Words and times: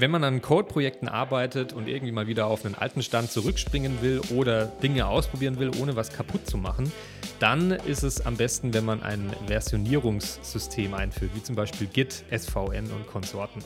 Wenn 0.00 0.12
man 0.12 0.22
an 0.22 0.40
Code-Projekten 0.40 1.08
arbeitet 1.08 1.72
und 1.72 1.88
irgendwie 1.88 2.12
mal 2.12 2.28
wieder 2.28 2.46
auf 2.46 2.64
einen 2.64 2.76
alten 2.76 3.02
Stand 3.02 3.32
zurückspringen 3.32 4.00
will 4.00 4.20
oder 4.32 4.66
Dinge 4.66 5.08
ausprobieren 5.08 5.58
will, 5.58 5.72
ohne 5.82 5.96
was 5.96 6.12
kaputt 6.12 6.46
zu 6.46 6.56
machen, 6.56 6.92
dann 7.40 7.72
ist 7.72 8.04
es 8.04 8.24
am 8.24 8.36
besten, 8.36 8.72
wenn 8.72 8.84
man 8.84 9.02
ein 9.02 9.32
Versionierungssystem 9.48 10.94
einführt, 10.94 11.32
wie 11.34 11.42
zum 11.42 11.56
Beispiel 11.56 11.88
Git, 11.88 12.22
SVN 12.30 12.92
und 12.92 13.08
Konsorten. 13.08 13.60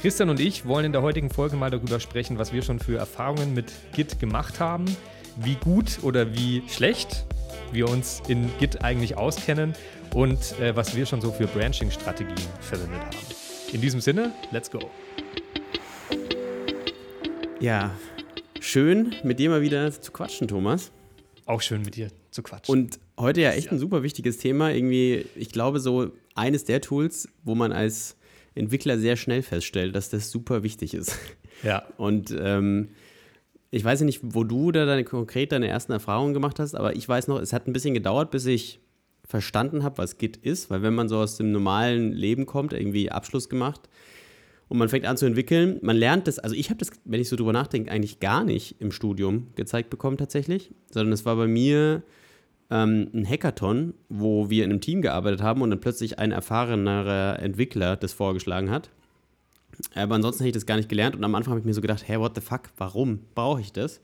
Christian 0.00 0.30
und 0.30 0.40
ich 0.40 0.66
wollen 0.66 0.86
in 0.86 0.92
der 0.92 1.02
heutigen 1.02 1.30
Folge 1.30 1.54
mal 1.54 1.70
darüber 1.70 2.00
sprechen, 2.00 2.40
was 2.40 2.52
wir 2.52 2.62
schon 2.62 2.80
für 2.80 2.98
Erfahrungen 2.98 3.54
mit 3.54 3.72
Git 3.92 4.18
gemacht 4.18 4.58
haben, 4.58 4.86
wie 5.36 5.54
gut 5.54 6.00
oder 6.02 6.34
wie 6.34 6.64
schlecht 6.68 7.24
wir 7.70 7.88
uns 7.88 8.20
in 8.26 8.50
Git 8.58 8.82
eigentlich 8.82 9.16
auskennen 9.16 9.74
und 10.12 10.58
äh, 10.58 10.74
was 10.74 10.96
wir 10.96 11.06
schon 11.06 11.20
so 11.20 11.30
für 11.30 11.46
Branching-Strategien 11.46 12.48
verwendet 12.60 13.00
haben. 13.00 13.16
In 13.72 13.80
diesem 13.80 14.00
Sinne, 14.00 14.32
let's 14.50 14.68
go. 14.68 14.90
Ja, 17.62 17.92
schön 18.58 19.14
mit 19.22 19.38
dir 19.38 19.48
mal 19.48 19.62
wieder 19.62 19.92
zu 19.92 20.10
quatschen, 20.10 20.48
Thomas. 20.48 20.90
Auch 21.46 21.62
schön 21.62 21.82
mit 21.82 21.94
dir 21.94 22.08
zu 22.32 22.42
quatschen. 22.42 22.72
Und 22.72 22.98
heute 23.16 23.40
ja 23.40 23.52
echt 23.52 23.70
ein 23.70 23.78
super 23.78 24.02
wichtiges 24.02 24.38
Thema. 24.38 24.72
Irgendwie, 24.72 25.26
ich 25.36 25.50
glaube, 25.50 25.78
so 25.78 26.10
eines 26.34 26.64
der 26.64 26.80
Tools, 26.80 27.28
wo 27.44 27.54
man 27.54 27.70
als 27.70 28.16
Entwickler 28.56 28.98
sehr 28.98 29.14
schnell 29.14 29.42
feststellt, 29.42 29.94
dass 29.94 30.10
das 30.10 30.32
super 30.32 30.64
wichtig 30.64 30.92
ist. 30.92 31.16
Ja. 31.62 31.84
Und 31.98 32.34
ähm, 32.36 32.88
ich 33.70 33.84
weiß 33.84 34.00
nicht, 34.00 34.18
wo 34.24 34.42
du 34.42 34.72
da 34.72 34.84
deine, 34.84 35.04
konkret 35.04 35.52
deine 35.52 35.68
ersten 35.68 35.92
Erfahrungen 35.92 36.34
gemacht 36.34 36.58
hast, 36.58 36.74
aber 36.74 36.96
ich 36.96 37.08
weiß 37.08 37.28
noch, 37.28 37.38
es 37.40 37.52
hat 37.52 37.68
ein 37.68 37.72
bisschen 37.72 37.94
gedauert, 37.94 38.32
bis 38.32 38.44
ich 38.46 38.80
verstanden 39.22 39.84
habe, 39.84 39.98
was 39.98 40.18
Git 40.18 40.36
ist, 40.36 40.68
weil 40.68 40.82
wenn 40.82 40.96
man 40.96 41.08
so 41.08 41.18
aus 41.18 41.36
dem 41.36 41.52
normalen 41.52 42.12
Leben 42.12 42.44
kommt, 42.44 42.72
irgendwie 42.72 43.12
Abschluss 43.12 43.48
gemacht, 43.48 43.88
und 44.72 44.78
man 44.78 44.88
fängt 44.88 45.04
an 45.04 45.18
zu 45.18 45.26
entwickeln. 45.26 45.78
Man 45.82 45.98
lernt 45.98 46.26
das, 46.26 46.38
also 46.38 46.56
ich 46.56 46.70
habe 46.70 46.78
das, 46.78 46.92
wenn 47.04 47.20
ich 47.20 47.28
so 47.28 47.36
drüber 47.36 47.52
nachdenke, 47.52 47.90
eigentlich 47.90 48.20
gar 48.20 48.42
nicht 48.42 48.76
im 48.78 48.90
Studium 48.90 49.48
gezeigt 49.54 49.90
bekommen 49.90 50.16
tatsächlich, 50.16 50.70
sondern 50.90 51.12
es 51.12 51.26
war 51.26 51.36
bei 51.36 51.46
mir 51.46 52.02
ähm, 52.70 53.10
ein 53.12 53.28
Hackathon, 53.28 53.92
wo 54.08 54.48
wir 54.48 54.64
in 54.64 54.70
einem 54.70 54.80
Team 54.80 55.02
gearbeitet 55.02 55.42
haben 55.42 55.60
und 55.60 55.68
dann 55.68 55.80
plötzlich 55.80 56.18
ein 56.18 56.32
erfahrenerer 56.32 57.38
Entwickler 57.40 57.96
das 57.96 58.14
vorgeschlagen 58.14 58.70
hat. 58.70 58.88
Aber 59.94 60.14
ansonsten 60.14 60.42
hätte 60.42 60.56
ich 60.56 60.62
das 60.62 60.64
gar 60.64 60.78
nicht 60.78 60.88
gelernt 60.88 61.16
und 61.16 61.22
am 61.22 61.34
Anfang 61.34 61.50
habe 61.50 61.60
ich 61.60 61.66
mir 61.66 61.74
so 61.74 61.82
gedacht, 61.82 62.08
hey, 62.08 62.18
what 62.18 62.34
the 62.34 62.40
fuck, 62.40 62.70
warum 62.78 63.18
brauche 63.34 63.60
ich 63.60 63.74
das? 63.74 64.00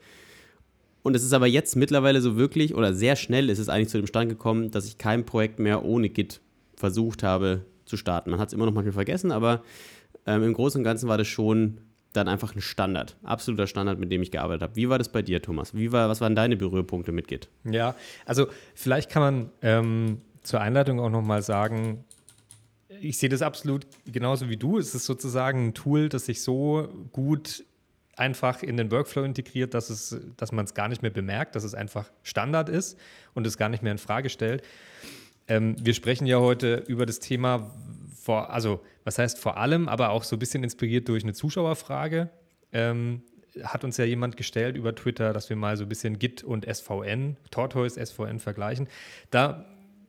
Und 1.01 1.15
es 1.15 1.23
ist 1.23 1.33
aber 1.33 1.47
jetzt 1.47 1.77
mittlerweile 1.77 2.21
so 2.21 2.37
wirklich, 2.37 2.75
oder 2.75 2.93
sehr 2.93 3.15
schnell 3.15 3.49
ist 3.49 3.57
es 3.57 3.69
eigentlich 3.69 3.89
zu 3.89 3.97
dem 3.97 4.05
Stand 4.05 4.29
gekommen, 4.29 4.69
dass 4.69 4.85
ich 4.85 4.99
kein 4.99 5.25
Projekt 5.25 5.57
mehr 5.57 5.83
ohne 5.83 6.09
Git 6.09 6.41
versucht 6.75 7.23
habe 7.23 7.65
zu 7.85 7.97
starten. 7.97 8.29
Man 8.29 8.39
hat 8.39 8.49
es 8.49 8.53
immer 8.53 8.67
noch 8.67 8.73
manchmal 8.73 8.93
vergessen, 8.93 9.31
aber 9.31 9.63
ähm, 10.29 10.43
Im 10.43 10.53
Großen 10.53 10.79
und 10.79 10.83
Ganzen 10.83 11.09
war 11.09 11.17
das 11.17 11.27
schon 11.27 11.81
dann 12.13 12.27
einfach 12.27 12.55
ein 12.55 12.61
Standard, 12.61 13.17
absoluter 13.23 13.67
Standard, 13.67 13.99
mit 13.99 14.11
dem 14.11 14.21
ich 14.21 14.31
gearbeitet 14.31 14.61
habe. 14.61 14.75
Wie 14.75 14.89
war 14.89 14.97
das 14.97 15.09
bei 15.09 15.21
dir, 15.21 15.41
Thomas? 15.41 15.73
Wie 15.73 15.91
war, 15.91 16.07
was 16.07 16.21
waren 16.21 16.35
deine 16.35 16.55
Berührpunkte 16.55 17.11
mit 17.11 17.27
Git? 17.27 17.49
Ja, 17.65 17.95
also 18.25 18.47
vielleicht 18.75 19.09
kann 19.09 19.21
man 19.21 19.49
ähm, 19.61 20.21
zur 20.43 20.61
Einleitung 20.61 20.99
auch 20.99 21.09
nochmal 21.09 21.41
sagen, 21.41 22.03
ich 23.01 23.17
sehe 23.17 23.29
das 23.29 23.41
absolut 23.41 23.87
genauso 24.05 24.49
wie 24.49 24.57
du. 24.57 24.77
Es 24.77 24.93
ist 24.93 25.05
sozusagen 25.05 25.67
ein 25.67 25.73
Tool, 25.73 26.09
das 26.09 26.25
sich 26.25 26.41
so 26.41 26.89
gut 27.11 27.63
einfach 28.15 28.61
in 28.61 28.77
den 28.77 28.91
Workflow 28.91 29.23
integriert, 29.23 29.73
dass, 29.73 29.89
es, 29.89 30.19
dass 30.37 30.51
man 30.51 30.65
es 30.65 30.73
gar 30.73 30.89
nicht 30.89 31.01
mehr 31.01 31.11
bemerkt, 31.11 31.55
dass 31.55 31.63
es 31.63 31.73
einfach 31.73 32.11
Standard 32.21 32.69
ist 32.69 32.99
und 33.33 33.47
es 33.47 33.57
gar 33.57 33.69
nicht 33.69 33.81
mehr 33.81 33.93
in 33.93 33.97
Frage 33.97 34.29
stellt. 34.29 34.63
Ähm, 35.47 35.75
wir 35.79 35.93
sprechen 35.93 36.27
ja 36.27 36.39
heute 36.39 36.83
über 36.87 37.05
das 37.05 37.19
Thema, 37.19 37.71
vor, 38.29 38.51
also 38.51 38.79
was 39.05 39.17
heißt 39.17 39.39
vor 39.39 39.57
allem, 39.57 39.89
aber 39.89 40.11
auch 40.11 40.23
so 40.23 40.35
ein 40.35 40.39
bisschen 40.39 40.63
inspiriert 40.63 41.09
durch 41.09 41.23
eine 41.23 41.33
Zuschauerfrage. 41.33 42.29
Ähm, 42.71 43.23
hat 43.63 43.83
uns 43.83 43.97
ja 43.97 44.05
jemand 44.05 44.37
gestellt 44.37 44.77
über 44.77 44.93
Twitter, 44.93 45.33
dass 45.33 45.49
wir 45.49 45.55
mal 45.57 45.75
so 45.77 45.83
ein 45.83 45.89
bisschen 45.89 46.19
Git 46.19 46.43
und 46.43 46.63
SVN, 46.71 47.37
Tortoise 47.49 47.99
SVN 48.05 48.37
vergleichen. 48.37 48.87
Da 49.31 49.65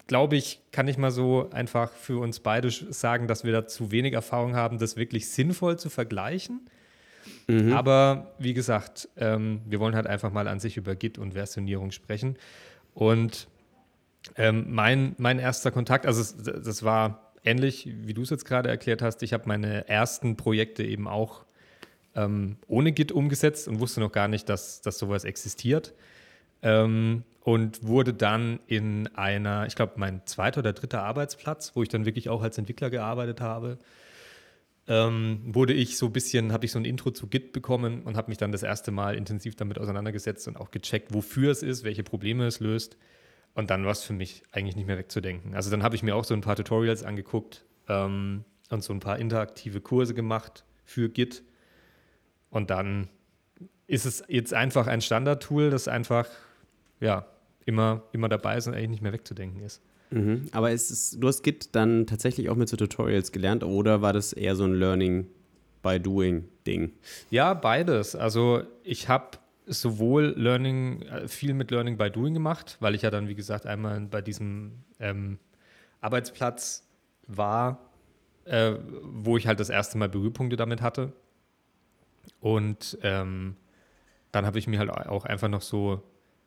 glaube 0.06 0.36
ich, 0.36 0.60
kann 0.70 0.86
ich 0.86 0.98
mal 0.98 1.10
so 1.10 1.48
einfach 1.48 1.92
für 1.92 2.20
uns 2.20 2.40
beide 2.40 2.70
sagen, 2.70 3.26
dass 3.26 3.42
wir 3.42 3.52
da 3.52 3.66
zu 3.66 3.90
wenig 3.90 4.12
Erfahrung 4.12 4.54
haben, 4.54 4.78
das 4.78 4.98
wirklich 4.98 5.30
sinnvoll 5.30 5.78
zu 5.78 5.88
vergleichen. 5.88 6.68
Mhm. 7.46 7.72
Aber 7.72 8.34
wie 8.38 8.52
gesagt, 8.52 9.08
ähm, 9.16 9.62
wir 9.64 9.80
wollen 9.80 9.94
halt 9.94 10.06
einfach 10.06 10.30
mal 10.30 10.46
an 10.46 10.60
sich 10.60 10.76
über 10.76 10.94
Git 10.94 11.16
und 11.16 11.32
Versionierung 11.32 11.90
sprechen. 11.90 12.36
Und 12.92 13.48
ähm, 14.36 14.66
mein, 14.68 15.14
mein 15.16 15.38
erster 15.38 15.70
Kontakt, 15.70 16.04
also 16.04 16.22
das 16.44 16.82
war 16.82 17.29
ähnlich, 17.44 17.88
wie 18.02 18.14
du 18.14 18.22
es 18.22 18.30
jetzt 18.30 18.44
gerade 18.44 18.68
erklärt 18.68 19.02
hast, 19.02 19.22
ich 19.22 19.32
habe 19.32 19.44
meine 19.46 19.88
ersten 19.88 20.36
Projekte 20.36 20.82
eben 20.82 21.08
auch 21.08 21.44
ähm, 22.14 22.56
ohne 22.66 22.92
Git 22.92 23.12
umgesetzt 23.12 23.68
und 23.68 23.80
wusste 23.80 24.00
noch 24.00 24.12
gar 24.12 24.28
nicht, 24.28 24.48
dass, 24.48 24.80
dass 24.82 24.98
sowas 24.98 25.24
existiert. 25.24 25.94
Ähm, 26.62 27.24
und 27.42 27.86
wurde 27.86 28.12
dann 28.12 28.60
in 28.66 29.08
einer, 29.16 29.66
ich 29.66 29.74
glaube, 29.74 29.94
mein 29.96 30.26
zweiter 30.26 30.60
oder 30.60 30.74
dritter 30.74 31.02
Arbeitsplatz, 31.02 31.72
wo 31.74 31.82
ich 31.82 31.88
dann 31.88 32.04
wirklich 32.04 32.28
auch 32.28 32.42
als 32.42 32.58
Entwickler 32.58 32.90
gearbeitet 32.90 33.40
habe, 33.40 33.78
ähm, 34.88 35.40
wurde 35.44 35.72
ich 35.72 35.96
so 35.96 36.06
ein 36.06 36.12
bisschen, 36.12 36.52
habe 36.52 36.66
ich 36.66 36.72
so 36.72 36.78
ein 36.78 36.84
Intro 36.84 37.12
zu 37.12 37.28
Git 37.28 37.52
bekommen 37.52 38.02
und 38.02 38.16
habe 38.16 38.30
mich 38.30 38.38
dann 38.38 38.52
das 38.52 38.62
erste 38.62 38.90
Mal 38.90 39.14
intensiv 39.14 39.56
damit 39.56 39.78
auseinandergesetzt 39.78 40.48
und 40.48 40.58
auch 40.58 40.70
gecheckt, 40.70 41.14
wofür 41.14 41.50
es 41.50 41.62
ist, 41.62 41.84
welche 41.84 42.02
Probleme 42.02 42.46
es 42.46 42.60
löst. 42.60 42.96
Und 43.54 43.70
dann 43.70 43.84
war 43.84 43.92
es 43.92 44.02
für 44.02 44.12
mich 44.12 44.42
eigentlich 44.52 44.76
nicht 44.76 44.86
mehr 44.86 44.98
wegzudenken. 44.98 45.54
Also 45.54 45.70
dann 45.70 45.82
habe 45.82 45.96
ich 45.96 46.02
mir 46.02 46.14
auch 46.14 46.24
so 46.24 46.34
ein 46.34 46.40
paar 46.40 46.56
Tutorials 46.56 47.02
angeguckt 47.02 47.64
ähm, 47.88 48.44
und 48.70 48.82
so 48.82 48.92
ein 48.92 49.00
paar 49.00 49.18
interaktive 49.18 49.80
Kurse 49.80 50.14
gemacht 50.14 50.64
für 50.84 51.08
Git. 51.08 51.42
Und 52.50 52.70
dann 52.70 53.08
ist 53.86 54.06
es 54.06 54.22
jetzt 54.28 54.54
einfach 54.54 54.86
ein 54.86 55.00
Standard-Tool, 55.00 55.70
das 55.70 55.88
einfach 55.88 56.28
ja, 57.00 57.26
immer, 57.64 58.02
immer 58.12 58.28
dabei 58.28 58.56
ist 58.56 58.66
und 58.66 58.74
eigentlich 58.74 58.90
nicht 58.90 59.02
mehr 59.02 59.12
wegzudenken 59.12 59.60
ist. 59.62 59.82
Mhm. 60.10 60.46
Aber 60.52 60.70
ist, 60.70 61.22
du 61.22 61.28
hast 61.28 61.42
Git 61.42 61.74
dann 61.74 62.06
tatsächlich 62.06 62.48
auch 62.50 62.56
mit 62.56 62.68
so 62.68 62.76
Tutorials 62.76 63.32
gelernt 63.32 63.64
oder 63.64 64.02
war 64.02 64.12
das 64.12 64.32
eher 64.32 64.56
so 64.56 64.64
ein 64.64 64.74
Learning 64.74 65.26
by 65.82 65.98
Doing 66.00 66.48
Ding? 66.66 66.92
Ja, 67.30 67.54
beides. 67.54 68.14
Also 68.14 68.62
ich 68.82 69.08
habe 69.08 69.38
sowohl 69.70 70.34
Learning, 70.36 71.02
äh, 71.02 71.28
viel 71.28 71.54
mit 71.54 71.70
Learning 71.70 71.96
by 71.96 72.10
Doing 72.10 72.34
gemacht, 72.34 72.76
weil 72.80 72.94
ich 72.94 73.02
ja 73.02 73.10
dann, 73.10 73.28
wie 73.28 73.34
gesagt, 73.34 73.66
einmal 73.66 74.00
bei 74.00 74.20
diesem 74.20 74.72
ähm, 74.98 75.38
Arbeitsplatz 76.00 76.86
war, 77.26 77.90
äh, 78.44 78.74
wo 79.02 79.36
ich 79.36 79.46
halt 79.46 79.60
das 79.60 79.70
erste 79.70 79.96
Mal 79.96 80.08
Berührpunkte 80.08 80.56
damit 80.56 80.82
hatte. 80.82 81.12
Und 82.40 82.98
ähm, 83.02 83.56
dann 84.32 84.46
habe 84.46 84.58
ich 84.58 84.66
mir 84.66 84.78
halt 84.78 84.90
auch 84.90 85.24
einfach 85.24 85.48
noch 85.48 85.62
so 85.62 86.02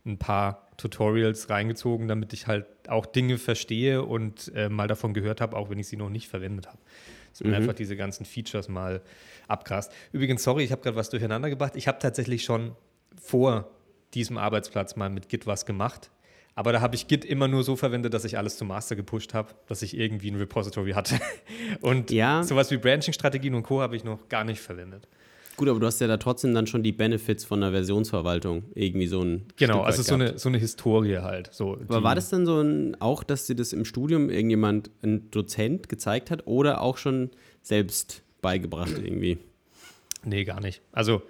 ein 0.05 0.17
paar 0.17 0.67
Tutorials 0.75 1.49
reingezogen, 1.49 2.07
damit 2.07 2.33
ich 2.33 2.47
halt 2.47 2.65
auch 2.89 3.05
Dinge 3.05 3.37
verstehe 3.37 4.03
und 4.03 4.51
äh, 4.53 4.67
mal 4.67 4.87
davon 4.87 5.13
gehört 5.13 5.39
habe, 5.39 5.55
auch 5.55 5.69
wenn 5.69 5.79
ich 5.79 5.87
sie 5.87 5.97
noch 5.97 6.09
nicht 6.09 6.27
verwendet 6.27 6.67
habe. 6.67 6.79
Dass 7.31 7.41
man 7.41 7.51
mhm. 7.51 7.55
einfach 7.57 7.73
diese 7.73 7.95
ganzen 7.95 8.25
Features 8.25 8.67
mal 8.67 9.01
abgrast. 9.47 9.91
Übrigens, 10.11 10.43
sorry, 10.43 10.63
ich 10.63 10.71
habe 10.71 10.81
gerade 10.81 10.97
was 10.97 11.09
durcheinander 11.09 11.49
gebracht. 11.49 11.75
Ich 11.75 11.87
habe 11.87 11.99
tatsächlich 11.99 12.43
schon 12.43 12.75
vor 13.21 13.69
diesem 14.13 14.37
Arbeitsplatz 14.37 14.95
mal 14.95 15.09
mit 15.09 15.29
Git 15.29 15.47
was 15.47 15.65
gemacht. 15.65 16.11
Aber 16.55 16.71
da 16.71 16.81
habe 16.81 16.95
ich 16.95 17.07
Git 17.07 17.25
immer 17.25 17.47
nur 17.47 17.63
so 17.63 17.75
verwendet, 17.75 18.13
dass 18.13 18.25
ich 18.25 18.37
alles 18.37 18.57
zum 18.57 18.67
Master 18.67 18.95
gepusht 18.95 19.33
habe, 19.33 19.53
dass 19.67 19.81
ich 19.81 19.97
irgendwie 19.97 20.29
ein 20.29 20.35
Repository 20.35 20.91
hatte. 20.91 21.19
Und 21.81 22.11
ja. 22.11 22.43
sowas 22.43 22.69
wie 22.69 22.77
Branching-Strategien 22.77 23.55
und 23.55 23.63
Co. 23.63 23.81
habe 23.81 23.95
ich 23.95 24.03
noch 24.03 24.29
gar 24.29 24.43
nicht 24.43 24.61
verwendet. 24.61 25.07
Gut, 25.55 25.69
aber 25.69 25.79
du 25.79 25.85
hast 25.85 26.01
ja 26.01 26.07
da 26.07 26.17
trotzdem 26.17 26.53
dann 26.53 26.65
schon 26.65 26.81
die 26.81 26.91
Benefits 26.91 27.45
von 27.45 27.61
der 27.61 27.71
Versionsverwaltung. 27.71 28.63
Irgendwie 28.73 29.05
so 29.05 29.21
ein. 29.21 29.45
Genau, 29.55 29.81
also 29.81 30.01
so 30.01 30.15
eine, 30.15 30.37
so 30.39 30.49
eine 30.49 30.57
Historie 30.57 31.19
halt. 31.19 31.53
So, 31.53 31.77
aber 31.87 32.01
war 32.01 32.15
das 32.15 32.29
dann 32.29 32.45
so 32.45 32.59
ein, 32.59 32.99
auch, 32.99 33.23
dass 33.23 33.45
dir 33.45 33.55
das 33.55 33.71
im 33.71 33.85
Studium 33.85 34.29
irgendjemand, 34.29 34.89
ein 35.03 35.29
Dozent 35.29 35.89
gezeigt 35.89 36.31
hat 36.31 36.47
oder 36.47 36.81
auch 36.81 36.97
schon 36.97 37.29
selbst 37.61 38.23
beigebracht 38.41 38.97
irgendwie? 38.97 39.37
Nee, 40.23 40.43
gar 40.43 40.59
nicht. 40.59 40.81
Also 40.91 41.21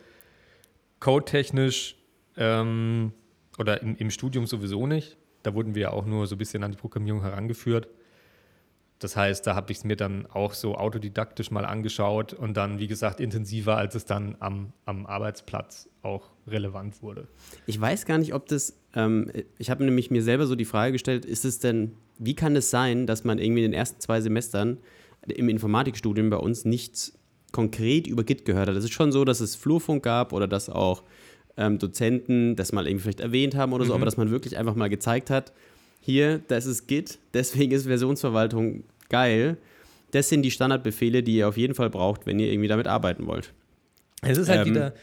codetechnisch 1.03 1.97
ähm, 2.38 3.11
oder 3.59 3.81
im, 3.81 3.97
im, 3.97 4.09
Studium 4.09 4.47
sowieso 4.47 4.88
nicht. 4.88 5.17
Da 5.44 5.53
wurden 5.53 5.75
wir 5.75 5.91
auch 5.91 6.05
nur 6.05 6.27
so 6.27 6.35
ein 6.35 6.38
bisschen 6.38 6.63
an 6.63 6.71
die 6.71 6.77
Programmierung 6.77 7.21
herangeführt. 7.21 7.89
Das 9.00 9.17
heißt, 9.17 9.45
da 9.45 9.53
habe 9.53 9.69
ich 9.73 9.79
es 9.79 9.83
mir 9.83 9.97
dann 9.97 10.25
auch 10.27 10.53
so 10.53 10.75
autodidaktisch 10.75 11.51
mal 11.51 11.65
angeschaut 11.65 12.31
und 12.31 12.55
dann, 12.55 12.79
wie 12.79 12.88
gesagt, 12.88 13.19
intensiver, 13.19 13.75
als 13.75 13.95
es 13.95 14.05
dann 14.05 14.38
am, 14.39 14.71
am 14.85 15.05
Arbeitsplatz 15.05 15.89
auch 16.03 16.29
relevant 16.47 17.01
wurde. 17.01 17.27
Ich 17.65 17.79
weiß 17.79 18.06
gar 18.06 18.17
nicht, 18.17 18.33
ob 18.33 18.45
das, 18.45 18.77
ähm, 18.95 19.29
ich 19.57 19.69
habe 19.69 19.83
nämlich 19.83 20.09
mir 20.09 20.23
selber 20.23 20.47
so 20.47 20.56
die 20.56 20.63
Frage 20.63 20.94
gestellt, 20.94 21.25
ist 21.25 21.44
es 21.44 21.59
denn, 21.59 21.97
wie 22.17 22.33
kann 22.33 22.56
es 22.56 22.69
sein, 22.69 23.07
dass 23.07 23.25
man 23.25 23.39
irgendwie 23.39 23.65
in 23.65 23.71
den 23.71 23.77
ersten 23.77 23.99
zwei 23.99 24.21
Semestern 24.21 24.77
im 25.27 25.49
Informatikstudium 25.49 26.29
bei 26.29 26.38
uns 26.38 26.63
nichts 26.63 27.19
konkret 27.53 28.07
über 28.07 28.25
Git 28.25 28.44
gehört 28.44 28.67
hat. 28.67 28.75
Es 28.75 28.83
ist 28.83 28.91
schon 28.91 29.13
so, 29.13 29.23
dass 29.23 29.39
es 29.39 29.55
Flurfunk 29.55 30.03
gab 30.03 30.33
oder 30.33 30.47
dass 30.47 30.69
auch 30.69 31.03
ähm, 31.55 31.79
Dozenten 31.79 32.57
das 32.57 32.73
mal 32.73 32.85
irgendwie 32.85 33.03
vielleicht 33.03 33.21
erwähnt 33.21 33.55
haben 33.55 33.71
oder 33.71 33.85
so, 33.85 33.94
mhm. 33.94 33.97
aber 33.97 34.05
dass 34.05 34.17
man 34.17 34.31
wirklich 34.31 34.57
einfach 34.57 34.75
mal 34.75 34.89
gezeigt 34.89 35.29
hat, 35.29 35.53
hier, 36.01 36.39
das 36.50 36.65
ist 36.65 36.88
Git, 36.88 37.19
deswegen 37.33 37.71
ist 37.71 37.85
Versionsverwaltung 37.85 38.83
geil. 39.07 39.57
Das 40.11 40.27
sind 40.27 40.41
die 40.41 40.51
Standardbefehle, 40.51 41.23
die 41.23 41.38
ihr 41.38 41.47
auf 41.47 41.55
jeden 41.55 41.75
Fall 41.75 41.89
braucht, 41.89 42.25
wenn 42.25 42.39
ihr 42.39 42.51
irgendwie 42.51 42.67
damit 42.67 42.88
arbeiten 42.88 43.25
wollt. 43.25 43.53
Es 44.21 44.38
ist 44.38 44.49
halt 44.49 44.67
ähm, 44.67 44.73
wieder. 44.73 44.94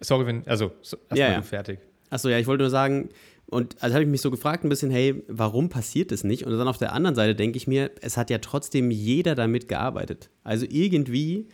Sorry, 0.00 0.26
wenn. 0.26 0.46
Also, 0.46 0.72
so, 0.82 0.96
erstmal 0.96 1.18
ja, 1.18 1.32
ja. 1.32 1.42
fertig. 1.42 1.78
Achso, 2.10 2.28
ja, 2.28 2.38
ich 2.38 2.46
wollte 2.46 2.64
nur 2.64 2.70
sagen, 2.70 3.10
und 3.46 3.76
also 3.80 3.94
habe 3.94 4.04
ich 4.04 4.10
mich 4.10 4.20
so 4.20 4.30
gefragt 4.30 4.64
ein 4.64 4.68
bisschen, 4.68 4.90
hey, 4.90 5.22
warum 5.28 5.68
passiert 5.68 6.10
das 6.10 6.24
nicht? 6.24 6.44
Und 6.44 6.56
dann 6.56 6.68
auf 6.68 6.78
der 6.78 6.92
anderen 6.92 7.14
Seite 7.14 7.34
denke 7.34 7.56
ich 7.56 7.66
mir, 7.66 7.90
es 8.00 8.16
hat 8.16 8.30
ja 8.30 8.38
trotzdem 8.38 8.90
jeder 8.90 9.34
damit 9.34 9.68
gearbeitet. 9.68 10.30
Also 10.42 10.66
irgendwie 10.68 11.48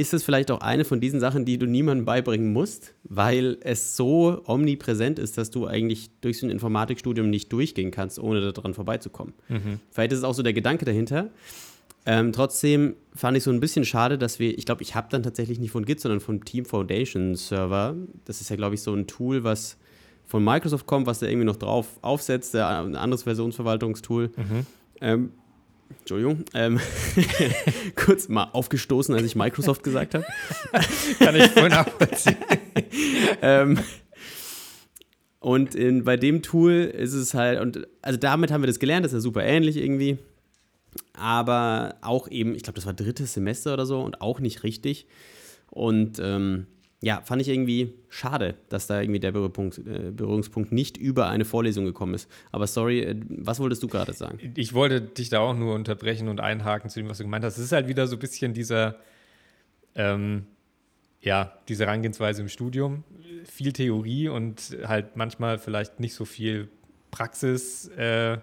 ist 0.00 0.14
es 0.14 0.22
vielleicht 0.22 0.50
auch 0.50 0.60
eine 0.60 0.84
von 0.84 1.00
diesen 1.00 1.20
Sachen, 1.20 1.44
die 1.44 1.58
du 1.58 1.66
niemandem 1.66 2.06
beibringen 2.06 2.52
musst, 2.52 2.94
weil 3.04 3.58
es 3.60 3.96
so 3.96 4.42
omnipräsent 4.46 5.18
ist, 5.18 5.36
dass 5.36 5.50
du 5.50 5.66
eigentlich 5.66 6.10
durch 6.20 6.38
so 6.38 6.46
ein 6.46 6.50
Informatikstudium 6.50 7.28
nicht 7.28 7.52
durchgehen 7.52 7.90
kannst, 7.90 8.18
ohne 8.18 8.52
daran 8.52 8.74
vorbeizukommen. 8.74 9.34
Mhm. 9.48 9.80
Vielleicht 9.90 10.12
ist 10.12 10.18
es 10.18 10.24
auch 10.24 10.34
so 10.34 10.42
der 10.42 10.54
Gedanke 10.54 10.84
dahinter. 10.84 11.28
Ähm, 12.06 12.32
trotzdem 12.32 12.96
fand 13.14 13.36
ich 13.36 13.42
so 13.42 13.50
ein 13.50 13.60
bisschen 13.60 13.84
schade, 13.84 14.16
dass 14.16 14.38
wir, 14.38 14.56
ich 14.56 14.64
glaube, 14.64 14.82
ich 14.82 14.94
habe 14.94 15.08
dann 15.10 15.22
tatsächlich 15.22 15.58
nicht 15.58 15.70
von 15.70 15.84
Git, 15.84 16.00
sondern 16.00 16.20
vom 16.20 16.44
Team 16.44 16.64
Foundation 16.64 17.34
Server. 17.36 17.94
Das 18.24 18.40
ist 18.40 18.48
ja, 18.48 18.56
glaube 18.56 18.74
ich, 18.74 18.82
so 18.82 18.94
ein 18.94 19.06
Tool, 19.06 19.44
was 19.44 19.76
von 20.24 20.42
Microsoft 20.42 20.86
kommt, 20.86 21.06
was 21.06 21.18
da 21.18 21.26
irgendwie 21.26 21.44
noch 21.44 21.56
drauf 21.56 21.98
aufsetzt, 22.00 22.56
ein 22.56 22.96
anderes 22.96 23.24
Versionsverwaltungstool. 23.24 24.28
Mhm. 24.28 24.66
Ähm, 25.02 25.32
Entschuldigung, 25.98 26.44
ähm, 26.54 26.80
kurz 27.94 28.28
mal 28.28 28.44
aufgestoßen, 28.52 29.14
als 29.14 29.24
ich 29.24 29.36
Microsoft 29.36 29.82
gesagt 29.82 30.14
habe. 30.14 30.24
Kann 31.18 31.36
ich 31.36 31.48
voll 31.48 31.68
nachvollziehen. 31.68 32.36
ähm, 33.42 33.78
und 35.40 35.74
in, 35.74 36.04
bei 36.04 36.16
dem 36.16 36.42
Tool 36.42 36.72
ist 36.72 37.14
es 37.14 37.34
halt, 37.34 37.60
und 37.60 37.86
also 38.02 38.18
damit 38.18 38.50
haben 38.50 38.62
wir 38.62 38.66
das 38.66 38.78
gelernt, 38.78 39.04
das 39.04 39.12
ist 39.12 39.16
ja 39.16 39.20
super 39.20 39.42
ähnlich 39.42 39.76
irgendwie. 39.76 40.18
Aber 41.14 41.96
auch 42.02 42.28
eben, 42.28 42.54
ich 42.54 42.62
glaube, 42.62 42.76
das 42.76 42.86
war 42.86 42.92
drittes 42.92 43.34
Semester 43.34 43.72
oder 43.72 43.86
so 43.86 44.00
und 44.00 44.20
auch 44.20 44.40
nicht 44.40 44.64
richtig. 44.64 45.06
Und 45.70 46.18
ähm, 46.20 46.66
ja, 47.02 47.22
fand 47.22 47.40
ich 47.40 47.48
irgendwie 47.48 47.94
schade, 48.10 48.56
dass 48.68 48.86
da 48.86 49.00
irgendwie 49.00 49.20
der 49.20 49.32
Berührungspunkt, 49.32 49.78
äh, 49.78 50.10
Berührungspunkt 50.10 50.70
nicht 50.70 50.98
über 50.98 51.28
eine 51.28 51.46
Vorlesung 51.46 51.86
gekommen 51.86 52.14
ist. 52.14 52.30
Aber 52.52 52.66
sorry, 52.66 53.00
äh, 53.00 53.16
was 53.28 53.58
wolltest 53.58 53.82
du 53.82 53.88
gerade 53.88 54.12
sagen? 54.12 54.38
Ich 54.54 54.74
wollte 54.74 55.00
dich 55.00 55.30
da 55.30 55.40
auch 55.40 55.56
nur 55.56 55.74
unterbrechen 55.74 56.28
und 56.28 56.40
einhaken 56.40 56.90
zu 56.90 57.00
dem, 57.00 57.08
was 57.08 57.16
du 57.18 57.24
gemeint 57.24 57.44
hast. 57.44 57.56
Es 57.56 57.64
ist 57.64 57.72
halt 57.72 57.88
wieder 57.88 58.06
so 58.06 58.16
ein 58.16 58.18
bisschen 58.18 58.52
dieser, 58.52 58.96
ähm, 59.94 60.44
ja, 61.22 61.56
diese 61.68 61.86
Herangehensweise 61.86 62.42
im 62.42 62.48
Studium. 62.48 63.02
Viel 63.44 63.72
Theorie 63.72 64.28
und 64.28 64.76
halt 64.84 65.16
manchmal 65.16 65.58
vielleicht 65.58 66.00
nicht 66.00 66.12
so 66.12 66.26
viel 66.26 66.68
Praxis, 67.10 67.88
äh, 67.96 68.36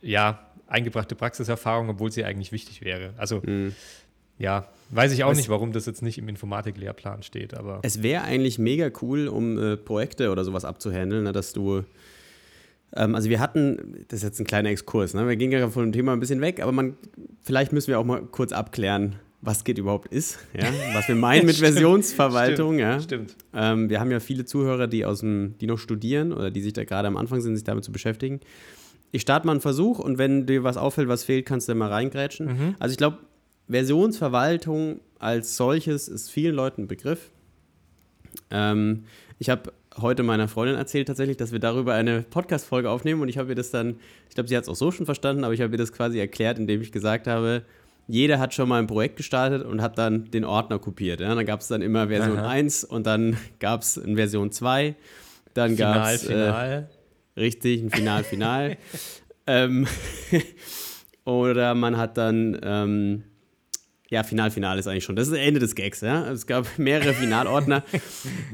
ja, 0.00 0.50
eingebrachte 0.66 1.14
Praxiserfahrung, 1.14 1.88
obwohl 1.88 2.10
sie 2.10 2.24
eigentlich 2.24 2.50
wichtig 2.50 2.82
wäre. 2.82 3.14
Also, 3.16 3.42
mhm. 3.44 3.76
Ja, 4.42 4.68
Weiß 4.94 5.10
ich 5.12 5.24
auch 5.24 5.32
es, 5.32 5.38
nicht, 5.38 5.48
warum 5.48 5.72
das 5.72 5.86
jetzt 5.86 6.02
nicht 6.02 6.18
im 6.18 6.28
Informatiklehrplan 6.28 7.22
steht, 7.22 7.54
aber. 7.54 7.80
Es 7.82 8.02
wäre 8.02 8.24
eigentlich 8.24 8.58
mega 8.58 8.90
cool, 9.00 9.26
um 9.26 9.58
äh, 9.58 9.76
Projekte 9.78 10.30
oder 10.30 10.44
sowas 10.44 10.66
abzuhandeln, 10.66 11.24
ne, 11.24 11.32
dass 11.32 11.54
du. 11.54 11.84
Ähm, 12.94 13.14
also 13.14 13.30
wir 13.30 13.40
hatten, 13.40 14.04
das 14.08 14.18
ist 14.18 14.24
jetzt 14.24 14.40
ein 14.40 14.44
kleiner 14.44 14.68
Exkurs, 14.68 15.14
ne? 15.14 15.26
wir 15.26 15.36
gehen 15.36 15.50
gerade 15.50 15.72
von 15.72 15.84
dem 15.84 15.92
Thema 15.92 16.12
ein 16.12 16.20
bisschen 16.20 16.42
weg, 16.42 16.60
aber 16.60 16.72
man, 16.72 16.94
vielleicht 17.40 17.72
müssen 17.72 17.88
wir 17.88 17.98
auch 17.98 18.04
mal 18.04 18.20
kurz 18.20 18.52
abklären, 18.52 19.16
was 19.40 19.64
Git 19.64 19.78
überhaupt 19.78 20.12
ist, 20.12 20.38
ja? 20.52 20.68
was 20.92 21.08
wir 21.08 21.14
meinen 21.14 21.46
mit 21.46 21.56
stimmt, 21.56 21.72
Versionsverwaltung. 21.72 22.74
Stimmt, 22.74 22.80
ja? 22.80 23.00
stimmt. 23.00 23.36
Ähm, 23.54 23.88
wir 23.88 23.98
haben 23.98 24.10
ja 24.10 24.20
viele 24.20 24.44
Zuhörer, 24.44 24.88
die, 24.88 25.06
aus 25.06 25.20
dem, 25.20 25.54
die 25.58 25.66
noch 25.66 25.78
studieren 25.78 26.34
oder 26.34 26.50
die 26.50 26.60
sich 26.60 26.74
da 26.74 26.84
gerade 26.84 27.08
am 27.08 27.16
Anfang 27.16 27.40
sind, 27.40 27.56
sich 27.56 27.64
damit 27.64 27.82
zu 27.82 27.92
beschäftigen. 27.92 28.40
Ich 29.10 29.22
starte 29.22 29.46
mal 29.46 29.52
einen 29.52 29.62
Versuch 29.62 29.98
und 29.98 30.18
wenn 30.18 30.44
dir 30.44 30.62
was 30.62 30.76
auffällt, 30.76 31.08
was 31.08 31.24
fehlt, 31.24 31.46
kannst 31.46 31.70
du 31.70 31.74
mal 31.74 31.88
reingrätschen. 31.88 32.46
Mhm. 32.46 32.74
Also 32.78 32.92
ich 32.92 32.98
glaube, 32.98 33.20
Versionsverwaltung 33.68 35.00
als 35.18 35.56
solches 35.56 36.08
ist 36.08 36.30
vielen 36.30 36.54
Leuten 36.54 36.82
ein 36.82 36.88
Begriff. 36.88 37.30
Ähm, 38.50 39.04
ich 39.38 39.50
habe 39.50 39.72
heute 40.00 40.22
meiner 40.22 40.48
Freundin 40.48 40.76
erzählt 40.76 41.08
tatsächlich, 41.08 41.36
dass 41.36 41.52
wir 41.52 41.58
darüber 41.58 41.94
eine 41.94 42.22
Podcast-Folge 42.22 42.90
aufnehmen 42.90 43.20
und 43.20 43.28
ich 43.28 43.38
habe 43.38 43.50
ihr 43.50 43.54
das 43.54 43.70
dann, 43.70 43.96
ich 44.28 44.34
glaube, 44.34 44.48
sie 44.48 44.56
hat 44.56 44.64
es 44.64 44.68
auch 44.68 44.76
so 44.76 44.90
schon 44.90 45.06
verstanden, 45.06 45.44
aber 45.44 45.54
ich 45.54 45.60
habe 45.60 45.72
ihr 45.72 45.78
das 45.78 45.92
quasi 45.92 46.18
erklärt, 46.18 46.58
indem 46.58 46.80
ich 46.82 46.92
gesagt 46.92 47.26
habe, 47.26 47.62
jeder 48.08 48.38
hat 48.38 48.52
schon 48.52 48.68
mal 48.68 48.78
ein 48.78 48.86
Projekt 48.86 49.16
gestartet 49.16 49.64
und 49.64 49.80
hat 49.80 49.96
dann 49.98 50.30
den 50.30 50.44
Ordner 50.44 50.78
kopiert. 50.78 51.20
Ja? 51.20 51.34
Dann 51.34 51.46
gab 51.46 51.60
es 51.60 51.68
dann 51.68 51.82
immer 51.82 52.08
Version 52.08 52.38
Aha. 52.38 52.48
1 52.48 52.84
und 52.84 53.06
dann 53.06 53.36
gab 53.60 53.82
es 53.82 53.98
eine 53.98 54.16
Version 54.16 54.50
2. 54.50 54.96
Dann 55.54 55.76
gab 55.76 56.08
es. 56.08 56.24
Final. 56.24 56.88
Äh, 57.36 57.40
richtig, 57.40 57.82
ein 57.82 57.90
Final, 57.90 58.24
Final. 58.24 58.76
ähm, 59.46 59.86
oder 61.24 61.74
man 61.74 61.96
hat 61.96 62.16
dann. 62.16 62.58
Ähm, 62.62 63.24
ja, 64.12 64.22
Final, 64.24 64.50
Final 64.50 64.78
ist 64.78 64.86
eigentlich 64.86 65.04
schon. 65.04 65.16
Das 65.16 65.28
ist 65.28 65.32
das 65.32 65.40
Ende 65.40 65.58
des 65.58 65.74
Gags, 65.74 66.02
ja. 66.02 66.30
Es 66.30 66.46
gab 66.46 66.66
mehrere 66.78 67.14
Finalordner. 67.14 67.82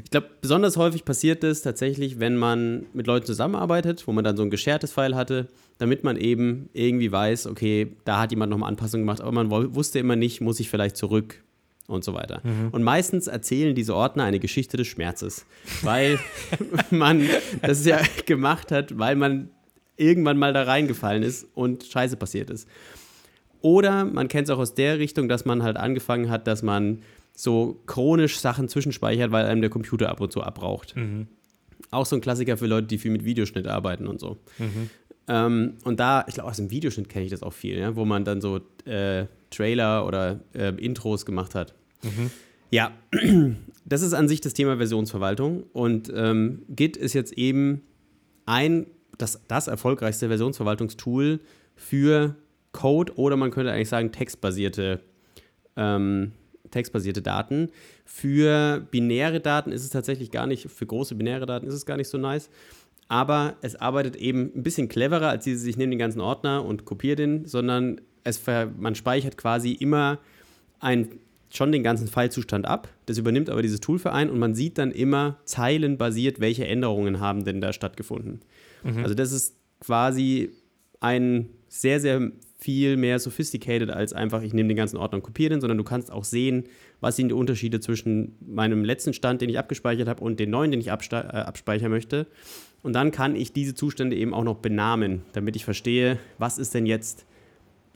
ich 0.05 0.11
glaube, 0.11 0.29
besonders 0.41 0.77
häufig 0.77 1.05
passiert 1.05 1.43
das 1.43 1.63
tatsächlich, 1.63 2.21
wenn 2.21 2.37
man 2.37 2.87
mit 2.93 3.09
Leuten 3.09 3.27
zusammenarbeitet, 3.27 4.07
wo 4.07 4.13
man 4.13 4.23
dann 4.23 4.37
so 4.37 4.45
ein 4.45 4.51
geschertes 4.51 4.93
File 4.93 5.17
hatte, 5.17 5.49
damit 5.79 6.05
man 6.05 6.17
eben 6.17 6.69
irgendwie 6.75 7.11
weiß, 7.11 7.49
okay, 7.49 7.97
da 8.05 8.21
hat 8.21 8.31
jemand 8.31 8.51
nochmal 8.51 8.69
Anpassungen 8.69 9.05
gemacht, 9.05 9.21
aber 9.21 9.33
man 9.33 9.51
wusste 9.51 9.99
immer 9.99 10.15
nicht, 10.15 10.41
muss 10.41 10.61
ich 10.61 10.71
vielleicht 10.71 10.97
zurück 10.97 11.43
und 11.89 12.05
so 12.05 12.15
weiter. 12.15 12.41
Mhm. 12.45 12.69
Und 12.71 12.85
meistens 12.85 13.27
erzählen 13.27 13.75
diese 13.75 13.97
Ordner 13.97 14.23
eine 14.23 14.39
Geschichte 14.39 14.77
des 14.77 14.87
Schmerzes, 14.87 15.45
weil 15.83 16.21
man 16.91 17.29
das 17.63 17.85
ja 17.85 18.01
gemacht 18.27 18.71
hat, 18.71 18.97
weil 18.97 19.17
man 19.17 19.51
irgendwann 19.97 20.39
mal 20.39 20.53
da 20.53 20.63
reingefallen 20.63 21.25
ist 21.25 21.49
und 21.57 21.83
Scheiße 21.83 22.17
passiert 22.17 22.49
ist. 22.49 22.69
Oder 23.61 24.05
man 24.05 24.29
kennt 24.29 24.49
es 24.49 24.55
auch 24.55 24.59
aus 24.59 24.75
der 24.75 24.99
Richtung, 24.99 25.29
dass 25.29 25.45
man 25.45 25.63
halt 25.63 25.77
angefangen 25.77 26.31
hat, 26.31 26.47
dass 26.47 26.63
man 26.63 27.03
so 27.35 27.81
chronisch 27.87 28.39
Sachen 28.39 28.69
zwischenspeichert, 28.69 29.31
weil 29.31 29.47
einem 29.47 29.61
der 29.61 29.71
Computer 29.71 30.09
ab 30.09 30.21
und 30.21 30.33
zu 30.33 30.43
abbraucht. 30.43 30.97
Mhm. 30.97 31.29
Auch 31.91 32.07
so 32.07 32.17
ein 32.17 32.21
Klassiker 32.21 32.57
für 32.57 32.67
Leute, 32.67 32.89
die 32.89 32.99
viel 32.99 33.13
mit 33.13 33.25
Videoschnitt 33.25 33.67
arbeiten 33.69 34.07
und 34.07 34.21
so. 34.21 34.39
Mhm. 34.59 34.91
Ähm, 35.29 35.75
und 35.85 36.01
da, 36.01 36.25
ich 36.27 36.35
glaube, 36.35 36.51
aus 36.51 36.57
dem 36.57 36.71
Videoschnitt 36.71 37.09
kenne 37.09 37.25
ich 37.25 37.31
das 37.31 37.43
auch 37.43 37.53
viel, 37.53 37.79
ja, 37.79 37.95
wo 37.97 38.05
man 38.05 38.25
dann 38.25 38.41
so 38.41 38.61
äh, 38.87 39.27
Trailer 39.51 40.07
oder 40.07 40.41
äh, 40.55 40.75
Intros 40.77 41.27
gemacht 41.27 41.55
hat. 41.55 41.75
Mhm. 42.03 42.31
Ja, 42.71 42.93
das 43.85 44.03
ist 44.03 44.15
an 44.15 44.29
sich 44.29 44.41
das 44.41 44.55
Thema 44.55 44.77
Versionsverwaltung. 44.77 45.65
Und 45.73 46.13
ähm, 46.15 46.63
Git 46.69 46.97
ist 46.97 47.13
jetzt 47.13 47.33
eben 47.35 47.83
ein, 48.47 48.87
das, 49.17 49.41
das 49.49 49.69
erfolgreichste 49.69 50.29
Versionsverwaltungstool 50.29 51.41
für 51.77 52.35
Code 52.79 53.13
oder 53.17 53.37
man 53.37 53.51
könnte 53.51 53.73
eigentlich 53.73 53.89
sagen 53.89 54.13
textbasierte, 54.13 55.01
ähm, 55.77 56.31
textbasierte 56.71 57.23
Daten. 57.23 57.71
Für 58.05 58.87
binäre 58.93 59.41
Daten 59.41 59.73
ist 59.73 59.83
es 59.83 59.91
tatsächlich 59.91 60.31
gar 60.31 60.47
nicht, 60.47 60.71
für 60.71 60.87
große 60.87 61.17
binäre 61.17 61.45
Daten 61.45 61.67
ist 61.67 61.75
es 61.75 61.87
gar 61.87 61.97
nicht 61.97 62.07
so 62.07 62.19
nice. 62.19 62.51
Aber 63.09 63.57
es 63.63 63.75
arbeitet 63.75 64.15
eben 64.15 64.53
ein 64.55 64.63
bisschen 64.63 64.89
cleverer, 64.89 65.29
als 65.29 65.43
diese, 65.43 65.69
ich 65.69 65.77
nehme 65.77 65.91
den 65.91 65.99
ganzen 65.99 66.21
Ordner 66.21 66.65
und 66.65 66.85
kopiere 66.85 67.17
den, 67.17 67.47
sondern 67.47 68.01
es, 68.23 68.41
man 68.47 68.95
speichert 68.95 69.37
quasi 69.37 69.73
immer 69.73 70.21
ein, 70.79 71.09
schon 71.51 71.73
den 71.73 71.83
ganzen 71.83 72.07
Filezustand 72.07 72.65
ab. 72.65 72.89
Das 73.07 73.19
übernimmt 73.19 73.51
aber 73.51 73.63
dieses 73.63 73.81
Tool 73.81 73.99
für 73.99 74.13
einen 74.13 74.31
und 74.31 74.39
man 74.39 74.55
sieht 74.55 74.79
dann 74.79 74.93
immer 74.93 75.39
zeilenbasiert, 75.45 76.39
welche 76.39 76.69
Änderungen 76.69 77.19
haben 77.19 77.45
denn 77.45 77.61
da 77.61 77.73
stattgefunden. 77.73 78.39
Mhm. 78.85 78.99
Also 79.03 79.17
das 79.17 79.33
ist 79.33 79.57
quasi 79.81 80.53
ein 81.01 81.49
sehr, 81.69 82.01
sehr 82.01 82.33
viel 82.59 82.97
mehr 82.97 83.19
sophisticated 83.21 83.91
als 83.91 84.13
einfach, 84.13 84.43
ich 84.43 84.53
nehme 84.53 84.69
den 84.69 84.77
ganzen 84.77 84.97
Ordner 84.97 85.17
und 85.17 85.23
kopiere 85.23 85.51
den, 85.51 85.61
sondern 85.61 85.79
du 85.79 85.85
kannst 85.85 86.11
auch 86.11 86.25
sehen, 86.25 86.65
was 87.01 87.17
sind 87.17 87.29
die 87.29 87.35
Unterschiede 87.35 87.79
zwischen 87.79 88.35
meinem 88.41 88.85
letzten 88.85 89.13
Stand, 89.13 89.41
den 89.41 89.49
ich 89.49 89.59
abgespeichert 89.59 90.09
habe, 90.09 90.25
und 90.25 90.41
den 90.41 90.51
neuen, 90.51 90.73
den 90.73 90.81
ich 90.81 90.89
äh, 90.89 90.91
abspeichern 90.91 91.91
möchte. 91.91 92.27
Und 92.83 92.95
dann 92.95 93.13
kann 93.13 93.37
ich 93.37 93.53
diese 93.53 93.75
Zustände 93.75 94.17
eben 94.17 94.35
auch 94.35 94.45
noch 94.45 94.57
benamen, 94.57 95.23
damit 95.33 95.55
ich 95.57 95.65
verstehe, 95.65 96.19
was 96.39 96.59
ist 96.59 96.75
denn 96.75 96.87
jetzt, 96.87 97.27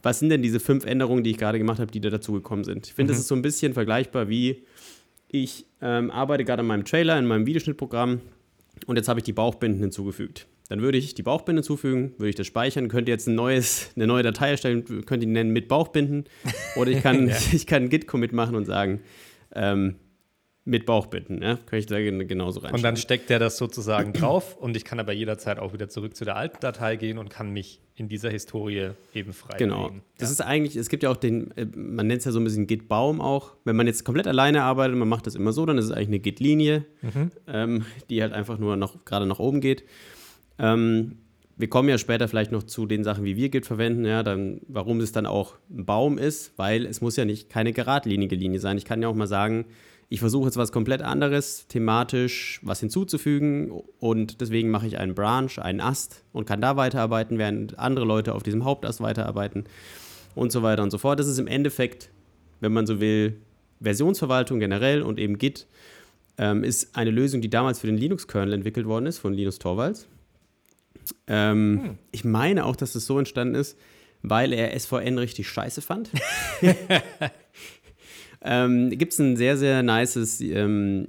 was 0.03 0.21
sind 0.21 0.29
denn 0.29 0.43
diese 0.43 0.61
fünf 0.61 0.85
Änderungen, 0.85 1.25
die 1.25 1.31
ich 1.31 1.39
gerade 1.39 1.59
gemacht 1.59 1.81
habe, 1.81 1.91
die 1.91 2.01
da 2.01 2.11
dazugekommen 2.11 2.65
sind. 2.65 2.87
Ich 2.87 2.95
finde, 2.95 3.13
mhm. 3.13 3.15
das 3.15 3.21
ist 3.23 3.29
so 3.29 3.35
ein 3.35 3.43
bisschen 3.43 3.75
vergleichbar 3.75 4.29
wie, 4.29 4.63
ich 5.29 5.67
ähm, 5.81 6.11
arbeite 6.11 6.45
gerade 6.45 6.61
an 6.61 6.67
meinem 6.67 6.85
Trailer, 6.85 7.19
in 7.19 7.27
meinem 7.27 7.47
Videoschnittprogramm 7.47 8.21
und 8.87 8.97
jetzt 8.97 9.09
habe 9.09 9.19
ich 9.21 9.25
die 9.25 9.33
Bauchbinden 9.33 9.81
hinzugefügt. 9.81 10.47
Dann 10.73 10.81
würde 10.81 10.97
ich 10.97 11.13
die 11.13 11.23
Bauchbinde 11.23 11.61
hinzufügen, 11.61 12.15
würde 12.17 12.31
ich 12.31 12.35
das 12.35 12.47
speichern, 12.47 12.89
könnte 12.89 13.11
jetzt 13.11 13.29
ein 13.29 13.35
neues, 13.35 13.91
eine 13.95 14.07
neue 14.07 14.23
Datei 14.23 14.53
erstellen, 14.53 15.05
könnte 15.05 15.27
ihn 15.27 15.33
nennen 15.33 15.51
mit 15.51 15.69
Bauchbinden. 15.69 16.25
Oder 16.77 16.93
ich 16.93 17.03
kann, 17.03 17.29
ja. 17.29 17.37
ich 17.53 17.67
kann 17.67 17.91
Git-Commit 17.91 18.33
machen 18.33 18.57
und 18.57 18.65
sagen, 18.65 19.01
ähm, 19.55 19.97
mit 20.65 20.87
Bauchbinden, 20.87 21.43
ja, 21.43 21.57
kann 21.57 21.79
ich 21.79 21.85
da 21.85 22.01
genauso 22.01 22.61
rein. 22.61 22.73
Und 22.73 22.83
dann 22.83 22.97
steckt 22.97 23.29
der 23.29 23.39
das 23.39 23.59
sozusagen 23.59 24.15
drauf 24.15 24.57
und 24.57 24.75
ich 24.75 24.87
kann 24.87 24.99
aber 24.99 25.13
jederzeit 25.13 25.59
auch 25.59 25.75
wieder 25.75 25.91
zurück 25.91 26.17
zu 26.17 26.25
der 26.25 26.37
alten 26.37 26.59
Datei 26.61 26.97
gehen 26.97 27.19
und 27.19 27.29
kann 27.29 27.51
mich 27.51 27.83
in 27.95 28.09
dieser 28.09 28.31
Historie 28.31 28.93
eben 29.13 29.35
frei 29.35 29.59
Genau. 29.59 29.89
Bewegen. 29.89 30.03
Das 30.17 30.31
ja. 30.31 30.33
ist 30.33 30.41
eigentlich, 30.41 30.77
es 30.77 30.89
gibt 30.89 31.03
ja 31.03 31.11
auch 31.11 31.19
den, 31.19 31.51
äh, 31.59 31.67
man 31.77 32.07
nennt 32.07 32.21
es 32.21 32.25
ja 32.25 32.33
so 32.33 32.41
ein 32.41 32.45
bisschen 32.45 32.67
Git-Baum 32.67 33.21
auch. 33.21 33.57
Wenn 33.65 33.77
man 33.77 33.87
jetzt 33.87 34.05
komplett 34.07 34.27
alleine 34.27 34.63
arbeitet, 34.63 34.97
man 34.97 35.09
macht 35.09 35.27
das 35.27 35.35
immer 35.35 35.53
so, 35.53 35.67
dann 35.67 35.77
ist 35.77 35.85
es 35.85 35.91
eigentlich 35.91 36.09
eine 36.09 36.21
Git-Linie, 36.21 36.87
mhm. 37.03 37.31
ähm, 37.47 37.85
die 38.09 38.23
halt 38.23 38.33
einfach 38.33 38.57
nur 38.57 38.77
noch 38.79 39.05
gerade 39.05 39.27
nach 39.27 39.39
oben 39.39 39.61
geht. 39.61 39.85
Ähm, 40.59 41.19
wir 41.57 41.69
kommen 41.69 41.89
ja 41.89 41.99
später 41.99 42.29
vielleicht 42.29 42.53
noch 42.53 42.63
zu 42.63 42.87
den 42.87 43.05
Sachen, 43.05 43.25
wie 43.25 43.37
wir 43.37 43.49
Git 43.49 43.67
verwenden, 43.67 44.05
ja, 44.05 44.23
dann, 44.23 44.61
warum 44.69 45.01
es 45.01 45.13
dann 45.13 45.27
auch 45.27 45.55
ein 45.71 45.85
Baum 45.85 46.19
ist, 46.19 46.53
weil 46.57 46.87
es 46.87 47.01
muss 47.01 47.17
ja 47.17 47.25
nicht 47.25 47.51
keine 47.51 47.73
geradlinige 47.73 48.35
Linie 48.37 48.59
sein. 48.59 48.79
Ich 48.79 48.85
kann 48.85 49.03
ja 49.03 49.09
auch 49.09 49.15
mal 49.15 49.27
sagen, 49.27 49.67
ich 50.09 50.21
versuche 50.21 50.47
jetzt 50.47 50.57
was 50.57 50.73
komplett 50.73 51.03
anderes, 51.03 51.67
thematisch 51.69 52.61
was 52.63 52.81
hinzuzufügen 52.81 53.71
und 53.99 54.41
deswegen 54.41 54.71
mache 54.71 54.87
ich 54.87 54.99
einen 54.99 55.15
Branch, 55.15 55.51
einen 55.59 55.81
Ast 55.81 56.25
und 56.33 56.47
kann 56.47 56.61
da 56.61 56.77
weiterarbeiten, 56.77 57.39
während 57.39 57.79
andere 57.79 58.05
Leute 58.05 58.35
auf 58.35 58.43
diesem 58.43 58.65
Hauptast 58.65 59.01
weiterarbeiten 59.01 59.65
und 60.35 60.53
so 60.53 60.63
weiter 60.63 60.83
und 60.83 60.91
so 60.91 60.99
fort. 60.99 61.19
Das 61.19 61.29
ist 61.29 61.39
im 61.39 61.47
Endeffekt, 61.47 62.11
wenn 62.61 62.73
man 62.73 62.87
so 62.87 63.01
will, 63.01 63.37
Versionsverwaltung 63.81 64.59
generell 64.59 65.03
und 65.03 65.19
eben 65.19 65.39
Git 65.39 65.67
ähm, 66.39 66.65
ist 66.65 66.97
eine 66.97 67.11
Lösung, 67.11 67.41
die 67.41 67.51
damals 67.51 67.81
für 67.81 67.87
den 67.87 67.97
Linux-Kernel 67.97 68.53
entwickelt 68.53 68.87
worden 68.87 69.07
ist, 69.07 69.19
von 69.19 69.33
Linus 69.33 69.59
Torvalds. 69.59 70.09
Ähm, 71.27 71.81
hm. 71.83 71.99
Ich 72.11 72.25
meine 72.25 72.65
auch, 72.65 72.77
dass 72.77 72.95
es 72.95 73.07
so 73.07 73.19
entstanden 73.19 73.55
ist, 73.55 73.79
weil 74.23 74.53
er 74.53 74.79
SVN 74.79 75.19
richtig 75.19 75.49
scheiße 75.49 75.83
fand. 75.83 76.11
ähm, 78.43 78.91
Gibt 78.91 79.13
es 79.13 79.19
ein 79.19 79.37
sehr, 79.37 79.57
sehr 79.57 79.83
nices 79.83 80.41
ähm, 80.41 81.09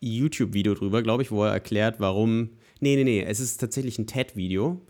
YouTube-Video 0.00 0.74
drüber, 0.74 1.02
glaube 1.02 1.22
ich, 1.22 1.30
wo 1.30 1.44
er 1.44 1.52
erklärt, 1.52 1.96
warum. 1.98 2.50
Nee, 2.80 2.96
nee, 2.96 3.04
nee, 3.04 3.22
es 3.22 3.40
ist 3.40 3.58
tatsächlich 3.58 3.98
ein 3.98 4.06
TED-Video, 4.06 4.82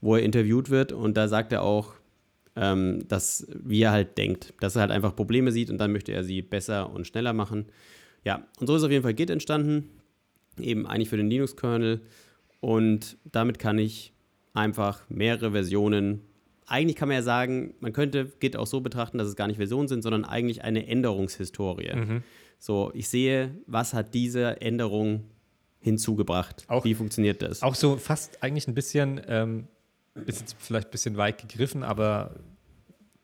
wo 0.00 0.16
er 0.16 0.22
interviewt 0.22 0.70
wird 0.70 0.92
und 0.92 1.16
da 1.16 1.28
sagt 1.28 1.52
er 1.52 1.62
auch, 1.62 1.94
ähm, 2.56 3.06
dass, 3.08 3.46
wie 3.52 3.82
er 3.82 3.90
halt 3.90 4.16
denkt, 4.16 4.54
dass 4.60 4.76
er 4.76 4.82
halt 4.82 4.90
einfach 4.90 5.14
Probleme 5.14 5.52
sieht 5.52 5.70
und 5.70 5.78
dann 5.78 5.92
möchte 5.92 6.12
er 6.12 6.24
sie 6.24 6.40
besser 6.40 6.90
und 6.90 7.06
schneller 7.06 7.32
machen. 7.32 7.66
Ja, 8.24 8.46
und 8.58 8.66
so 8.66 8.76
ist 8.76 8.84
auf 8.84 8.90
jeden 8.90 9.02
Fall 9.02 9.14
Git 9.14 9.28
entstanden, 9.28 9.90
eben 10.58 10.86
eigentlich 10.86 11.10
für 11.10 11.16
den 11.16 11.28
Linux-Kernel 11.28 12.00
und 12.64 13.18
damit 13.30 13.58
kann 13.58 13.78
ich 13.78 14.12
einfach 14.54 15.02
mehrere 15.08 15.52
Versionen 15.52 16.22
eigentlich 16.66 16.96
kann 16.96 17.08
man 17.08 17.16
ja 17.16 17.22
sagen, 17.22 17.74
man 17.80 17.92
könnte 17.92 18.32
Git 18.40 18.56
auch 18.56 18.66
so 18.66 18.80
betrachten, 18.80 19.18
dass 19.18 19.28
es 19.28 19.36
gar 19.36 19.48
nicht 19.48 19.58
Versionen 19.58 19.86
sind, 19.86 20.02
sondern 20.02 20.24
eigentlich 20.24 20.64
eine 20.64 20.86
Änderungshistorie. 20.86 21.94
Mhm. 21.94 22.22
So, 22.58 22.90
ich 22.94 23.08
sehe, 23.08 23.54
was 23.66 23.92
hat 23.92 24.14
diese 24.14 24.62
Änderung 24.62 25.24
hinzugebracht? 25.80 26.64
Auch, 26.68 26.86
Wie 26.86 26.94
funktioniert 26.94 27.42
das? 27.42 27.62
Auch 27.62 27.74
so 27.74 27.98
fast 27.98 28.42
eigentlich 28.42 28.66
ein 28.66 28.74
bisschen, 28.74 29.20
ähm, 29.28 29.68
ist 30.24 30.56
vielleicht 30.58 30.88
ein 30.88 30.90
bisschen 30.90 31.18
weit 31.18 31.36
gegriffen, 31.38 31.82
aber 31.82 32.36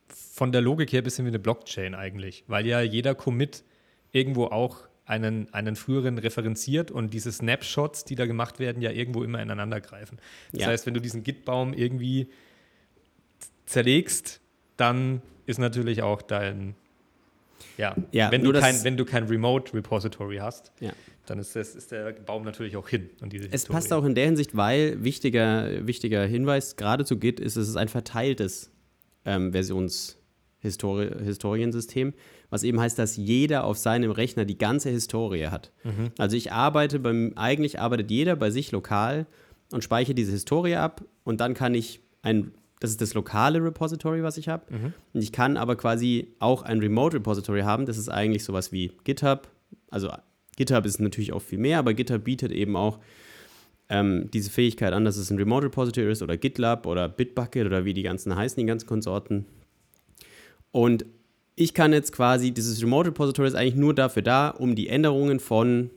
von 0.08 0.52
der 0.52 0.60
Logik 0.60 0.92
her 0.92 1.00
ein 1.00 1.04
bisschen 1.04 1.24
wie 1.24 1.30
eine 1.30 1.38
Blockchain 1.38 1.94
eigentlich, 1.94 2.44
weil 2.46 2.66
ja 2.66 2.82
jeder 2.82 3.14
Commit 3.14 3.64
irgendwo 4.12 4.46
auch 4.46 4.89
einen, 5.10 5.52
einen 5.52 5.74
früheren 5.74 6.18
referenziert 6.18 6.92
und 6.92 7.12
diese 7.12 7.32
Snapshots, 7.32 8.04
die 8.04 8.14
da 8.14 8.26
gemacht 8.26 8.60
werden, 8.60 8.80
ja 8.80 8.92
irgendwo 8.92 9.24
immer 9.24 9.42
ineinander 9.42 9.80
greifen. 9.80 10.18
Das 10.52 10.62
ja. 10.62 10.68
heißt, 10.68 10.86
wenn 10.86 10.94
du 10.94 11.00
diesen 11.00 11.24
Git-Baum 11.24 11.74
irgendwie 11.74 12.28
zerlegst, 13.66 14.40
dann 14.76 15.20
ist 15.46 15.58
natürlich 15.58 16.02
auch 16.02 16.22
dein, 16.22 16.76
ja, 17.76 17.96
ja 18.12 18.30
wenn, 18.30 18.44
du 18.44 18.52
kein, 18.52 18.84
wenn 18.84 18.96
du 18.96 19.04
kein 19.04 19.24
Remote 19.24 19.74
Repository 19.74 20.36
hast, 20.36 20.70
ja. 20.78 20.92
dann 21.26 21.40
ist, 21.40 21.56
das, 21.56 21.74
ist 21.74 21.90
der 21.90 22.12
Baum 22.12 22.44
natürlich 22.44 22.76
auch 22.76 22.88
hin. 22.88 23.10
Und 23.20 23.32
diese 23.32 23.46
es 23.46 23.52
Historie. 23.52 23.74
passt 23.74 23.92
auch 23.92 24.04
in 24.04 24.14
der 24.14 24.26
Hinsicht, 24.26 24.56
weil 24.56 25.02
wichtiger, 25.02 25.88
wichtiger 25.88 26.24
Hinweis 26.24 26.76
gerade 26.76 27.04
zu 27.04 27.18
Git 27.18 27.40
ist, 27.40 27.56
es 27.56 27.68
ist 27.68 27.76
ein 27.76 27.88
verteiltes 27.88 28.70
ähm, 29.24 29.50
Versionshistoriensystem, 29.50 32.14
was 32.50 32.62
eben 32.64 32.80
heißt, 32.80 32.98
dass 32.98 33.16
jeder 33.16 33.64
auf 33.64 33.78
seinem 33.78 34.10
Rechner 34.10 34.44
die 34.44 34.58
ganze 34.58 34.90
Historie 34.90 35.46
hat. 35.46 35.72
Mhm. 35.84 36.10
Also 36.18 36.36
ich 36.36 36.52
arbeite 36.52 36.98
beim, 36.98 37.32
eigentlich 37.36 37.80
arbeitet 37.80 38.10
jeder 38.10 38.36
bei 38.36 38.50
sich 38.50 38.72
lokal 38.72 39.26
und 39.72 39.84
speichere 39.84 40.14
diese 40.14 40.32
Historie 40.32 40.76
ab 40.76 41.04
und 41.24 41.40
dann 41.40 41.54
kann 41.54 41.74
ich 41.74 42.00
ein 42.22 42.52
das 42.80 42.90
ist 42.90 43.02
das 43.02 43.12
lokale 43.12 43.62
Repository, 43.62 44.22
was 44.22 44.38
ich 44.38 44.48
habe. 44.48 44.64
Mhm. 44.70 44.94
Und 45.12 45.22
ich 45.22 45.32
kann 45.32 45.58
aber 45.58 45.76
quasi 45.76 46.28
auch 46.38 46.62
ein 46.62 46.80
Remote 46.80 47.16
Repository 47.16 47.60
haben. 47.60 47.84
Das 47.84 47.98
ist 47.98 48.08
eigentlich 48.08 48.42
sowas 48.42 48.72
wie 48.72 48.92
GitHub. 49.04 49.48
Also 49.90 50.10
GitHub 50.56 50.86
ist 50.86 50.98
natürlich 50.98 51.34
auch 51.34 51.42
viel 51.42 51.58
mehr, 51.58 51.78
aber 51.78 51.92
GitHub 51.92 52.24
bietet 52.24 52.52
eben 52.52 52.76
auch 52.76 52.98
ähm, 53.90 54.30
diese 54.32 54.50
Fähigkeit 54.50 54.94
an, 54.94 55.04
dass 55.04 55.18
es 55.18 55.30
ein 55.30 55.36
Remote 55.36 55.66
Repository 55.66 56.10
ist 56.10 56.22
oder 56.22 56.38
GitLab 56.38 56.86
oder 56.86 57.08
Bitbucket 57.08 57.66
oder 57.66 57.84
wie 57.84 57.92
die 57.92 58.02
ganzen 58.02 58.34
heißen, 58.34 58.58
die 58.58 58.66
ganzen 58.66 58.86
Konsorten. 58.86 59.44
Und 60.70 61.04
ich 61.60 61.74
kann 61.74 61.92
jetzt 61.92 62.12
quasi, 62.12 62.52
dieses 62.52 62.82
Remote 62.82 63.10
Repository 63.10 63.48
ist 63.48 63.54
eigentlich 63.54 63.74
nur 63.74 63.94
dafür 63.94 64.22
da, 64.22 64.48
um 64.48 64.74
die 64.74 64.88
Änderungen 64.88 65.40
von 65.40 65.90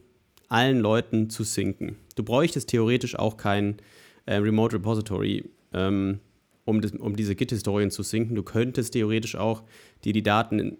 allen 0.49 0.79
Leuten 0.79 1.29
zu 1.29 1.43
sinken. 1.43 1.95
Du 2.15 2.23
bräuchtest 2.23 2.69
theoretisch 2.69 3.17
auch 3.17 3.37
kein 3.37 3.77
äh, 4.25 4.35
Remote 4.35 4.75
Repository. 4.75 5.49
Ähm, 5.73 6.19
um, 6.65 6.81
das, 6.81 6.91
um 6.91 7.15
diese 7.15 7.35
Git-Historien 7.35 7.91
zu 7.91 8.03
sinken. 8.03 8.35
Du 8.35 8.43
könntest 8.43 8.93
theoretisch 8.93 9.35
auch 9.35 9.63
dir 10.03 10.13
die 10.13 10.23
Daten 10.23 10.77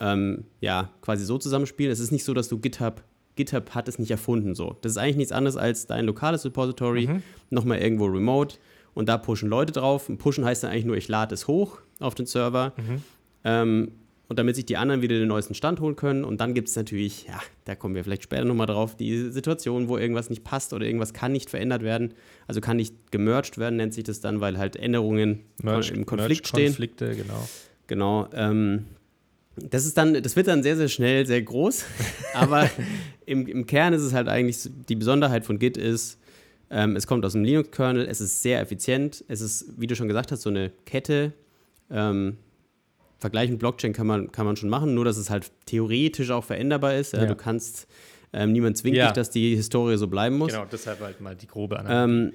ähm, 0.00 0.44
ja, 0.60 0.90
quasi 1.00 1.24
so 1.24 1.38
zusammenspielen. 1.38 1.92
Es 1.92 2.00
ist 2.00 2.10
nicht 2.10 2.24
so, 2.24 2.32
dass 2.32 2.48
du 2.48 2.58
GitHub, 2.58 3.02
GitHub 3.36 3.74
hat 3.74 3.88
es 3.88 3.98
nicht 3.98 4.10
erfunden 4.10 4.54
so. 4.54 4.76
Das 4.80 4.92
ist 4.92 4.98
eigentlich 4.98 5.16
nichts 5.16 5.32
anderes 5.32 5.56
als 5.56 5.86
dein 5.86 6.04
lokales 6.04 6.44
Repository, 6.44 7.06
mhm. 7.06 7.22
nochmal 7.50 7.78
irgendwo 7.78 8.06
remote 8.06 8.56
und 8.94 9.08
da 9.08 9.18
pushen 9.18 9.48
Leute 9.48 9.72
drauf. 9.72 10.08
Und 10.08 10.18
pushen 10.18 10.44
heißt 10.44 10.62
dann 10.62 10.70
eigentlich 10.70 10.86
nur, 10.86 10.96
ich 10.96 11.08
lade 11.08 11.34
es 11.34 11.48
hoch 11.48 11.80
auf 12.00 12.14
den 12.14 12.26
Server. 12.26 12.72
Mhm. 12.76 13.02
Ähm, 13.44 13.92
und 14.28 14.38
damit 14.38 14.56
sich 14.56 14.66
die 14.66 14.76
anderen 14.76 15.02
wieder 15.02 15.18
den 15.18 15.28
neuesten 15.28 15.54
Stand 15.54 15.80
holen 15.80 15.96
können. 15.96 16.24
Und 16.24 16.40
dann 16.40 16.54
gibt 16.54 16.68
es 16.68 16.76
natürlich, 16.76 17.26
ja, 17.26 17.40
da 17.64 17.74
kommen 17.74 17.94
wir 17.94 18.02
vielleicht 18.02 18.24
später 18.24 18.44
nochmal 18.44 18.66
drauf, 18.66 18.96
die 18.96 19.30
Situation, 19.30 19.88
wo 19.88 19.98
irgendwas 19.98 20.30
nicht 20.30 20.42
passt 20.42 20.72
oder 20.72 20.84
irgendwas 20.84 21.12
kann 21.12 21.32
nicht 21.32 21.50
verändert 21.50 21.82
werden. 21.82 22.14
Also 22.46 22.60
kann 22.60 22.76
nicht 22.76 23.12
gemerged 23.12 23.58
werden, 23.58 23.76
nennt 23.76 23.94
sich 23.94 24.04
das 24.04 24.20
dann, 24.20 24.40
weil 24.40 24.58
halt 24.58 24.76
Änderungen 24.76 25.44
Merged, 25.62 25.92
im 25.96 26.06
Konflikt 26.06 26.48
stehen. 26.48 26.66
Konflikte, 26.66 27.14
genau. 27.14 27.48
Genau. 27.86 28.28
Ähm, 28.32 28.86
das 29.56 29.86
ist 29.86 29.96
dann, 29.96 30.20
das 30.22 30.36
wird 30.36 30.48
dann 30.48 30.62
sehr, 30.62 30.76
sehr 30.76 30.88
schnell 30.88 31.24
sehr 31.26 31.42
groß. 31.42 31.84
aber 32.34 32.68
im, 33.26 33.46
im 33.46 33.66
Kern 33.66 33.92
ist 33.92 34.02
es 34.02 34.12
halt 34.12 34.28
eigentlich, 34.28 34.68
die 34.88 34.96
Besonderheit 34.96 35.44
von 35.44 35.58
Git 35.58 35.76
ist, 35.76 36.18
ähm, 36.68 36.96
es 36.96 37.06
kommt 37.06 37.24
aus 37.24 37.32
dem 37.32 37.44
Linux-Kernel, 37.44 38.06
es 38.06 38.20
ist 38.20 38.42
sehr 38.42 38.60
effizient, 38.60 39.24
es 39.28 39.40
ist, 39.40 39.66
wie 39.78 39.86
du 39.86 39.94
schon 39.94 40.08
gesagt 40.08 40.32
hast, 40.32 40.42
so 40.42 40.50
eine 40.50 40.72
Kette. 40.84 41.32
Ähm, 41.90 42.38
Vergleich 43.18 43.50
mit 43.50 43.58
Blockchain 43.58 43.92
kann 43.92 44.06
man, 44.06 44.30
kann 44.30 44.44
man 44.44 44.56
schon 44.56 44.68
machen, 44.68 44.94
nur 44.94 45.04
dass 45.04 45.16
es 45.16 45.30
halt 45.30 45.50
theoretisch 45.64 46.30
auch 46.30 46.44
veränderbar 46.44 46.94
ist. 46.94 47.14
Ja. 47.14 47.24
Du 47.24 47.34
kannst, 47.34 47.86
ähm, 48.32 48.52
niemand 48.52 48.76
zwingt 48.76 48.96
ja. 48.96 49.06
dich, 49.06 49.14
dass 49.14 49.30
die 49.30 49.56
Historie 49.56 49.96
so 49.96 50.06
bleiben 50.06 50.36
muss. 50.36 50.52
Genau, 50.52 50.66
deshalb 50.70 51.00
halt 51.00 51.20
mal 51.20 51.34
die 51.34 51.46
grobe 51.46 51.78
Analyse. 51.78 52.04
Ähm, 52.04 52.32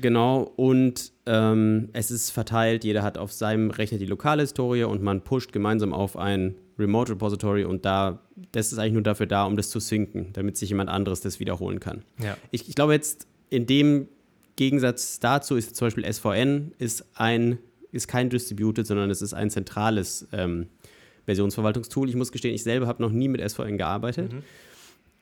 genau, 0.00 0.52
und 0.56 1.12
ähm, 1.26 1.88
es 1.92 2.10
ist 2.10 2.30
verteilt, 2.30 2.84
jeder 2.84 3.02
hat 3.02 3.18
auf 3.18 3.32
seinem 3.32 3.70
Rechner 3.70 3.98
die 3.98 4.06
lokale 4.06 4.42
Historie 4.42 4.84
und 4.84 5.02
man 5.02 5.22
pusht 5.22 5.52
gemeinsam 5.52 5.92
auf 5.92 6.16
ein 6.16 6.54
Remote 6.78 7.12
Repository 7.12 7.64
und 7.64 7.84
da, 7.84 8.20
das 8.52 8.72
ist 8.72 8.78
eigentlich 8.78 8.92
nur 8.92 9.02
dafür 9.02 9.26
da, 9.26 9.44
um 9.44 9.56
das 9.56 9.70
zu 9.70 9.80
sinken, 9.80 10.28
damit 10.34 10.56
sich 10.56 10.68
jemand 10.68 10.90
anderes 10.90 11.20
das 11.20 11.40
wiederholen 11.40 11.80
kann. 11.80 12.04
Ja. 12.22 12.36
Ich, 12.50 12.68
ich 12.68 12.74
glaube 12.74 12.92
jetzt, 12.92 13.26
in 13.50 13.66
dem 13.66 14.08
Gegensatz 14.56 15.20
dazu 15.20 15.56
ist 15.56 15.76
zum 15.76 15.86
Beispiel 15.86 16.10
SVN 16.10 16.72
ist 16.78 17.04
ein 17.14 17.58
ist 17.92 18.08
kein 18.08 18.30
Distributed, 18.30 18.86
sondern 18.86 19.10
es 19.10 19.22
ist 19.22 19.34
ein 19.34 19.50
zentrales 19.50 20.28
ähm, 20.32 20.68
Versionsverwaltungstool. 21.24 22.08
Ich 22.08 22.16
muss 22.16 22.32
gestehen, 22.32 22.54
ich 22.54 22.62
selber 22.62 22.86
habe 22.86 23.02
noch 23.02 23.10
nie 23.10 23.28
mit 23.28 23.48
SVN 23.48 23.78
gearbeitet. 23.78 24.32
Mhm. 24.32 24.42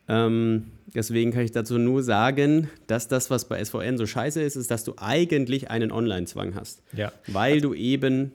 Ähm, 0.06 0.64
deswegen 0.94 1.32
kann 1.32 1.42
ich 1.42 1.52
dazu 1.52 1.78
nur 1.78 2.02
sagen, 2.02 2.68
dass 2.86 3.08
das, 3.08 3.30
was 3.30 3.46
bei 3.46 3.64
SVN 3.64 3.96
so 3.96 4.06
scheiße 4.06 4.42
ist, 4.42 4.56
ist, 4.56 4.70
dass 4.70 4.84
du 4.84 4.94
eigentlich 4.98 5.70
einen 5.70 5.90
Online-Zwang 5.90 6.54
hast. 6.54 6.82
Ja. 6.92 7.12
Weil 7.26 7.54
also, 7.54 7.68
du 7.68 7.74
eben 7.74 8.32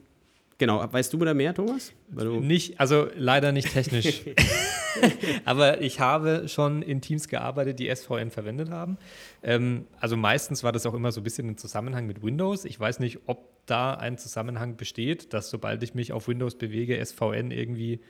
Genau, 0.60 0.86
weißt 0.92 1.10
du 1.10 1.16
da 1.16 1.32
mehr, 1.32 1.54
Thomas? 1.54 1.90
nicht, 2.10 2.78
also 2.78 3.08
leider 3.16 3.50
nicht 3.50 3.72
technisch. 3.72 4.24
Aber 5.46 5.80
ich 5.80 6.00
habe 6.00 6.48
schon 6.48 6.82
in 6.82 7.00
Teams 7.00 7.28
gearbeitet, 7.28 7.78
die 7.78 7.88
SVN 7.88 8.30
verwendet 8.30 8.68
haben. 8.68 8.98
Ähm, 9.42 9.86
also 10.00 10.18
meistens 10.18 10.62
war 10.62 10.70
das 10.70 10.84
auch 10.84 10.92
immer 10.92 11.12
so 11.12 11.22
ein 11.22 11.24
bisschen 11.24 11.48
im 11.48 11.56
Zusammenhang 11.56 12.06
mit 12.06 12.22
Windows. 12.22 12.66
Ich 12.66 12.78
weiß 12.78 13.00
nicht, 13.00 13.20
ob 13.24 13.59
da 13.70 13.94
ein 13.94 14.18
Zusammenhang 14.18 14.76
besteht, 14.76 15.32
dass 15.32 15.50
sobald 15.50 15.82
ich 15.82 15.94
mich 15.94 16.12
auf 16.12 16.28
Windows 16.28 16.56
bewege, 16.56 17.04
SVN 17.04 17.50
irgendwie 17.50 18.00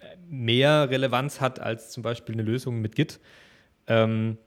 äh, 0.00 0.16
mehr 0.28 0.90
Relevanz 0.90 1.40
hat 1.40 1.60
als 1.60 1.90
zum 1.90 2.02
Beispiel 2.02 2.34
eine 2.34 2.42
Lösung 2.42 2.80
mit 2.80 2.96
Git. 2.96 3.20
Ähm, 3.86 4.38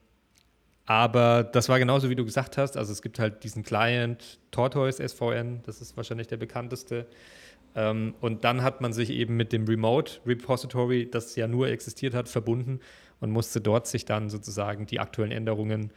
aber 0.86 1.44
das 1.44 1.70
war 1.70 1.78
genauso, 1.78 2.10
wie 2.10 2.16
du 2.16 2.26
gesagt 2.26 2.58
hast. 2.58 2.76
Also 2.76 2.92
es 2.92 3.02
gibt 3.02 3.20
halt 3.20 3.44
diesen 3.44 3.64
Client 3.64 4.40
Tortoise 4.50 5.08
SVN, 5.08 5.62
das 5.64 5.82
ist 5.82 5.96
wahrscheinlich 5.96 6.28
der 6.28 6.38
bekannteste. 6.38 7.06
Ähm, 7.76 8.16
und 8.22 8.44
dann 8.44 8.64
hat 8.64 8.82
man 8.82 8.92
sich 8.92 9.12
eben 9.12 9.38
mit 9.38 9.54
dem 9.54 9.66
Remote 9.66 10.20
Repository, 10.26 11.10
das 11.10 11.36
ja 11.36 11.48
nur 11.48 11.68
existiert 11.68 12.16
hat, 12.16 12.28
verbunden 12.28 12.80
und 13.20 13.32
musste 13.32 13.62
dort 13.62 13.86
sich 13.86 14.06
dann 14.06 14.30
sozusagen 14.30 14.86
die 14.86 15.00
aktuellen 15.00 15.32
Änderungen 15.32 15.92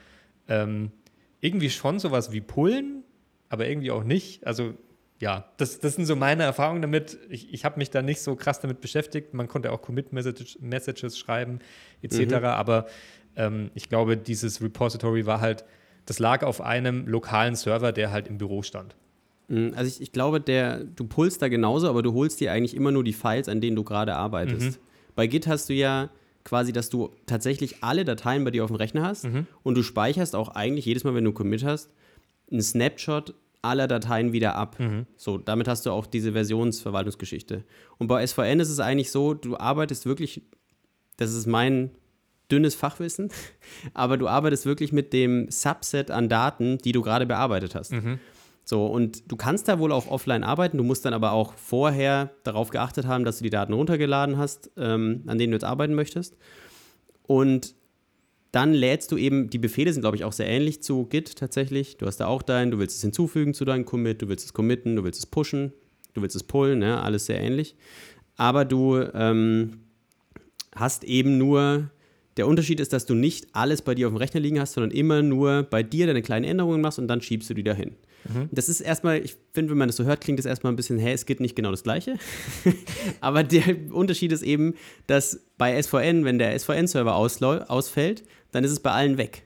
ähm, 0.49 0.93
irgendwie 1.41 1.71
schon 1.71 1.99
sowas 1.99 2.33
wie 2.33 2.41
pullen, 2.41 3.05
aber 3.53 3.69
irgendwie 3.69 3.91
auch 3.91 4.03
nicht. 4.03 4.47
Also 4.47 4.75
ja, 5.21 5.45
das, 5.59 5.79
das 5.79 5.95
sind 5.95 6.07
so 6.07 6.17
meine 6.17 6.43
Erfahrungen 6.43 6.83
damit. 6.83 7.19
Ich, 7.29 7.53
ich 7.55 7.65
habe 7.65 7.79
mich 7.79 7.91
da 7.91 8.03
nicht 8.03 8.21
so 8.21 8.35
krass 8.35 8.59
damit 8.61 8.81
beschäftigt. 8.81 9.35
Man 9.35 9.47
konnte 9.47 9.71
auch 9.71 9.81
Commit-Messages 9.83 11.19
schreiben, 11.19 11.61
etc. 12.03 12.19
Mhm. 12.19 12.45
Aber 12.45 12.87
ähm, 13.37 13.71
ich 13.75 13.89
glaube, 13.89 14.17
dieses 14.17 14.61
Repository 14.61 15.27
war 15.27 15.41
halt, 15.41 15.65
das 16.07 16.19
lag 16.19 16.43
auf 16.43 16.61
einem 16.61 17.07
lokalen 17.07 17.55
Server, 17.55 17.93
der 17.93 18.11
halt 18.11 18.27
im 18.27 18.39
Büro 18.39 18.63
stand. 18.63 18.97
Mhm, 19.49 19.75
also 19.77 19.89
ich, 19.89 20.01
ich 20.01 20.13
glaube, 20.13 20.41
der, 20.41 20.83
du 20.83 21.05
pulst 21.07 21.41
da 21.43 21.49
genauso, 21.49 21.89
aber 21.89 22.03
du 22.03 22.15
holst 22.15 22.41
dir 22.41 22.51
eigentlich 22.51 22.75
immer 22.75 22.91
nur 22.91 23.05
die 23.05 23.13
Files, 23.13 23.49
an 23.49 23.61
denen 23.61 23.77
du 23.77 23.85
gerade 23.85 24.15
arbeitest. 24.17 24.79
Mhm. 24.81 24.83
Bei 25.15 25.27
Git 25.27 25.47
hast 25.47 25.69
du 25.69 25.75
ja 25.75 26.11
quasi, 26.45 26.73
dass 26.73 26.89
du 26.89 27.11
tatsächlich 27.27 27.85
alle 27.85 28.05
Dateien 28.05 28.43
bei 28.43 28.51
dir 28.51 28.65
auf 28.65 28.71
dem 28.71 28.77
Rechner 28.77 29.03
hast 29.05 29.25
Mhm. 29.25 29.47
und 29.63 29.77
du 29.77 29.83
speicherst 29.85 30.35
auch 30.35 30.49
eigentlich 30.49 30.87
jedes 30.87 31.05
Mal, 31.05 31.15
wenn 31.15 31.25
du 31.25 31.33
Commit 31.33 31.63
hast, 31.65 31.91
einen 32.51 32.63
Snapshot 32.63 33.35
aller 33.63 33.87
Dateien 33.87 34.33
wieder 34.33 34.57
ab. 34.57 34.79
Mhm. 34.79 35.07
So, 35.17 35.39
damit 35.39 35.69
hast 35.69 35.87
du 35.87 35.91
auch 35.91 36.07
diese 36.07 36.33
Versionsverwaltungsgeschichte. 36.33 37.65
Und 37.99 38.09
bei 38.09 38.27
SVN 38.27 38.61
ist 38.61 38.69
es 38.69 38.81
eigentlich 38.81 39.11
so, 39.11 39.35
du 39.35 39.57
arbeitest 39.57 40.05
wirklich, 40.05 40.43
das 41.17 41.33
ist 41.33 41.47
mein 41.47 41.91
dünnes 42.51 42.75
Fachwissen, 42.75 43.31
aber 43.95 44.19
du 44.19 44.29
arbeitest 44.29 44.67
wirklich 44.67 44.93
mit 44.93 45.13
dem 45.13 45.51
Subset 45.51 46.11
an 46.11 46.29
Daten, 46.29 46.79
die 46.79 46.93
du 46.93 47.03
gerade 47.03 47.25
bearbeitet 47.25 47.75
hast. 47.75 47.93
So, 48.65 48.87
und 48.87 49.31
du 49.31 49.37
kannst 49.37 49.69
da 49.69 49.79
wohl 49.79 49.91
auch 49.91 50.09
offline 50.09 50.45
arbeiten, 50.45 50.79
du 50.79 50.85
musst 50.85 51.05
dann 51.05 51.15
aber 51.15 51.33
auch 51.33 51.55
vorher 51.55 52.31
darauf 52.45 52.71
geachtet 52.71 53.07
haben, 53.07 53.25
dass 53.25 53.39
du 53.39 53.45
die 53.45 53.51
Daten 53.51 53.73
runtergeladen 53.73 54.39
hast, 54.39 54.71
ähm, 54.77 55.25
an 55.27 55.39
denen 55.39 55.53
du 55.53 55.57
jetzt 55.57 55.65
arbeiten 55.65 55.95
möchtest. 55.95 56.37
Und 57.25 57.75
dann 58.53 58.75
lädst 58.75 59.11
du 59.11 59.17
eben, 59.17 59.49
die 59.49 59.59
Befehle 59.59 59.93
sind, 59.93 60.03
glaube 60.03 60.17
ich, 60.17 60.25
auch 60.25 60.33
sehr 60.33 60.47
ähnlich 60.47 60.83
zu 60.83 61.07
Git 61.07 61.37
tatsächlich. 61.37 61.97
Du 61.97 62.07
hast 62.07 62.19
da 62.19 62.27
auch 62.27 62.43
dein, 62.43 62.71
du 62.71 62.79
willst 62.79 62.97
es 62.97 63.03
hinzufügen 63.03 63.55
zu 63.55 63.65
deinem 63.65 63.87
Commit, 63.87 64.21
du 64.21 64.29
willst 64.29 64.45
es 64.45 64.53
committen, 64.53 64.95
du 64.95 65.05
willst 65.05 65.19
es 65.19 65.27
pushen, 65.27 65.73
du 66.13 66.21
willst 66.21 66.37
es 66.37 66.43
pullen, 66.43 66.79
ne? 66.79 67.01
alles 67.03 67.27
sehr 67.27 67.41
ähnlich. 67.41 67.75
Aber 68.37 68.67
du 68.67 68.99
ähm, 69.15 69.79
hast 70.75 71.05
eben 71.05 71.39
nur, 71.39 71.91
der 72.37 72.47
Unterschied 72.47 72.79
ist, 72.81 72.93
dass 72.93 73.07
du 73.07 73.15
nicht 73.15 73.49
alles 73.55 73.81
bei 73.81 73.95
dir 73.95 74.07
auf 74.07 74.13
dem 74.13 74.19
Rechner 74.19 74.41
liegen 74.41 74.61
hast, 74.61 74.75
sondern 74.75 74.91
immer 74.91 75.23
nur 75.23 75.63
bei 75.63 75.83
dir 75.83 76.07
deine 76.07 76.23
kleinen 76.23 76.45
Änderungen 76.45 76.83
machst 76.83 76.99
und 76.99 77.09
dann 77.09 77.23
schiebst 77.23 77.49
du 77.49 77.55
die 77.55 77.65
dahin. 77.65 77.97
Das 78.53 78.69
ist 78.69 78.81
erstmal, 78.81 79.25
ich 79.25 79.37
finde, 79.53 79.71
wenn 79.71 79.79
man 79.79 79.89
das 79.89 79.97
so 79.97 80.05
hört, 80.05 80.21
klingt 80.21 80.39
das 80.39 80.47
erstmal 80.47 80.73
ein 80.73 80.77
bisschen, 80.77 80.99
hä, 80.99 81.13
es 81.13 81.27
geht 81.27 81.41
nicht 81.41 81.57
genau 81.57 81.71
das 81.71 81.83
Gleiche. 81.83 82.17
Aber 83.21 83.43
der 83.43 83.77
Unterschied 83.91 84.33
ist 84.33 84.43
eben, 84.43 84.75
dass 85.07 85.41
bei 85.59 85.81
SVN, 85.81 86.25
wenn 86.25 86.39
der 86.39 86.57
SVN-Server 86.59 87.17
ausfällt, 87.17 88.23
dann 88.53 88.63
ist 88.65 88.71
es 88.71 88.81
bei 88.81 88.93
allen 88.93 89.19
weg. 89.19 89.43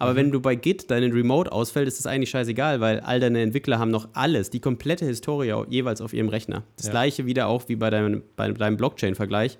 Aber 0.00 0.14
wenn 0.14 0.30
du 0.30 0.40
bei 0.40 0.54
Git 0.54 0.90
deinen 0.92 1.12
Remote 1.12 1.50
ausfällt, 1.50 1.88
ist 1.88 1.98
das 1.98 2.06
eigentlich 2.06 2.30
scheißegal, 2.30 2.80
weil 2.80 3.00
all 3.00 3.18
deine 3.18 3.42
Entwickler 3.42 3.80
haben 3.80 3.90
noch 3.90 4.08
alles, 4.12 4.48
die 4.48 4.60
komplette 4.60 5.04
Historie 5.04 5.52
jeweils 5.68 6.00
auf 6.00 6.12
ihrem 6.12 6.28
Rechner. 6.28 6.62
Das 6.76 6.86
Ja. 6.86 6.92
gleiche 6.92 7.26
wieder 7.26 7.48
auch 7.48 7.68
wie 7.68 7.74
bei 7.74 7.90
deinem, 7.90 8.22
bei 8.36 8.48
deinem 8.52 8.76
Blockchain-Vergleich. 8.76 9.58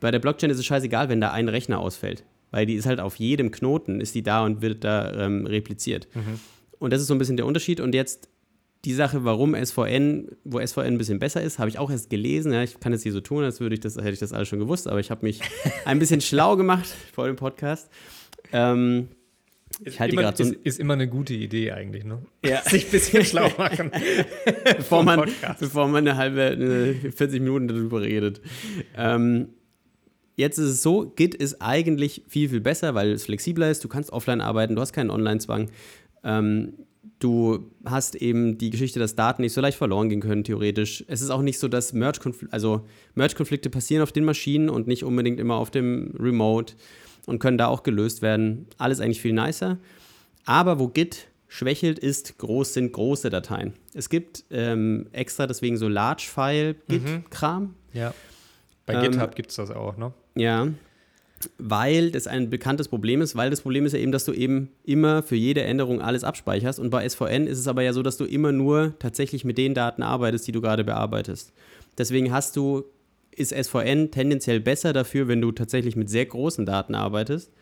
Bei 0.00 0.10
der 0.10 0.18
Blockchain 0.18 0.50
ist 0.50 0.58
es 0.58 0.66
scheißegal, 0.66 1.08
wenn 1.08 1.20
da 1.20 1.30
ein 1.30 1.48
Rechner 1.48 1.78
ausfällt. 1.78 2.24
Weil 2.50 2.66
die 2.66 2.74
ist 2.74 2.86
halt 2.86 2.98
auf 2.98 3.16
jedem 3.16 3.50
Knoten, 3.52 4.00
ist 4.00 4.14
die 4.16 4.22
da 4.22 4.44
und 4.44 4.62
wird 4.62 4.82
da 4.82 5.12
ähm, 5.26 5.46
repliziert. 5.46 6.08
Und 6.80 6.92
das 6.92 7.00
ist 7.00 7.06
so 7.06 7.14
ein 7.14 7.18
bisschen 7.18 7.36
der 7.36 7.46
Unterschied. 7.46 7.78
Und 7.80 7.94
jetzt 7.94 8.28
die 8.84 8.94
Sache, 8.94 9.24
warum 9.24 9.54
SVN, 9.54 10.28
wo 10.44 10.64
SVN 10.64 10.84
ein 10.84 10.98
bisschen 10.98 11.18
besser 11.18 11.42
ist, 11.42 11.58
habe 11.58 11.68
ich 11.68 11.78
auch 11.78 11.90
erst 11.90 12.10
gelesen. 12.10 12.52
Ja, 12.52 12.62
ich 12.62 12.78
kann 12.78 12.92
jetzt 12.92 13.02
hier 13.02 13.12
so 13.12 13.20
tun, 13.20 13.42
als 13.42 13.60
würde 13.60 13.74
ich 13.74 13.80
das, 13.80 13.96
hätte 13.96 14.10
ich 14.10 14.20
das 14.20 14.32
alles 14.32 14.48
schon 14.48 14.60
gewusst, 14.60 14.86
aber 14.86 15.00
ich 15.00 15.10
habe 15.10 15.26
mich 15.26 15.40
ein 15.84 15.98
bisschen 15.98 16.20
schlau 16.20 16.56
gemacht 16.56 16.88
vor 17.12 17.26
dem 17.26 17.36
Podcast. 17.36 17.90
Ähm, 18.52 19.08
ich 19.84 20.00
halte 20.00 20.14
immer, 20.14 20.34
so 20.34 20.44
ist, 20.44 20.52
ein, 20.52 20.58
ist 20.62 20.80
immer 20.80 20.94
eine 20.94 21.08
gute 21.08 21.34
Idee 21.34 21.72
eigentlich, 21.72 22.04
ne? 22.04 22.22
Ja. 22.44 22.62
Sich 22.68 22.86
ein 22.86 22.90
bisschen 22.90 23.24
schlau 23.24 23.50
machen. 23.58 23.90
bevor 24.76 25.02
man, 25.02 25.20
Podcast. 25.20 25.60
bevor 25.60 25.88
man 25.88 26.06
eine 26.06 26.16
halbe, 26.16 26.42
eine 26.42 26.94
40 27.12 27.40
Minuten 27.40 27.68
darüber 27.68 28.00
redet. 28.00 28.40
Ähm, 28.96 29.48
jetzt 30.36 30.58
ist 30.58 30.70
es 30.70 30.82
so, 30.82 31.10
Git 31.10 31.34
ist 31.34 31.60
eigentlich 31.60 32.22
viel, 32.28 32.48
viel 32.48 32.60
besser, 32.60 32.94
weil 32.94 33.12
es 33.12 33.24
flexibler 33.24 33.70
ist. 33.70 33.84
Du 33.84 33.88
kannst 33.88 34.12
offline 34.12 34.40
arbeiten, 34.40 34.74
du 34.74 34.80
hast 34.80 34.92
keinen 34.92 35.10
Online-Zwang. 35.10 35.70
Ähm, 36.24 36.74
du 37.18 37.70
hast 37.84 38.14
eben 38.14 38.58
die 38.58 38.70
Geschichte, 38.70 38.98
dass 38.98 39.14
Daten 39.14 39.42
nicht 39.42 39.52
so 39.52 39.60
leicht 39.60 39.78
verloren 39.78 40.08
gehen 40.08 40.20
können, 40.20 40.44
theoretisch. 40.44 41.04
Es 41.08 41.20
ist 41.20 41.30
auch 41.30 41.42
nicht 41.42 41.58
so, 41.58 41.68
dass 41.68 41.92
Merge-Konflikte, 41.92 42.52
also 42.52 42.86
Merge-Konflikte 43.14 43.70
passieren 43.70 44.02
auf 44.02 44.12
den 44.12 44.24
Maschinen 44.24 44.68
und 44.68 44.86
nicht 44.86 45.04
unbedingt 45.04 45.40
immer 45.40 45.56
auf 45.56 45.70
dem 45.70 46.14
Remote 46.18 46.74
und 47.26 47.38
können 47.38 47.58
da 47.58 47.66
auch 47.66 47.82
gelöst 47.82 48.22
werden. 48.22 48.66
Alles 48.78 49.00
eigentlich 49.00 49.20
viel 49.20 49.32
nicer. 49.32 49.78
Aber 50.44 50.78
wo 50.78 50.88
Git 50.88 51.28
schwächelt, 51.48 51.98
ist 51.98 52.38
groß 52.38 52.74
sind 52.74 52.92
große 52.92 53.30
Dateien. 53.30 53.74
Es 53.94 54.08
gibt 54.08 54.44
ähm, 54.50 55.08
extra 55.12 55.46
deswegen 55.46 55.76
so 55.76 55.88
Large-File-Git-Kram. 55.88 57.74
Ja. 57.92 58.14
Bei 58.86 58.94
Ähm, 58.94 59.12
GitHub 59.12 59.34
gibt 59.34 59.50
es 59.50 59.56
das 59.56 59.70
auch, 59.70 59.96
ne? 59.96 60.12
Ja, 60.34 60.68
weil 61.58 62.10
das 62.10 62.26
ein 62.26 62.50
bekanntes 62.50 62.88
Problem 62.88 63.20
ist, 63.20 63.36
weil 63.36 63.50
das 63.50 63.60
Problem 63.60 63.86
ist 63.86 63.92
ja 63.92 63.98
eben, 63.98 64.12
dass 64.12 64.24
du 64.24 64.32
eben 64.32 64.70
immer 64.84 65.22
für 65.22 65.36
jede 65.36 65.62
Änderung 65.62 66.00
alles 66.00 66.24
abspeicherst 66.24 66.78
und 66.78 66.90
bei 66.90 67.08
SVN 67.08 67.46
ist 67.46 67.58
es 67.58 67.68
aber 67.68 67.82
ja 67.82 67.92
so, 67.92 68.02
dass 68.02 68.16
du 68.16 68.24
immer 68.24 68.52
nur 68.52 68.94
tatsächlich 68.98 69.44
mit 69.44 69.58
den 69.58 69.74
Daten 69.74 70.02
arbeitest, 70.02 70.46
die 70.46 70.52
du 70.52 70.60
gerade 70.60 70.84
bearbeitest. 70.84 71.52
Deswegen 71.96 72.32
hast 72.32 72.56
du, 72.56 72.84
ist 73.34 73.52
SVN 73.52 74.10
tendenziell 74.10 74.60
besser 74.60 74.92
dafür, 74.92 75.28
wenn 75.28 75.40
du 75.40 75.52
tatsächlich 75.52 75.96
mit 75.96 76.10
sehr 76.10 76.26
großen 76.26 76.66
Daten 76.66 76.94
arbeitest, 76.94 77.52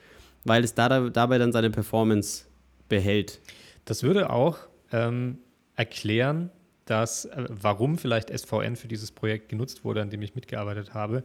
weil 0.45 0.65
es 0.65 0.75
da, 0.75 1.11
dabei 1.11 1.39
dann 1.39 1.53
seine 1.53 1.71
Performance 1.71 2.45
behält. 2.89 3.41
Das 3.85 4.03
würde 4.03 4.31
auch 4.31 4.59
ähm, 4.93 5.39
erklären, 5.75 6.51
dass, 6.87 7.27
äh, 7.27 7.45
warum 7.49 7.99
vielleicht 7.99 8.37
SVN 8.37 8.77
für 8.77 8.89
dieses 8.89 9.11
Projekt 9.11 9.49
genutzt 9.49 9.85
wurde, 9.85 10.03
an 10.03 10.11
dem 10.11 10.23
ich 10.23 10.35
mitgearbeitet 10.35 10.95
habe. 10.95 11.25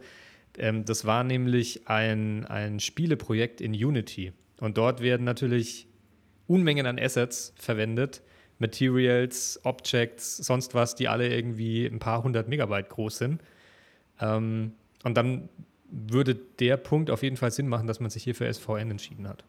Ähm, 0.58 0.84
das 0.84 1.04
war 1.04 1.24
nämlich 1.24 1.88
ein, 1.88 2.44
ein 2.46 2.80
Spieleprojekt 2.80 3.60
in 3.60 3.72
Unity. 3.72 4.32
Und 4.60 4.76
dort 4.78 5.00
werden 5.00 5.24
natürlich 5.24 5.86
Unmengen 6.46 6.86
an 6.86 6.98
Assets 6.98 7.52
verwendet, 7.56 8.22
Materials, 8.58 9.60
Objects, 9.64 10.36
sonst 10.38 10.74
was, 10.74 10.94
die 10.94 11.08
alle 11.08 11.28
irgendwie 11.34 11.86
ein 11.86 11.98
paar 11.98 12.22
hundert 12.22 12.48
Megabyte 12.48 12.88
groß 12.90 13.18
sind. 13.18 13.42
Ähm, 14.20 14.72
und 15.04 15.16
dann 15.16 15.48
würde 15.90 16.34
der 16.58 16.76
Punkt 16.76 17.10
auf 17.10 17.22
jeden 17.22 17.36
Fall 17.36 17.50
Sinn 17.50 17.68
machen, 17.68 17.86
dass 17.86 18.00
man 18.00 18.10
sich 18.10 18.22
hier 18.24 18.34
für 18.34 18.50
SVN 18.52 18.90
entschieden 18.90 19.28
hat. 19.28 19.44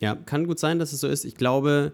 Ja, 0.00 0.14
kann 0.14 0.46
gut 0.46 0.58
sein, 0.58 0.78
dass 0.78 0.92
es 0.92 1.00
so 1.00 1.08
ist. 1.08 1.24
Ich 1.24 1.34
glaube, 1.34 1.92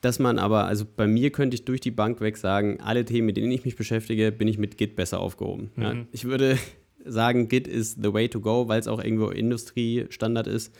dass 0.00 0.18
man 0.18 0.38
aber, 0.38 0.64
also 0.66 0.84
bei 0.84 1.06
mir 1.06 1.30
könnte 1.30 1.54
ich 1.54 1.64
durch 1.64 1.80
die 1.80 1.90
Bank 1.92 2.20
weg 2.20 2.36
sagen, 2.36 2.80
alle 2.80 3.04
Themen, 3.04 3.26
mit 3.26 3.36
denen 3.36 3.52
ich 3.52 3.64
mich 3.64 3.76
beschäftige, 3.76 4.32
bin 4.32 4.48
ich 4.48 4.58
mit 4.58 4.76
Git 4.76 4.96
besser 4.96 5.20
aufgehoben. 5.20 5.70
Ja, 5.76 5.94
Mhm. 5.94 6.08
ich 6.12 6.24
würde 6.24 6.58
sagen, 7.06 7.48
Git 7.48 7.66
ist 7.68 8.02
the 8.02 8.12
way 8.12 8.28
to 8.28 8.40
go, 8.40 8.68
weil 8.68 8.80
es 8.80 8.88
auch 8.88 9.02
irgendwo 9.02 9.28
Industriestandard 9.28 10.46
ist. 10.46 10.74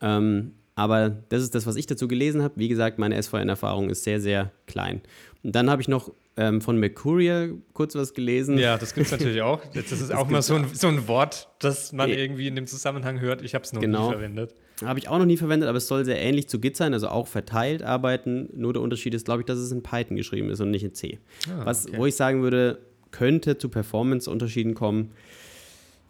Ähm, 0.00 0.52
aber 0.74 1.10
das 1.10 1.42
ist 1.42 1.54
das, 1.54 1.66
was 1.66 1.76
ich 1.76 1.86
dazu 1.86 2.08
gelesen 2.08 2.42
habe. 2.42 2.54
Wie 2.56 2.68
gesagt, 2.68 2.98
meine 2.98 3.20
SVN-Erfahrung 3.22 3.90
ist 3.90 4.04
sehr, 4.04 4.20
sehr 4.20 4.50
klein. 4.66 5.02
Und 5.42 5.54
dann 5.54 5.68
habe 5.68 5.82
ich 5.82 5.88
noch 5.88 6.12
ähm, 6.36 6.60
von 6.62 6.78
Mercurial 6.78 7.54
kurz 7.74 7.94
was 7.94 8.14
gelesen. 8.14 8.56
Ja, 8.56 8.78
das 8.78 8.94
gibt 8.94 9.06
es 9.06 9.12
natürlich 9.12 9.42
auch. 9.42 9.60
Das 9.74 9.92
ist 9.92 10.12
auch 10.14 10.28
mal 10.28 10.40
so 10.40 10.54
ein, 10.54 10.66
so 10.72 10.86
ein 10.88 11.06
Wort, 11.06 11.48
das 11.58 11.92
man 11.92 12.08
irgendwie 12.08 12.46
in 12.46 12.54
dem 12.56 12.66
Zusammenhang 12.66 13.20
hört. 13.20 13.42
Ich 13.42 13.54
habe 13.54 13.64
es 13.64 13.72
noch 13.74 13.80
Genau. 13.82 14.06
nie 14.06 14.12
verwendet. 14.14 14.54
Habe 14.82 14.98
ich 14.98 15.08
auch 15.08 15.18
noch 15.18 15.26
nie 15.26 15.36
verwendet, 15.36 15.68
aber 15.68 15.76
es 15.76 15.86
soll 15.86 16.06
sehr 16.06 16.18
ähnlich 16.18 16.48
zu 16.48 16.58
Git 16.60 16.76
sein, 16.76 16.94
also 16.94 17.08
auch 17.08 17.26
verteilt 17.26 17.82
arbeiten. 17.82 18.48
Nur 18.54 18.72
der 18.72 18.80
Unterschied 18.80 19.12
ist, 19.12 19.26
glaube 19.26 19.42
ich, 19.42 19.46
dass 19.46 19.58
es 19.58 19.70
in 19.72 19.82
Python 19.82 20.16
geschrieben 20.16 20.48
ist 20.48 20.60
und 20.60 20.70
nicht 20.70 20.84
in 20.84 20.94
C. 20.94 21.18
Ah, 21.46 21.66
Was, 21.66 21.86
okay. 21.86 21.98
wo 21.98 22.06
ich 22.06 22.14
sagen 22.14 22.42
würde, 22.42 22.78
könnte 23.10 23.58
zu 23.58 23.68
Performance-Unterschieden 23.68 24.72
kommen. 24.74 25.10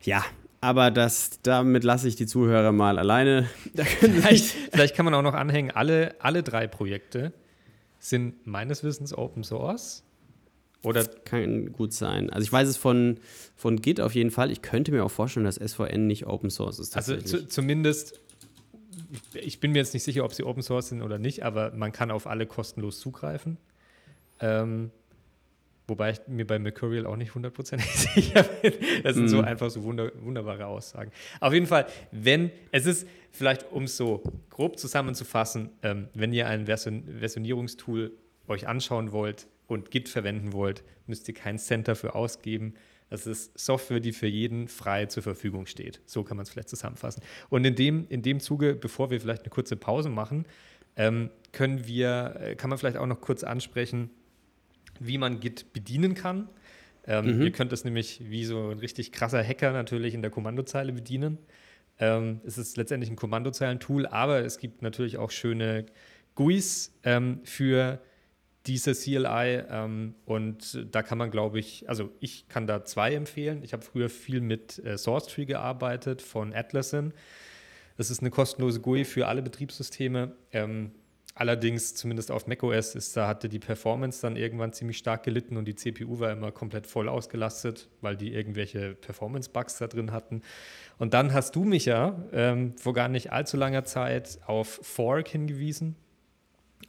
Ja, 0.02 0.24
aber 0.60 0.90
das, 0.90 1.40
damit 1.42 1.84
lasse 1.84 2.08
ich 2.08 2.16
die 2.16 2.26
Zuhörer 2.26 2.72
mal 2.72 2.98
alleine. 2.98 3.48
Vielleicht, 3.74 4.54
vielleicht 4.72 4.94
kann 4.94 5.04
man 5.04 5.14
auch 5.14 5.22
noch 5.22 5.34
anhängen, 5.34 5.70
alle, 5.70 6.14
alle 6.18 6.42
drei 6.42 6.66
Projekte 6.66 7.32
sind 7.98 8.46
meines 8.46 8.84
Wissens 8.84 9.16
Open 9.16 9.42
Source. 9.44 10.02
Oder 10.82 11.04
kann 11.04 11.72
gut 11.72 11.92
sein. 11.92 12.30
Also 12.30 12.44
ich 12.44 12.52
weiß 12.52 12.66
es 12.66 12.78
von, 12.78 13.20
von 13.54 13.80
Git 13.80 14.00
auf 14.00 14.14
jeden 14.14 14.30
Fall. 14.30 14.50
Ich 14.50 14.62
könnte 14.62 14.92
mir 14.92 15.04
auch 15.04 15.10
vorstellen, 15.10 15.44
dass 15.44 15.56
SVN 15.56 16.06
nicht 16.06 16.26
Open 16.26 16.48
Source 16.50 16.78
ist. 16.78 16.96
also 16.96 17.16
zu, 17.18 17.46
zumindest, 17.46 18.18
ich, 19.34 19.46
ich 19.46 19.60
bin 19.60 19.72
mir 19.72 19.78
jetzt 19.78 19.92
nicht 19.92 20.04
sicher, 20.04 20.24
ob 20.24 20.32
sie 20.32 20.44
Open 20.44 20.62
Source 20.62 20.88
sind 20.88 21.02
oder 21.02 21.18
nicht, 21.18 21.44
aber 21.44 21.72
man 21.72 21.92
kann 21.92 22.10
auf 22.10 22.26
alle 22.26 22.46
kostenlos 22.46 22.98
zugreifen. 22.98 23.58
Ähm, 24.40 24.90
wobei 25.90 26.12
ich 26.12 26.20
mir 26.26 26.46
bei 26.46 26.58
Mercurial 26.58 27.04
auch 27.04 27.16
nicht 27.16 27.34
hundertprozentig 27.34 27.86
sicher 28.14 28.42
bin. 28.62 28.72
Das 29.02 29.14
sind 29.14 29.28
so 29.28 29.38
Mhm. 29.38 29.44
einfach 29.44 29.68
so 29.68 29.82
wunder, 29.82 30.10
wunderbare 30.22 30.64
Aussagen. 30.66 31.10
Auf 31.40 31.52
jeden 31.52 31.66
Fall, 31.66 31.86
wenn, 32.12 32.50
es 32.72 32.86
ist 32.86 33.06
vielleicht, 33.30 33.70
um 33.70 33.84
es 33.84 33.98
so 33.98 34.22
grob 34.48 34.78
zusammenzufassen, 34.78 35.68
ähm, 35.82 36.08
wenn 36.14 36.32
ihr 36.32 36.46
ein 36.48 36.64
Version, 36.64 37.04
Versionierungstool 37.18 38.12
euch 38.48 38.66
anschauen 38.66 39.12
wollt 39.12 39.46
und 39.66 39.90
Git 39.90 40.08
verwenden 40.08 40.52
wollt, 40.54 40.82
müsst 41.06 41.28
ihr 41.28 41.34
keinen 41.34 41.58
Cent 41.58 41.86
dafür 41.88 42.16
ausgeben. 42.16 42.74
Das 43.08 43.26
ist 43.26 43.58
Software, 43.58 44.00
die 44.00 44.12
für 44.12 44.26
jeden 44.28 44.68
frei 44.68 45.06
zur 45.06 45.22
Verfügung 45.22 45.66
steht. 45.66 46.00
So 46.06 46.22
kann 46.22 46.36
man 46.36 46.44
es 46.44 46.50
vielleicht 46.50 46.68
zusammenfassen. 46.68 47.22
Und 47.48 47.64
in 47.64 47.74
dem, 47.74 48.06
in 48.08 48.22
dem 48.22 48.38
Zuge, 48.40 48.74
bevor 48.74 49.10
wir 49.10 49.20
vielleicht 49.20 49.42
eine 49.42 49.50
kurze 49.50 49.76
Pause 49.76 50.08
machen, 50.08 50.46
ähm, 50.96 51.30
können 51.52 51.86
wir, 51.86 52.36
äh, 52.40 52.54
kann 52.56 52.70
man 52.70 52.78
vielleicht 52.78 52.96
auch 52.96 53.06
noch 53.06 53.20
kurz 53.20 53.42
ansprechen, 53.42 54.10
wie 55.00 55.18
man 55.18 55.40
Git 55.40 55.72
bedienen 55.72 56.14
kann. 56.14 56.48
Ähm, 57.06 57.36
Mhm. 57.36 57.42
Ihr 57.42 57.52
könnt 57.52 57.72
es 57.72 57.84
nämlich 57.84 58.20
wie 58.30 58.44
so 58.44 58.70
ein 58.70 58.78
richtig 58.78 59.10
krasser 59.10 59.42
Hacker 59.42 59.72
natürlich 59.72 60.14
in 60.14 60.22
der 60.22 60.30
Kommandozeile 60.30 60.92
bedienen. 60.92 61.38
Ähm, 61.98 62.40
es 62.44 62.56
ist 62.58 62.76
letztendlich 62.76 63.10
ein 63.10 63.16
Kommandozeilentool, 63.16 64.06
aber 64.06 64.40
es 64.44 64.58
gibt 64.58 64.82
natürlich 64.82 65.18
auch 65.18 65.30
schöne 65.30 65.86
GUIs 66.34 66.94
ähm, 67.02 67.40
für 67.44 68.00
diese 68.66 68.94
CLI 68.94 69.64
ähm, 69.70 70.14
und 70.26 70.86
da 70.90 71.02
kann 71.02 71.18
man, 71.18 71.30
glaube 71.30 71.58
ich, 71.58 71.88
also 71.88 72.10
ich 72.20 72.46
kann 72.48 72.66
da 72.66 72.84
zwei 72.84 73.14
empfehlen. 73.14 73.62
Ich 73.62 73.72
habe 73.72 73.82
früher 73.82 74.08
viel 74.10 74.40
mit 74.40 74.78
äh, 74.84 74.98
SourceTree 74.98 75.46
gearbeitet 75.46 76.20
von 76.20 76.54
Atlassian. 76.54 77.12
Das 77.96 78.10
ist 78.10 78.20
eine 78.20 78.30
kostenlose 78.30 78.80
GUI 78.80 79.04
für 79.04 79.26
alle 79.26 79.42
Betriebssysteme. 79.42 80.32
Ähm, 80.52 80.92
allerdings, 81.40 81.94
zumindest 81.94 82.30
auf 82.30 82.46
macOS, 82.46 82.94
ist, 82.94 83.16
da 83.16 83.26
hatte 83.26 83.48
die 83.48 83.58
Performance 83.58 84.20
dann 84.20 84.36
irgendwann 84.36 84.74
ziemlich 84.74 84.98
stark 84.98 85.22
gelitten 85.22 85.56
und 85.56 85.64
die 85.64 85.74
CPU 85.74 86.20
war 86.20 86.30
immer 86.30 86.52
komplett 86.52 86.86
voll 86.86 87.08
ausgelastet, 87.08 87.88
weil 88.02 88.14
die 88.14 88.34
irgendwelche 88.34 88.94
Performance-Bugs 88.94 89.78
da 89.78 89.86
drin 89.86 90.12
hatten. 90.12 90.42
Und 90.98 91.14
dann 91.14 91.32
hast 91.32 91.56
du 91.56 91.64
mich 91.64 91.86
ja 91.86 92.22
ähm, 92.32 92.76
vor 92.76 92.92
gar 92.92 93.08
nicht 93.08 93.32
allzu 93.32 93.56
langer 93.56 93.84
Zeit 93.84 94.38
auf 94.46 94.80
Fork 94.82 95.28
hingewiesen. 95.28 95.96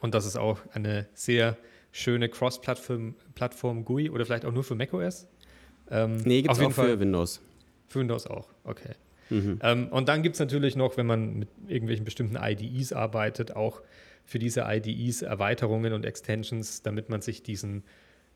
Und 0.00 0.14
das 0.14 0.26
ist 0.26 0.36
auch 0.36 0.58
eine 0.72 1.06
sehr 1.14 1.56
schöne 1.90 2.28
Cross-Plattform 2.28 3.84
GUI 3.86 4.10
oder 4.10 4.26
vielleicht 4.26 4.44
auch 4.44 4.52
nur 4.52 4.64
für 4.64 4.74
macOS. 4.74 5.28
Ähm, 5.90 6.18
nee, 6.24 6.42
gibt 6.42 6.54
es 6.54 6.60
auch 6.60 6.72
Fall 6.72 6.88
für 6.88 7.00
Windows. 7.00 7.40
Für 7.88 8.00
Windows 8.00 8.26
auch, 8.26 8.50
okay. 8.64 8.92
Mhm. 9.30 9.60
Ähm, 9.62 9.88
und 9.88 10.10
dann 10.10 10.22
gibt 10.22 10.36
es 10.36 10.40
natürlich 10.40 10.76
noch, 10.76 10.98
wenn 10.98 11.06
man 11.06 11.38
mit 11.38 11.48
irgendwelchen 11.68 12.04
bestimmten 12.04 12.36
IDEs 12.36 12.92
arbeitet, 12.92 13.56
auch 13.56 13.80
für 14.24 14.38
diese 14.38 14.64
IDEs 14.66 15.22
Erweiterungen 15.22 15.92
und 15.92 16.04
Extensions, 16.04 16.82
damit 16.82 17.08
man 17.08 17.20
sich 17.20 17.42
diesen 17.42 17.84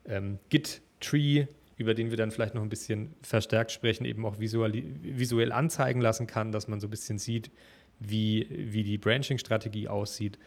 ähm, 0.05 0.39
Git-Tree, 0.49 1.47
über 1.77 1.93
den 1.93 2.09
wir 2.09 2.17
dann 2.17 2.31
vielleicht 2.31 2.55
noch 2.55 2.63
ein 2.63 2.69
bisschen 2.69 3.13
verstärkt 3.21 3.71
sprechen, 3.71 4.05
eben 4.05 4.25
auch 4.25 4.39
visuell, 4.39 5.51
anzeigen 5.51 6.01
lassen 6.01 6.27
kann, 6.27 6.51
dass 6.51 6.67
man 6.67 6.79
so 6.79 6.87
ein 6.87 6.89
bisschen 6.89 7.19
sieht, 7.19 7.51
wie, 7.99 8.47
wie 8.49 8.83
die 8.83 8.97
Branching-Strategie 8.97 9.87
aussieht. 9.87 10.37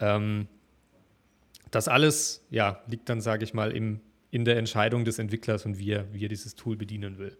Ähm, 0.00 0.48
das 1.70 1.88
alles 1.88 2.44
ja, 2.50 2.82
liegt 2.86 3.08
dann, 3.08 3.20
sage 3.20 3.44
ich 3.44 3.54
mal, 3.54 3.72
im, 3.72 4.00
in 4.30 4.44
der 4.44 4.56
Entscheidung 4.58 5.04
des 5.04 5.18
Entwicklers 5.18 5.64
und 5.64 5.78
wie 5.78 5.92
er, 5.92 6.12
wie 6.12 6.24
er 6.24 6.28
dieses 6.28 6.54
Tool 6.54 6.76
bedienen 6.76 7.18
will. 7.18 7.36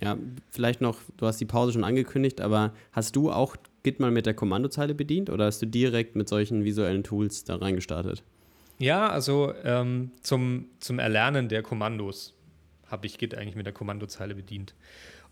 Ja, 0.00 0.16
vielleicht 0.50 0.80
noch, 0.80 1.00
du 1.16 1.26
hast 1.26 1.40
die 1.40 1.44
Pause 1.44 1.72
schon 1.72 1.84
angekündigt, 1.84 2.40
aber 2.40 2.72
hast 2.92 3.16
du 3.16 3.32
auch 3.32 3.56
Git 3.88 4.00
mal 4.00 4.10
mit 4.10 4.26
der 4.26 4.34
Kommandozeile 4.34 4.94
bedient 4.94 5.30
oder 5.30 5.46
hast 5.46 5.62
du 5.62 5.66
direkt 5.66 6.14
mit 6.14 6.28
solchen 6.28 6.62
visuellen 6.62 7.04
Tools 7.04 7.44
da 7.44 7.56
reingestartet? 7.56 8.22
Ja, 8.78 9.08
also 9.08 9.54
ähm, 9.64 10.10
zum, 10.20 10.66
zum 10.78 10.98
Erlernen 10.98 11.48
der 11.48 11.62
Kommandos 11.62 12.34
habe 12.86 13.06
ich 13.06 13.16
Git 13.16 13.34
eigentlich 13.34 13.56
mit 13.56 13.64
der 13.64 13.72
Kommandozeile 13.72 14.34
bedient. 14.34 14.74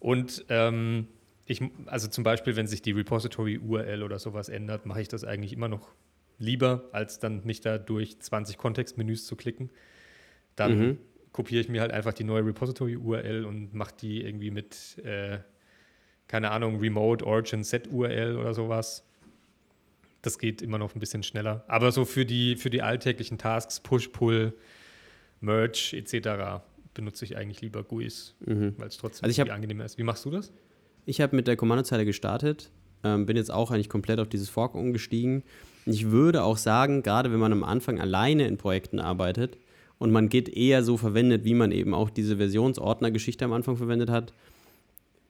Und 0.01 0.47
ähm, 0.49 1.09
ich, 1.45 1.61
also 1.85 2.09
zum 2.09 2.25
Beispiel, 2.25 2.57
wenn 2.57 2.67
sich 2.67 2.81
die 2.81 2.93
Repository-URL 2.93 4.03
oder 4.03 4.19
sowas 4.19 4.49
ändert, 4.49 4.87
mache 4.87 5.03
ich 5.03 5.09
das 5.09 5.23
eigentlich 5.23 5.53
immer 5.53 5.69
noch 5.69 5.91
lieber, 6.39 6.89
als 6.93 7.19
dann 7.19 7.45
mich 7.45 7.61
da 7.61 7.77
durch 7.77 8.19
20 8.21 8.57
Kontextmenüs 8.57 9.27
zu 9.27 9.37
klicken. 9.37 9.69
Dann 10.55 10.79
mhm. 10.79 10.99
kopiere 11.33 11.61
ich 11.61 11.69
mir 11.69 11.83
halt 11.83 11.93
einfach 11.93 12.15
die 12.15 12.25
neue 12.25 12.47
Repository-URL 12.47 13.45
und 13.45 13.75
mache 13.75 13.93
die 14.01 14.23
irgendwie 14.23 14.51
mit, 14.51 14.97
äh, 15.05 15.41
keine 16.29 16.51
Ahnung, 16.51 16.81
Remote 16.81 17.25
Origin 17.25 17.65
Set 17.65 17.89
URL 17.91 18.37
oder 18.37 18.55
sowas. 18.55 19.05
Das 20.23 20.39
geht 20.39 20.63
immer 20.63 20.79
noch 20.79 20.95
ein 20.95 21.01
bisschen 21.01 21.23
schneller. 21.23 21.65
Aber 21.69 21.93
so 21.93 22.05
für 22.05 22.25
die, 22.25 22.57
für 22.57 22.71
die 22.71 22.83
alltäglichen 22.83 23.39
Tasks, 23.39 23.81
Push, 23.81 24.09
Pull, 24.09 24.53
Merge 25.41 25.93
etc. 25.93 26.63
benutze 26.95 27.25
ich 27.25 27.37
eigentlich 27.37 27.61
lieber 27.61 27.83
GUIs, 27.83 28.35
mhm. 28.45 28.75
weil 28.77 28.89
es 28.89 28.97
trotzdem 28.97 29.25
also 29.25 29.43
angenehmer 29.43 29.85
ist. 29.85 29.99
Wie 29.99 30.03
machst 30.03 30.25
du 30.25 30.31
das? 30.31 30.53
Ich 31.05 31.21
habe 31.21 31.37
mit 31.37 31.47
der 31.47 31.57
Kommandozeile 31.57 32.05
gestartet, 32.05 32.71
ähm, 33.05 33.27
bin 33.27 33.37
jetzt 33.37 33.53
auch 33.53 33.71
eigentlich 33.71 33.89
komplett 33.89 34.19
auf 34.19 34.29
dieses 34.29 34.49
Fork 34.49 34.75
umgestiegen 34.75 35.45
ich 35.87 36.11
würde 36.11 36.43
auch 36.43 36.57
sagen, 36.57 37.03
gerade 37.03 37.33
wenn 37.33 37.39
man 37.39 37.53
am 37.53 37.63
Anfang 37.63 38.01
alleine 38.01 38.47
in 38.49 38.59
Projekten 38.59 38.99
arbeitet 38.99 39.57
und 39.99 40.11
man 40.11 40.29
Git 40.29 40.49
eher 40.49 40.83
so 40.83 40.97
verwendet, 40.97 41.45
wie 41.45 41.55
man 41.55 41.71
eben 41.71 41.95
auch 41.95 42.11
diese 42.11 42.37
Versionsordner-Geschichte 42.37 43.45
am 43.45 43.53
Anfang 43.53 43.77
verwendet 43.77 44.11
hat, 44.11 44.33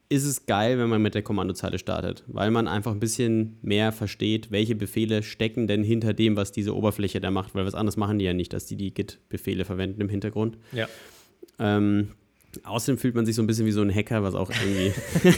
ist 0.09 0.25
es 0.25 0.47
geil, 0.47 0.79
wenn 0.79 0.89
man 0.89 1.03
mit 1.03 1.15
der 1.15 1.23
Kommandozeile 1.23 1.79
startet, 1.79 2.23
weil 2.27 2.51
man 2.51 2.69
einfach 2.69 2.93
ein 2.93 3.01
bisschen 3.01 3.59
mehr 3.63 3.93
versteht, 3.93 4.51
welche 4.51 4.77
Befehle 4.77 5.23
stecken 5.23 5.67
denn 5.67 5.83
hinter 5.83 6.15
dem, 6.15 6.37
was 6.37 6.53
diese 6.53 6.77
Oberfläche 6.77 7.21
da 7.21 7.31
macht, 7.31 7.55
weil 7.55 7.67
was 7.67 7.75
anderes 7.75 7.97
machen 7.97 8.19
die 8.19 8.25
ja 8.25 8.33
nicht, 8.33 8.53
dass 8.53 8.67
die 8.67 8.77
die 8.77 8.95
Git-Befehle 8.95 9.65
verwenden 9.65 10.01
im 10.01 10.09
Hintergrund. 10.09 10.59
Ja. 10.73 10.89
Ähm, 11.59 12.11
außerdem 12.63 12.99
fühlt 12.99 13.15
man 13.15 13.27
sich 13.27 13.35
so 13.35 13.43
ein 13.43 13.47
bisschen 13.47 13.67
wie 13.67 13.73
so 13.73 13.83
ein 13.83 13.93
Hacker, 13.93 14.23
was 14.23 14.35
auch 14.35 14.51
irgendwie, 14.51 14.93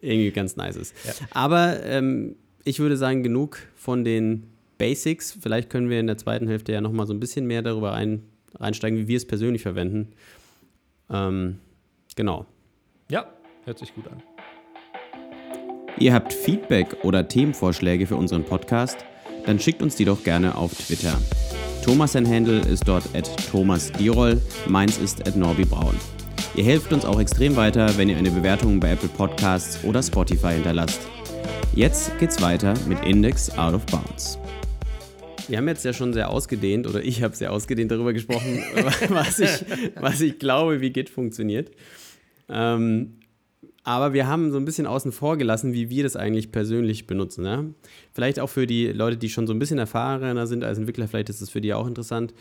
irgendwie 0.00 0.30
ganz 0.30 0.56
nice 0.56 0.76
ist. 0.76 0.94
Ja. 1.04 1.12
Aber 1.32 1.84
ähm, 1.84 2.36
ich 2.64 2.78
würde 2.78 2.96
sagen, 2.96 3.22
genug 3.22 3.58
von 3.74 4.04
den 4.04 4.44
Basics. 4.78 5.36
Vielleicht 5.40 5.70
können 5.70 5.90
wir 5.90 6.00
in 6.00 6.06
der 6.06 6.16
zweiten 6.16 6.48
Hälfte 6.48 6.72
ja 6.72 6.80
nochmal 6.80 7.06
so 7.06 7.12
ein 7.12 7.20
bisschen 7.20 7.46
mehr 7.46 7.62
darüber 7.62 7.92
ein, 7.92 8.22
reinsteigen, 8.54 8.98
wie 8.98 9.08
wir 9.08 9.16
es 9.16 9.26
persönlich 9.26 9.62
verwenden. 9.62 10.12
Ähm, 11.10 11.58
genau. 12.16 12.46
Ja, 13.10 13.32
hört 13.68 13.78
sich 13.78 13.94
gut 13.94 14.08
an. 14.08 14.22
Ihr 15.98 16.12
habt 16.14 16.32
Feedback 16.32 17.04
oder 17.04 17.28
Themenvorschläge 17.28 18.06
für 18.06 18.16
unseren 18.16 18.44
Podcast? 18.44 19.04
Dann 19.46 19.60
schickt 19.60 19.82
uns 19.82 19.94
die 19.94 20.04
doch 20.04 20.24
gerne 20.24 20.56
auf 20.56 20.72
Twitter. 20.72 21.16
Thomas 21.84 22.12
sein 22.12 22.26
Handle 22.26 22.60
ist 22.60 22.86
dort 22.88 23.04
at 23.14 23.30
Thomas 23.50 23.92
Dirol, 23.92 24.40
meins 24.66 24.98
ist 24.98 25.26
at 25.26 25.36
Norbi 25.36 25.64
Braun. 25.64 25.94
Ihr 26.54 26.64
helft 26.64 26.92
uns 26.92 27.04
auch 27.04 27.20
extrem 27.20 27.56
weiter, 27.56 27.96
wenn 27.98 28.08
ihr 28.08 28.16
eine 28.16 28.30
Bewertung 28.30 28.80
bei 28.80 28.92
Apple 28.92 29.08
Podcasts 29.08 29.84
oder 29.84 30.02
Spotify 30.02 30.54
hinterlasst. 30.54 31.00
Jetzt 31.74 32.18
geht's 32.18 32.40
weiter 32.40 32.74
mit 32.88 33.04
Index 33.04 33.50
Out 33.58 33.74
of 33.74 33.86
Bounds. 33.86 34.38
Wir 35.46 35.58
haben 35.58 35.68
jetzt 35.68 35.84
ja 35.84 35.92
schon 35.92 36.12
sehr 36.12 36.30
ausgedehnt, 36.30 36.86
oder 36.86 37.02
ich 37.02 37.22
habe 37.22 37.34
sehr 37.36 37.52
ausgedehnt 37.52 37.90
darüber 37.90 38.12
gesprochen, 38.12 38.62
was, 39.08 39.38
ich, 39.38 39.64
was 39.94 40.20
ich 40.20 40.38
glaube, 40.38 40.80
wie 40.80 40.90
Git 40.90 41.08
funktioniert. 41.10 41.70
Ähm, 42.48 43.18
aber 43.88 44.12
wir 44.12 44.26
haben 44.26 44.50
so 44.50 44.58
ein 44.58 44.66
bisschen 44.66 44.86
außen 44.86 45.12
vor 45.12 45.38
gelassen, 45.38 45.72
wie 45.72 45.88
wir 45.88 46.02
das 46.02 46.14
eigentlich 46.14 46.52
persönlich 46.52 47.06
benutzen. 47.06 47.42
Ne? 47.42 47.72
Vielleicht 48.12 48.38
auch 48.38 48.48
für 48.48 48.66
die 48.66 48.88
Leute, 48.88 49.16
die 49.16 49.30
schon 49.30 49.46
so 49.46 49.54
ein 49.54 49.58
bisschen 49.58 49.78
erfahrener 49.78 50.46
sind 50.46 50.62
als 50.62 50.76
Entwickler, 50.76 51.08
vielleicht 51.08 51.30
ist 51.30 51.40
es 51.40 51.48
für 51.48 51.62
die 51.62 51.72
auch 51.72 51.86
interessant. 51.86 52.34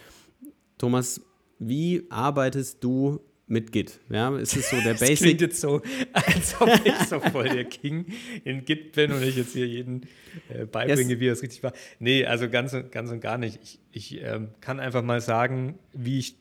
Thomas, 0.78 1.22
wie 1.58 2.04
arbeitest 2.10 2.84
du 2.84 3.22
mit 3.50 3.72
Git. 3.72 4.02
Ja, 4.10 4.36
es 4.36 4.58
ist 4.58 4.72
so 4.72 4.76
der 4.82 4.96
Basic. 4.96 5.08
Das 5.10 5.20
klingt 5.20 5.40
jetzt 5.40 5.62
so, 5.62 5.82
als 6.12 6.60
ob 6.60 6.68
ich 6.84 7.08
so 7.08 7.22
voll 7.22 7.48
der 7.48 7.64
King 7.64 8.08
in 8.44 8.66
Git 8.66 8.92
bin 8.92 9.14
und 9.14 9.24
ich 9.24 9.38
jetzt 9.38 9.54
hier 9.54 9.66
jeden 9.66 10.02
äh, 10.50 10.66
beibringe, 10.66 11.12
yes. 11.12 11.20
wie 11.22 11.28
das 11.28 11.42
richtig 11.42 11.64
war. 11.64 11.72
Nee, 12.00 12.26
also 12.26 12.50
ganz, 12.50 12.76
ganz 12.92 13.10
und 13.10 13.22
gar 13.22 13.38
nicht. 13.38 13.58
Ich, 13.64 13.80
ich 13.94 14.22
ähm, 14.22 14.50
kann 14.60 14.82
einfach 14.82 15.02
mal 15.02 15.22
sagen, 15.22 15.80
wie 15.94 16.20
ich 16.20 16.36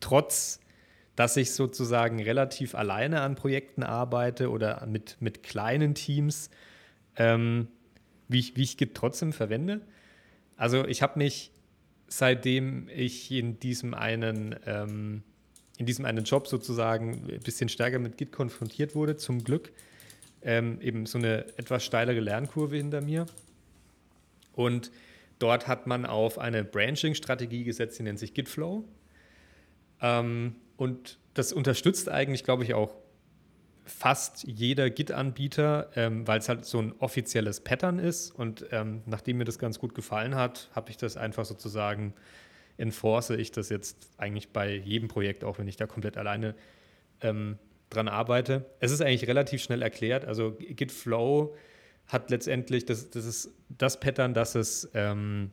trotz, 0.00 0.60
dass 1.16 1.36
ich 1.36 1.52
sozusagen 1.52 2.22
relativ 2.22 2.74
alleine 2.74 3.22
an 3.22 3.34
Projekten 3.34 3.82
arbeite 3.82 4.50
oder 4.50 4.86
mit, 4.86 5.16
mit 5.20 5.42
kleinen 5.42 5.94
Teams, 5.94 6.50
ähm, 7.16 7.68
wie, 8.28 8.38
ich, 8.38 8.56
wie 8.56 8.62
ich 8.62 8.76
Git 8.76 8.94
trotzdem 8.94 9.32
verwende. 9.32 9.80
Also 10.56 10.86
ich 10.86 11.02
habe 11.02 11.18
mich, 11.18 11.52
seitdem 12.06 12.88
ich 12.88 13.30
in 13.32 13.58
diesem 13.58 13.94
einen 13.94 14.54
ähm, 14.66 15.22
in 15.78 15.86
diesem 15.86 16.04
einen 16.04 16.24
Job 16.24 16.46
sozusagen 16.46 17.28
ein 17.30 17.40
bisschen 17.40 17.68
stärker 17.68 17.98
mit 17.98 18.16
Git 18.16 18.32
konfrontiert 18.32 18.94
wurde, 18.94 19.16
zum 19.16 19.44
Glück. 19.44 19.72
Ähm, 20.42 20.80
eben 20.80 21.06
so 21.06 21.18
eine 21.18 21.46
etwas 21.58 21.84
steilere 21.84 22.20
Lernkurve 22.20 22.76
hinter 22.76 23.00
mir. 23.00 23.26
Und 24.52 24.90
dort 25.38 25.66
hat 25.68 25.86
man 25.86 26.06
auf 26.06 26.38
eine 26.38 26.64
Branching-Strategie 26.64 27.64
gesetzt, 27.64 27.98
die 27.98 28.04
nennt 28.04 28.18
sich 28.18 28.32
Gitflow. 28.32 28.84
Ähm, 30.00 30.54
und 30.76 31.18
das 31.34 31.52
unterstützt 31.52 32.08
eigentlich, 32.08 32.44
glaube 32.44 32.64
ich, 32.64 32.74
auch 32.74 32.94
fast 33.84 34.44
jeder 34.44 34.90
Git-Anbieter, 34.90 35.90
ähm, 35.94 36.26
weil 36.26 36.40
es 36.40 36.48
halt 36.48 36.64
so 36.64 36.80
ein 36.80 36.92
offizielles 36.98 37.60
Pattern 37.60 37.98
ist. 37.98 38.32
Und 38.32 38.66
ähm, 38.72 39.02
nachdem 39.06 39.38
mir 39.38 39.44
das 39.44 39.58
ganz 39.58 39.78
gut 39.78 39.94
gefallen 39.94 40.34
hat, 40.34 40.68
habe 40.74 40.90
ich 40.90 40.96
das 40.96 41.16
einfach 41.16 41.44
sozusagen 41.44 42.14
enforce 42.78 43.30
ich 43.30 43.52
das 43.52 43.68
jetzt 43.68 44.10
eigentlich 44.18 44.50
bei 44.50 44.74
jedem 44.74 45.08
Projekt, 45.08 45.44
auch 45.44 45.58
wenn 45.58 45.68
ich 45.68 45.76
da 45.76 45.86
komplett 45.86 46.18
alleine 46.18 46.54
ähm, 47.22 47.58
dran 47.88 48.08
arbeite. 48.08 48.66
Es 48.80 48.90
ist 48.90 49.00
eigentlich 49.00 49.28
relativ 49.28 49.62
schnell 49.62 49.82
erklärt. 49.82 50.24
Also 50.24 50.56
Git 50.58 50.92
Flow 50.92 51.54
hat 52.08 52.30
letztendlich, 52.30 52.84
das, 52.84 53.10
das 53.10 53.24
ist 53.24 53.54
das 53.68 53.98
Pattern, 54.00 54.34
dass 54.34 54.54
es 54.54 54.90
ähm, 54.94 55.52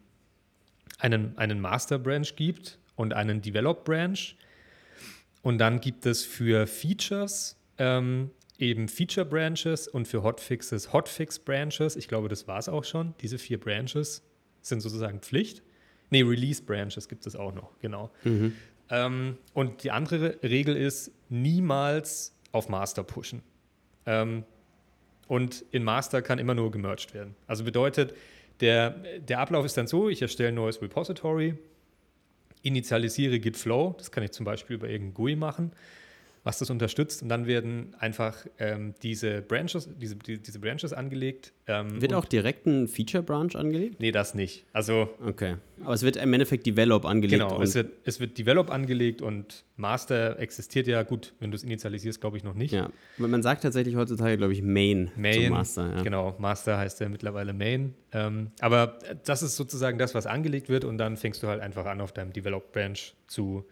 einen, 1.00 1.38
einen 1.38 1.62
Master 1.62 2.00
Branch 2.00 2.28
gibt 2.36 2.80
und 2.96 3.14
einen 3.14 3.42
Develop 3.42 3.86
Branch. 3.86 4.18
Und 5.44 5.60
dann 5.60 5.80
gibt 5.80 6.08
es 6.08 6.24
für 6.26 6.66
Features 6.66 7.58
ähm, 7.78 8.32
eben 8.58 8.88
Feature 8.88 9.26
Branches 9.26 9.88
und 9.88 10.08
für 10.08 10.24
Hotfixes 10.24 10.94
Hotfix 10.94 11.38
Branches. 11.38 11.96
Ich 11.96 12.08
glaube, 12.08 12.30
das 12.30 12.48
war 12.48 12.58
es 12.58 12.70
auch 12.70 12.86
schon. 12.86 13.14
Diese 13.22 13.38
vier 13.38 13.60
Branches 13.60 14.24
sind 14.62 14.80
sozusagen 14.80 15.20
Pflicht. 15.20 15.62
Nee, 16.10 16.22
Release 16.22 16.64
Branches 16.64 17.08
gibt 17.08 17.28
es 17.28 17.36
auch 17.36 17.54
noch, 17.54 17.78
genau. 17.80 18.10
Mhm. 18.24 18.56
Ähm, 18.90 19.38
und 19.54 19.84
die 19.84 19.92
andere 19.92 20.40
Regel 20.44 20.78
ist, 20.78 21.12
niemals 21.30 22.36
auf 22.52 22.70
Master 22.70 23.04
pushen. 23.04 23.42
Ähm, 24.06 24.46
und 25.28 25.66
in 25.72 25.84
Master 25.84 26.22
kann 26.22 26.40
immer 26.40 26.54
nur 26.54 26.72
gemerged 26.72 27.14
werden. 27.14 27.36
Also 27.48 27.64
bedeutet, 27.64 28.14
der, 28.60 28.92
der 29.20 29.40
Ablauf 29.40 29.66
ist 29.66 29.76
dann 29.76 29.88
so, 29.88 30.08
ich 30.08 30.22
erstelle 30.22 30.50
ein 30.50 30.56
neues 30.56 30.82
Repository 30.82 31.58
initialisiere 32.64 33.40
Git 33.40 33.58
Flow. 33.58 33.94
Das 33.98 34.12
kann 34.12 34.24
ich 34.24 34.32
zum 34.32 34.46
Beispiel 34.46 34.76
über 34.76 34.90
irgendein 34.90 35.14
GUI 35.14 35.36
machen 35.36 35.72
was 36.44 36.60
das 36.60 36.70
unterstützt. 36.70 37.24
Und 37.24 37.30
dann 37.30 37.48
werden 37.48 37.96
einfach 38.00 38.46
ähm, 38.60 38.94
diese 39.02 39.42
Branches, 39.42 39.90
diese, 39.98 40.16
die, 40.18 40.40
diese 40.40 40.60
Branches 40.60 40.92
angelegt. 40.92 41.54
Ähm, 41.68 42.02
wird 42.02 42.14
auch 42.14 42.26
direkt 42.26 42.66
ein 42.66 42.88
Feature-Branch 42.90 43.56
angelegt? 43.56 44.00
Nee, 44.00 44.12
das 44.12 44.36
nicht. 44.36 44.66
Also. 44.74 45.10
Okay. 45.26 45.56
Aber 45.82 45.94
es 45.94 46.04
wird 46.04 46.18
im 46.18 46.34
Endeffekt 46.34 46.66
Develop 46.66 47.06
angelegt. 47.06 47.42
Genau, 47.42 47.62
es 47.62 47.76
wird, 47.76 47.92
es 48.04 48.20
wird 48.20 48.38
Develop 48.38 48.70
angelegt 48.70 49.22
und 49.22 49.64
Master 49.78 50.38
existiert 50.40 50.88
ja 50.88 51.04
gut, 51.04 51.34
wenn 51.40 51.52
du 51.52 51.56
es 51.56 51.64
initialisierst, 51.64 52.20
glaube 52.22 52.38
ich 52.38 52.44
noch 52.44 52.54
nicht. 52.54 52.74
Ja. 52.74 52.90
Man 53.18 53.42
sagt 53.42 53.64
tatsächlich 53.64 53.96
heutzutage, 53.96 54.38
glaube 54.38 54.54
ich, 54.54 54.62
Main, 54.62 55.12
Main 55.16 55.46
zum 55.46 55.50
Master. 55.50 55.96
Ja. 55.96 56.04
Genau, 56.04 56.36
Master 56.40 56.78
heißt 56.78 57.00
ja 57.00 57.10
mittlerweile 57.10 57.54
Main. 57.54 57.96
Ähm, 58.12 58.52
aber 58.60 59.00
das 59.24 59.44
ist 59.44 59.56
sozusagen 59.56 59.98
das, 59.98 60.14
was 60.14 60.26
angelegt 60.26 60.70
wird 60.70 60.84
und 60.86 60.98
dann 60.98 61.16
fängst 61.18 61.42
du 61.42 61.48
halt 61.48 61.62
einfach 61.62 61.86
an, 61.86 62.02
auf 62.02 62.12
deinem 62.12 62.34
Develop-Branch 62.34 63.00
zu. 63.28 63.66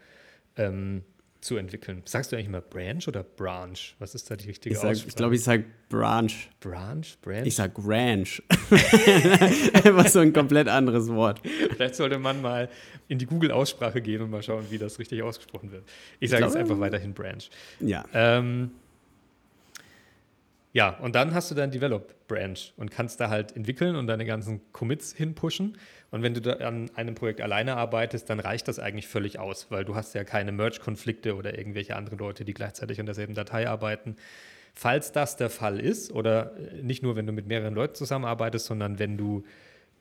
Ähm, 0.56 1.02
zu 1.42 1.56
entwickeln. 1.56 2.02
Sagst 2.04 2.30
du 2.30 2.36
eigentlich 2.36 2.48
immer 2.48 2.60
Branch 2.60 3.06
oder 3.08 3.24
Branch? 3.24 3.76
Was 3.98 4.14
ist 4.14 4.30
da 4.30 4.36
die 4.36 4.46
richtige 4.46 4.74
ich 4.74 4.80
sag, 4.80 4.94
Ich 4.94 5.14
glaube, 5.16 5.34
ich 5.34 5.42
sage 5.42 5.64
Branch. 5.88 6.30
Branch? 6.60 7.04
Branch? 7.20 7.44
Ich 7.44 7.56
sage 7.56 7.74
Ranch. 7.84 8.42
Was 9.92 10.12
so 10.12 10.20
ein 10.20 10.32
komplett 10.32 10.68
anderes 10.68 11.08
Wort. 11.08 11.40
Vielleicht 11.74 11.96
sollte 11.96 12.18
man 12.18 12.40
mal 12.40 12.68
in 13.08 13.18
die 13.18 13.26
Google-Aussprache 13.26 14.00
gehen 14.00 14.22
und 14.22 14.30
mal 14.30 14.42
schauen, 14.42 14.64
wie 14.70 14.78
das 14.78 15.00
richtig 15.00 15.22
ausgesprochen 15.22 15.72
wird. 15.72 15.82
Ich 16.20 16.30
sage 16.30 16.44
jetzt 16.44 16.56
einfach 16.56 16.78
weiterhin 16.78 17.12
Branch. 17.12 17.42
Ja. 17.80 18.04
Ähm, 18.14 18.70
ja, 20.72 20.90
und 21.00 21.14
dann 21.14 21.34
hast 21.34 21.50
du 21.50 21.54
dein 21.54 21.70
Develop 21.70 22.28
Branch 22.28 22.56
und 22.76 22.90
kannst 22.90 23.20
da 23.20 23.28
halt 23.28 23.54
entwickeln 23.56 23.96
und 23.96 24.06
deine 24.06 24.24
ganzen 24.24 24.60
Commits 24.72 25.12
hinpushen. 25.12 25.76
Und 26.12 26.22
wenn 26.22 26.34
du 26.34 26.60
an 26.60 26.90
einem 26.94 27.14
Projekt 27.14 27.40
alleine 27.40 27.76
arbeitest, 27.76 28.28
dann 28.28 28.38
reicht 28.38 28.68
das 28.68 28.78
eigentlich 28.78 29.08
völlig 29.08 29.38
aus, 29.38 29.70
weil 29.70 29.86
du 29.86 29.94
hast 29.94 30.14
ja 30.14 30.24
keine 30.24 30.52
Merge-Konflikte 30.52 31.34
oder 31.34 31.56
irgendwelche 31.56 31.96
anderen 31.96 32.18
Leute, 32.18 32.44
die 32.44 32.52
gleichzeitig 32.52 33.00
an 33.00 33.06
derselben 33.06 33.34
Datei 33.34 33.66
arbeiten. 33.66 34.16
Falls 34.74 35.12
das 35.12 35.36
der 35.36 35.48
Fall 35.48 35.80
ist, 35.80 36.12
oder 36.12 36.54
äh, 36.56 36.82
nicht 36.82 37.02
nur, 37.02 37.16
wenn 37.16 37.26
du 37.26 37.32
mit 37.32 37.46
mehreren 37.46 37.74
Leuten 37.74 37.94
zusammenarbeitest, 37.94 38.66
sondern 38.66 38.98
wenn 38.98 39.16
du 39.16 39.44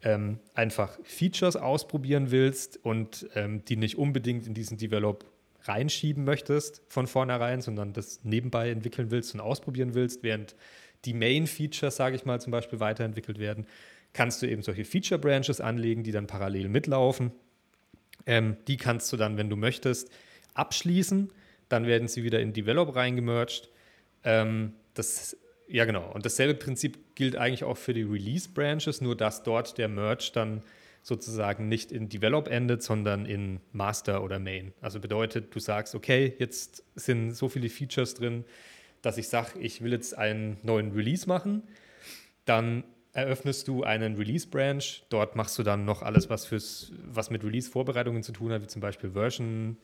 ähm, 0.04 0.39
einfach 0.54 1.00
Features 1.04 1.56
ausprobieren 1.56 2.30
willst 2.30 2.84
und 2.84 3.30
ähm, 3.36 3.63
die 3.63 3.78
nicht 3.78 3.97
unbedingt 3.97 4.45
in 4.47 4.54
diesen 4.54 4.78
Develop 4.78 5.24
reinschieben 5.63 6.26
möchtest 6.26 6.82
von 6.89 7.08
vornherein, 7.08 7.62
sondern 7.62 7.93
das 7.93 8.26
nebenbei 8.26 8.69
entwickeln 8.69 9.12
willst 9.12 9.34
und 9.34 9.39
ausprobieren 9.39 9.93
willst, 9.93 10.24
während 10.24 10.56
die 11.06 11.13
Main-Features, 11.13 11.95
sage 11.95 12.17
ich 12.17 12.26
mal, 12.26 12.41
zum 12.41 12.52
Beispiel 12.52 12.82
weiterentwickelt 12.82 13.39
werden, 13.39 13.65
kannst 14.13 14.41
du 14.41 14.47
eben 14.47 14.62
solche 14.62 14.86
Feature 14.86 15.19
Branches 15.19 15.62
anlegen, 15.62 16.04
die 16.04 16.12
dann 16.12 16.28
parallel 16.28 16.69
mitlaufen. 16.69 17.32
Ähm, 18.26 18.58
die 18.67 18.78
kannst 18.78 19.12
du 19.12 19.17
dann, 19.17 19.38
wenn 19.38 19.50
du 19.50 19.56
möchtest, 19.56 20.10
abschließen. 20.54 21.32
Dann 21.69 21.86
werden 21.86 22.08
sie 22.08 22.24
wieder 22.24 22.39
in 22.39 22.54
Develop 22.54 22.95
reingemerged. 22.95 23.69
Ähm, 24.24 24.74
das, 24.93 25.38
ja, 25.67 25.86
genau. 25.86 26.12
Und 26.12 26.26
dasselbe 26.26 26.56
Prinzip 26.56 27.15
gilt 27.15 27.36
eigentlich 27.36 27.63
auch 27.63 27.78
für 27.78 27.93
die 27.93 28.04
Release 28.04 28.50
Branches, 28.50 29.02
nur 29.02 29.15
dass 29.15 29.43
dort 29.43 29.78
der 29.78 29.88
Merge 29.88 30.32
dann 30.34 30.62
sozusagen 31.04 31.67
nicht 31.67 31.91
in 31.91 32.10
Develop 32.10 32.47
endet, 32.47 32.84
sondern 32.84 33.26
in 33.26 33.60
Master 33.71 34.24
oder 34.24 34.38
Main. 34.38 34.74
Also 34.82 35.00
bedeutet, 35.00 35.56
du 35.56 35.60
sagst, 35.60 35.95
okay, 35.95 36.34
jetzt 36.38 36.84
sind 36.95 37.32
so 37.32 37.50
viele 37.50 37.69
Features 37.69 38.13
drin, 38.13 38.45
dass 39.02 39.17
ich 39.17 39.28
sage, 39.28 39.60
ich 39.60 39.82
will 39.82 39.93
jetzt 39.93 40.15
einen 40.15 40.58
neuen 40.62 40.91
Release 40.91 41.28
machen. 41.28 41.63
Dann 42.45 42.84
eröffnest 43.13 43.67
du 43.67 43.84
einen 43.84 44.15
Release-Branch. 44.15 44.84
Dort 45.10 45.36
machst 45.36 45.58
du 45.60 45.63
dann 45.63 45.86
noch 45.86 46.02
alles, 46.02 46.30
was, 46.30 46.45
fürs, 46.45 46.91
was 47.06 47.30
mit 47.30 47.43
Release-Vorbereitungen 47.43 48.24
zu 48.24 48.32
tun 48.32 48.52
hat, 48.52 48.62
wie 48.62 48.67
zum 48.67 48.82
Beispiel 48.82 49.12
Version, 49.12 49.78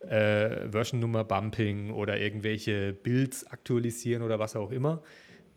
äh, 0.00 0.68
Version-Nummer 0.68 1.24
Bumping 1.24 1.90
oder 1.90 2.18
irgendwelche 2.18 2.92
Builds 2.92 3.46
aktualisieren 3.46 4.22
oder 4.22 4.38
was 4.38 4.56
auch 4.56 4.70
immer. 4.70 5.02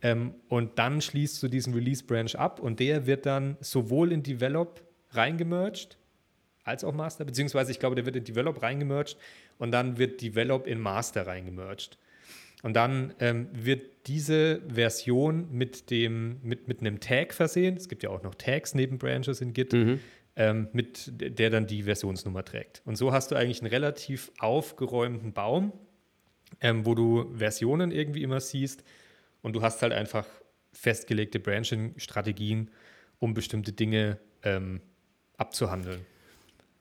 Ähm, 0.02 0.36
und 0.50 0.78
dann 0.78 1.02
schließt 1.02 1.42
du 1.42 1.48
diesen 1.48 1.74
Release-Branch 1.74 2.36
ab 2.36 2.60
und 2.60 2.80
der 2.80 3.06
wird 3.06 3.26
dann 3.26 3.58
sowohl 3.60 4.12
in 4.12 4.24
Develop 4.24 4.82
reingemerged 5.12 5.98
als 6.64 6.84
auch 6.84 6.94
Master, 6.94 7.26
beziehungsweise 7.26 7.72
ich 7.72 7.80
glaube, 7.80 7.96
der 7.96 8.06
wird 8.06 8.16
in 8.16 8.24
Develop 8.24 8.62
reingemerged 8.62 9.18
und 9.60 9.72
dann 9.72 9.98
wird 9.98 10.22
Develop 10.22 10.66
in 10.66 10.80
Master 10.80 11.28
reingemerged. 11.28 11.98
Und 12.64 12.74
dann 12.74 13.14
ähm, 13.20 13.48
wird 13.54 13.95
diese 14.08 14.62
Version 14.68 15.48
mit, 15.52 15.90
dem, 15.90 16.40
mit, 16.44 16.68
mit 16.68 16.82
einem 16.82 17.00
Tag 17.00 17.34
versehen. 17.34 17.76
Es 17.78 17.90
gibt 17.90 18.04
ja 18.04 18.10
auch 18.10 18.24
noch 18.24 18.36
Tags 18.36 18.76
neben 18.76 18.98
Branches 18.98 19.42
in 19.42 19.54
Git, 19.54 19.74
mhm. 19.74 20.00
ähm, 20.36 20.68
mit 20.74 21.12
der 21.16 21.50
dann 21.50 21.68
die 21.68 21.84
Versionsnummer 21.84 22.44
trägt. 22.46 22.82
Und 22.86 22.98
so 22.98 23.12
hast 23.12 23.32
du 23.32 23.36
eigentlich 23.36 23.62
einen 23.62 23.72
relativ 23.72 24.32
aufgeräumten 24.40 25.34
Baum, 25.34 25.74
ähm, 26.62 26.86
wo 26.86 26.94
du 26.94 27.34
Versionen 27.36 27.92
irgendwie 27.92 28.22
immer 28.22 28.40
siehst. 28.40 28.84
Und 29.42 29.54
du 29.54 29.62
hast 29.62 29.82
halt 29.82 29.94
einfach 29.94 30.28
festgelegte 30.72 31.40
Branching-Strategien, 31.40 32.70
um 33.20 33.34
bestimmte 33.34 33.72
Dinge 33.72 34.20
ähm, 34.44 34.82
abzuhandeln. 35.38 36.06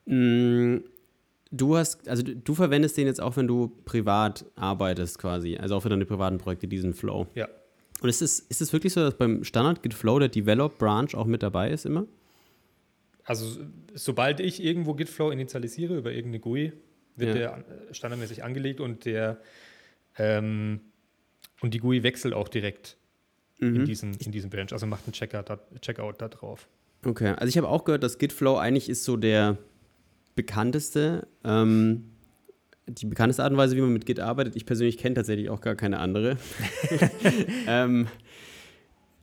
Mm, 0.05 0.77
du 1.51 1.77
hast, 1.77 2.07
also 2.07 2.23
du, 2.23 2.35
du, 2.35 2.55
verwendest 2.55 2.97
den 2.97 3.07
jetzt 3.07 3.21
auch, 3.21 3.37
wenn 3.37 3.47
du 3.47 3.69
privat 3.85 4.45
arbeitest 4.55 5.19
quasi, 5.19 5.57
also 5.57 5.75
auch 5.75 5.81
für 5.81 5.89
deine 5.89 6.05
privaten 6.05 6.37
Projekte, 6.37 6.67
diesen 6.67 6.93
Flow. 6.93 7.27
Ja. 7.35 7.47
Und 8.01 8.09
ist 8.09 8.21
es, 8.21 8.39
ist 8.39 8.61
es 8.61 8.73
wirklich 8.73 8.93
so, 8.93 9.01
dass 9.01 9.15
beim 9.15 9.43
Standard 9.43 9.81
Git 9.81 9.93
Flow 9.93 10.19
der 10.19 10.29
Develop 10.29 10.77
Branch 10.77 11.13
auch 11.13 11.25
mit 11.25 11.43
dabei 11.43 11.71
ist 11.71 11.85
immer? 11.85 12.05
Also 13.23 13.59
sobald 13.93 14.39
ich 14.39 14.63
irgendwo 14.63 14.93
Git 14.93 15.09
Flow 15.09 15.31
initialisiere 15.31 15.97
über 15.97 16.11
irgendeine 16.11 16.39
GUI, 16.39 16.73
wird 17.15 17.35
ja. 17.35 17.57
der 17.57 17.65
standardmäßig 17.93 18.43
angelegt 18.43 18.79
und 18.81 19.05
der 19.05 19.39
ähm, 20.17 20.81
und 21.61 21.73
die 21.73 21.79
GUI 21.79 22.03
wechselt 22.03 22.33
auch 22.33 22.47
direkt 22.47 22.97
mhm. 23.59 23.75
in, 23.77 23.85
diesen, 23.85 24.13
in 24.15 24.31
diesen 24.31 24.49
Branch, 24.49 24.71
also 24.71 24.85
macht 24.85 25.05
einen 25.05 25.13
Checkout 25.13 25.49
da, 25.49 25.59
Checkout 25.81 26.21
da 26.21 26.27
drauf. 26.27 26.67
Okay, 27.05 27.29
also 27.29 27.47
ich 27.47 27.57
habe 27.57 27.69
auch 27.69 27.85
gehört, 27.85 28.03
dass 28.03 28.17
Git 28.17 28.33
Flow 28.33 28.57
eigentlich 28.57 28.89
ist 28.89 29.03
so 29.03 29.15
der 29.15 29.57
bekannteste, 30.35 31.27
ähm, 31.43 32.05
die 32.87 33.05
bekannteste 33.07 33.43
Art 33.43 33.51
und 33.51 33.57
Weise, 33.57 33.75
wie 33.75 33.81
man 33.81 33.93
mit 33.93 34.05
Git 34.05 34.19
arbeitet. 34.19 34.55
Ich 34.55 34.65
persönlich 34.65 34.97
kenne 34.97 35.15
tatsächlich 35.15 35.49
auch 35.49 35.61
gar 35.61 35.75
keine 35.75 35.99
andere. 35.99 36.37
ähm, 37.67 38.07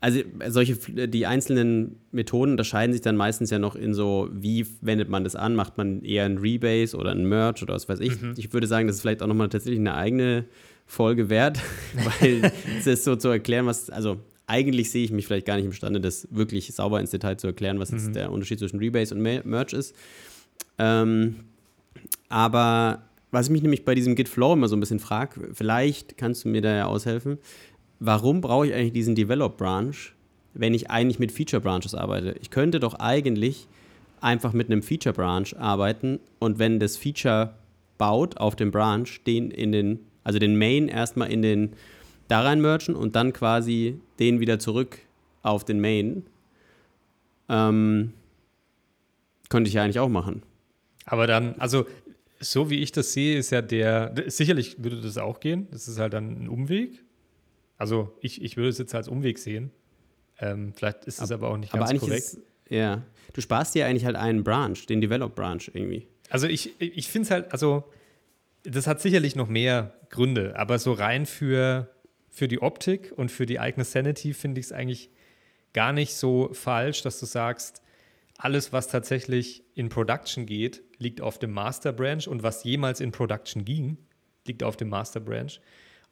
also 0.02 0.20
solche, 0.48 0.74
die 1.06 1.26
einzelnen 1.26 2.00
Methoden 2.10 2.50
unterscheiden 2.50 2.92
sich 2.92 3.02
dann 3.02 3.16
meistens 3.16 3.50
ja 3.50 3.60
noch 3.60 3.76
in 3.76 3.94
so, 3.94 4.28
wie 4.32 4.66
wendet 4.80 5.08
man 5.08 5.22
das 5.22 5.36
an? 5.36 5.54
Macht 5.54 5.78
man 5.78 6.02
eher 6.02 6.24
ein 6.24 6.38
Rebase 6.38 6.96
oder 6.96 7.12
ein 7.12 7.24
Merge 7.24 7.62
oder 7.62 7.74
was 7.74 7.88
weiß 7.88 8.00
ich? 8.00 8.20
Mhm. 8.20 8.34
Ich 8.36 8.52
würde 8.52 8.66
sagen, 8.66 8.88
das 8.88 8.96
ist 8.96 9.02
vielleicht 9.02 9.22
auch 9.22 9.28
nochmal 9.28 9.48
tatsächlich 9.48 9.78
eine 9.78 9.94
eigene 9.94 10.46
Folge 10.86 11.30
wert, 11.30 11.60
weil 11.94 12.50
es 12.76 12.88
ist 12.88 13.04
so 13.04 13.14
zu 13.14 13.28
erklären, 13.28 13.66
was, 13.66 13.90
also 13.90 14.18
eigentlich 14.48 14.90
sehe 14.90 15.04
ich 15.04 15.12
mich 15.12 15.24
vielleicht 15.28 15.46
gar 15.46 15.54
nicht 15.54 15.66
imstande, 15.66 16.00
das 16.00 16.26
wirklich 16.32 16.74
sauber 16.74 16.98
ins 16.98 17.10
Detail 17.10 17.36
zu 17.36 17.46
erklären, 17.46 17.78
was 17.78 17.92
mhm. 17.92 17.98
jetzt 17.98 18.16
der 18.16 18.32
Unterschied 18.32 18.58
zwischen 18.58 18.80
Rebase 18.80 19.14
und 19.14 19.22
Merge 19.22 19.76
ist. 19.76 19.94
Ähm, 20.78 21.36
aber 22.28 23.02
was 23.30 23.46
ich 23.46 23.52
mich 23.52 23.62
nämlich 23.62 23.84
bei 23.84 23.94
diesem 23.94 24.14
Git 24.14 24.28
Flow 24.28 24.52
immer 24.52 24.68
so 24.68 24.76
ein 24.76 24.80
bisschen 24.80 25.00
frage, 25.00 25.50
vielleicht 25.52 26.16
kannst 26.16 26.44
du 26.44 26.48
mir 26.48 26.60
da 26.60 26.74
ja 26.74 26.86
aushelfen, 26.86 27.38
warum 27.98 28.40
brauche 28.40 28.66
ich 28.66 28.74
eigentlich 28.74 28.92
diesen 28.92 29.14
Develop 29.14 29.56
Branch, 29.56 29.94
wenn 30.54 30.74
ich 30.74 30.90
eigentlich 30.90 31.18
mit 31.18 31.32
Feature 31.32 31.62
Branches 31.62 31.94
arbeite? 31.94 32.34
Ich 32.40 32.50
könnte 32.50 32.80
doch 32.80 32.94
eigentlich 32.94 33.68
einfach 34.20 34.52
mit 34.52 34.70
einem 34.70 34.82
Feature 34.82 35.14
Branch 35.14 35.48
arbeiten 35.58 36.20
und 36.38 36.58
wenn 36.58 36.78
das 36.78 36.96
Feature 36.96 37.54
baut 37.98 38.36
auf 38.36 38.56
dem 38.56 38.70
Branch, 38.70 39.08
den 39.26 39.50
in 39.50 39.72
den, 39.72 40.00
also 40.24 40.38
den 40.38 40.58
Main 40.58 40.88
erstmal 40.88 41.30
in 41.30 41.42
den 41.42 41.72
da 42.28 42.42
rein 42.42 42.60
merchen 42.60 42.94
und 42.94 43.16
dann 43.16 43.32
quasi 43.32 43.98
den 44.18 44.40
wieder 44.40 44.58
zurück 44.58 44.98
auf 45.42 45.64
den 45.64 45.80
Main. 45.80 46.24
Ähm, 47.48 48.12
könnte 49.48 49.68
ich 49.68 49.74
ja 49.74 49.82
eigentlich 49.82 49.98
auch 49.98 50.08
machen. 50.08 50.42
Aber 51.04 51.26
dann, 51.26 51.54
also 51.58 51.86
so 52.40 52.70
wie 52.70 52.80
ich 52.80 52.92
das 52.92 53.12
sehe, 53.12 53.38
ist 53.38 53.50
ja 53.50 53.62
der, 53.62 54.14
sicherlich 54.26 54.82
würde 54.82 55.00
das 55.00 55.18
auch 55.18 55.40
gehen. 55.40 55.68
Das 55.70 55.88
ist 55.88 55.98
halt 55.98 56.12
dann 56.12 56.44
ein 56.44 56.48
Umweg. 56.48 57.04
Also 57.78 58.16
ich, 58.20 58.42
ich 58.42 58.56
würde 58.56 58.68
es 58.68 58.78
jetzt 58.78 58.94
als 58.94 59.08
Umweg 59.08 59.38
sehen. 59.38 59.70
Ähm, 60.38 60.72
vielleicht 60.74 61.04
ist 61.04 61.20
es 61.20 61.30
aber, 61.30 61.46
aber, 61.46 61.54
auch 61.54 61.58
nicht 61.58 61.72
ganz 61.72 61.90
aber 61.90 61.98
korrekt. 61.98 62.24
Ist, 62.24 62.40
ja, 62.68 63.02
du 63.32 63.40
sparst 63.40 63.74
dir 63.74 63.86
eigentlich 63.86 64.04
halt 64.04 64.16
einen 64.16 64.44
Branch, 64.44 64.76
den 64.88 65.00
Develop 65.00 65.34
Branch 65.34 65.62
irgendwie. 65.72 66.06
Also 66.30 66.46
ich, 66.46 66.80
ich 66.80 67.08
finde 67.08 67.26
es 67.26 67.30
halt, 67.30 67.52
also 67.52 67.84
das 68.64 68.86
hat 68.86 69.00
sicherlich 69.00 69.36
noch 69.36 69.48
mehr 69.48 69.94
Gründe, 70.08 70.56
aber 70.56 70.78
so 70.78 70.92
rein 70.92 71.26
für, 71.26 71.90
für 72.28 72.48
die 72.48 72.62
Optik 72.62 73.12
und 73.16 73.30
für 73.30 73.46
die 73.46 73.60
eigene 73.60 73.84
Sanity 73.84 74.32
finde 74.32 74.60
ich 74.60 74.66
es 74.66 74.72
eigentlich 74.72 75.10
gar 75.72 75.92
nicht 75.92 76.14
so 76.14 76.50
falsch, 76.52 77.02
dass 77.02 77.20
du 77.20 77.26
sagst, 77.26 77.82
alles, 78.38 78.72
was 78.72 78.88
tatsächlich 78.88 79.62
in 79.74 79.88
Production 79.88 80.46
geht, 80.46 80.82
liegt 81.02 81.20
auf 81.20 81.38
dem 81.38 81.52
Master 81.52 81.92
Branch 81.92 82.26
und 82.26 82.42
was 82.42 82.64
jemals 82.64 83.00
in 83.00 83.12
Production 83.12 83.64
ging, 83.64 83.98
liegt 84.46 84.62
auf 84.62 84.76
dem 84.76 84.88
Master 84.88 85.20
Branch. 85.20 85.52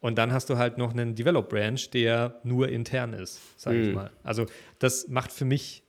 Und 0.00 0.16
dann 0.16 0.32
hast 0.32 0.50
du 0.50 0.56
halt 0.56 0.78
noch 0.78 0.92
einen 0.92 1.14
Develop 1.14 1.48
Branch, 1.48 1.80
der 1.92 2.40
nur 2.42 2.68
intern 2.68 3.12
ist, 3.12 3.38
sage 3.60 3.78
mhm. 3.78 3.88
ich 3.88 3.94
mal. 3.94 4.10
Also 4.22 4.46
das 4.78 5.08
macht 5.08 5.30
für 5.30 5.44
mich 5.44 5.82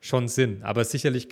schon 0.00 0.28
Sinn. 0.28 0.62
Aber 0.62 0.84
sicherlich 0.84 1.28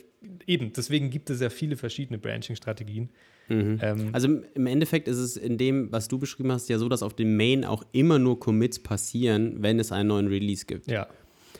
eben, 0.46 0.72
deswegen 0.72 1.10
gibt 1.10 1.30
es 1.30 1.40
ja 1.40 1.50
viele 1.50 1.76
verschiedene 1.76 2.18
Branching-Strategien. 2.18 3.10
Mhm. 3.48 3.78
Ähm, 3.80 4.08
also 4.12 4.28
im 4.54 4.66
Endeffekt 4.66 5.08
ist 5.08 5.18
es 5.18 5.36
in 5.36 5.58
dem, 5.58 5.92
was 5.92 6.08
du 6.08 6.18
beschrieben 6.18 6.50
hast, 6.50 6.68
ja 6.68 6.78
so, 6.78 6.88
dass 6.88 7.02
auf 7.02 7.14
dem 7.14 7.36
Main 7.36 7.64
auch 7.64 7.84
immer 7.92 8.18
nur 8.18 8.40
Commits 8.40 8.78
passieren, 8.78 9.62
wenn 9.62 9.78
es 9.78 9.92
einen 9.92 10.08
neuen 10.08 10.26
Release 10.26 10.66
gibt. 10.66 10.90
Ja. 10.90 11.06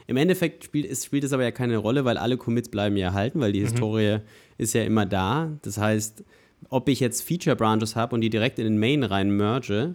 Im 0.06 0.16
Endeffekt 0.16 0.64
spielt 0.64 0.90
es, 0.90 1.04
spielt 1.04 1.24
es 1.24 1.32
aber 1.32 1.42
ja 1.42 1.50
keine 1.50 1.78
Rolle, 1.78 2.04
weil 2.04 2.16
alle 2.16 2.36
Commits 2.36 2.68
bleiben 2.68 2.96
ja 2.96 3.08
erhalten, 3.08 3.40
weil 3.40 3.52
die 3.52 3.60
mhm. 3.60 3.68
Historie 3.68 4.18
ist 4.58 4.74
ja 4.74 4.84
immer 4.84 5.06
da. 5.06 5.58
Das 5.62 5.78
heißt, 5.78 6.24
ob 6.68 6.88
ich 6.88 7.00
jetzt 7.00 7.22
Feature 7.22 7.56
Branches 7.56 7.96
habe 7.96 8.14
und 8.14 8.20
die 8.20 8.30
direkt 8.30 8.58
in 8.58 8.64
den 8.64 8.78
Main 8.78 9.02
rein 9.02 9.30
merge 9.30 9.94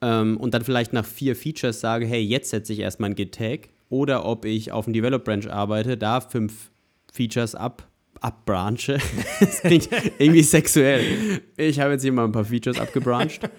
ähm, 0.00 0.36
und 0.36 0.54
dann 0.54 0.64
vielleicht 0.64 0.92
nach 0.92 1.04
vier 1.04 1.36
Features 1.36 1.80
sage, 1.80 2.06
hey, 2.06 2.20
jetzt 2.20 2.50
setze 2.50 2.72
ich 2.72 2.80
erstmal 2.80 3.10
ein 3.10 3.14
Git-Tag, 3.14 3.68
oder 3.92 4.24
ob 4.24 4.46
ich 4.46 4.72
auf 4.72 4.86
dem 4.86 4.94
Develop 4.94 5.22
Branch 5.22 5.46
arbeite, 5.50 5.98
da 5.98 6.22
fünf 6.22 6.70
Features 7.12 7.54
ab 7.54 7.86
abbranche. 8.20 8.98
das 9.40 9.60
klingt 9.60 9.90
irgendwie 10.18 10.42
sexuell. 10.42 11.42
Ich 11.58 11.78
habe 11.78 11.92
jetzt 11.92 12.02
hier 12.02 12.12
mal 12.12 12.24
ein 12.24 12.32
paar 12.32 12.46
Features 12.46 12.80
abgebrancht. 12.80 13.50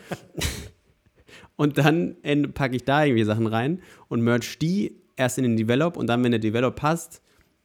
und 1.55 1.77
dann 1.77 2.15
packe 2.55 2.75
ich 2.75 2.83
da 2.83 3.05
irgendwie 3.05 3.25
Sachen 3.25 3.45
rein 3.45 3.81
und 4.07 4.21
merge 4.21 4.57
die 4.59 5.02
erst 5.15 5.37
in 5.37 5.43
den 5.43 5.57
Develop 5.57 5.97
und 5.97 6.07
dann, 6.07 6.23
wenn 6.23 6.31
der 6.31 6.39
Develop 6.39 6.75
passt, 6.75 7.21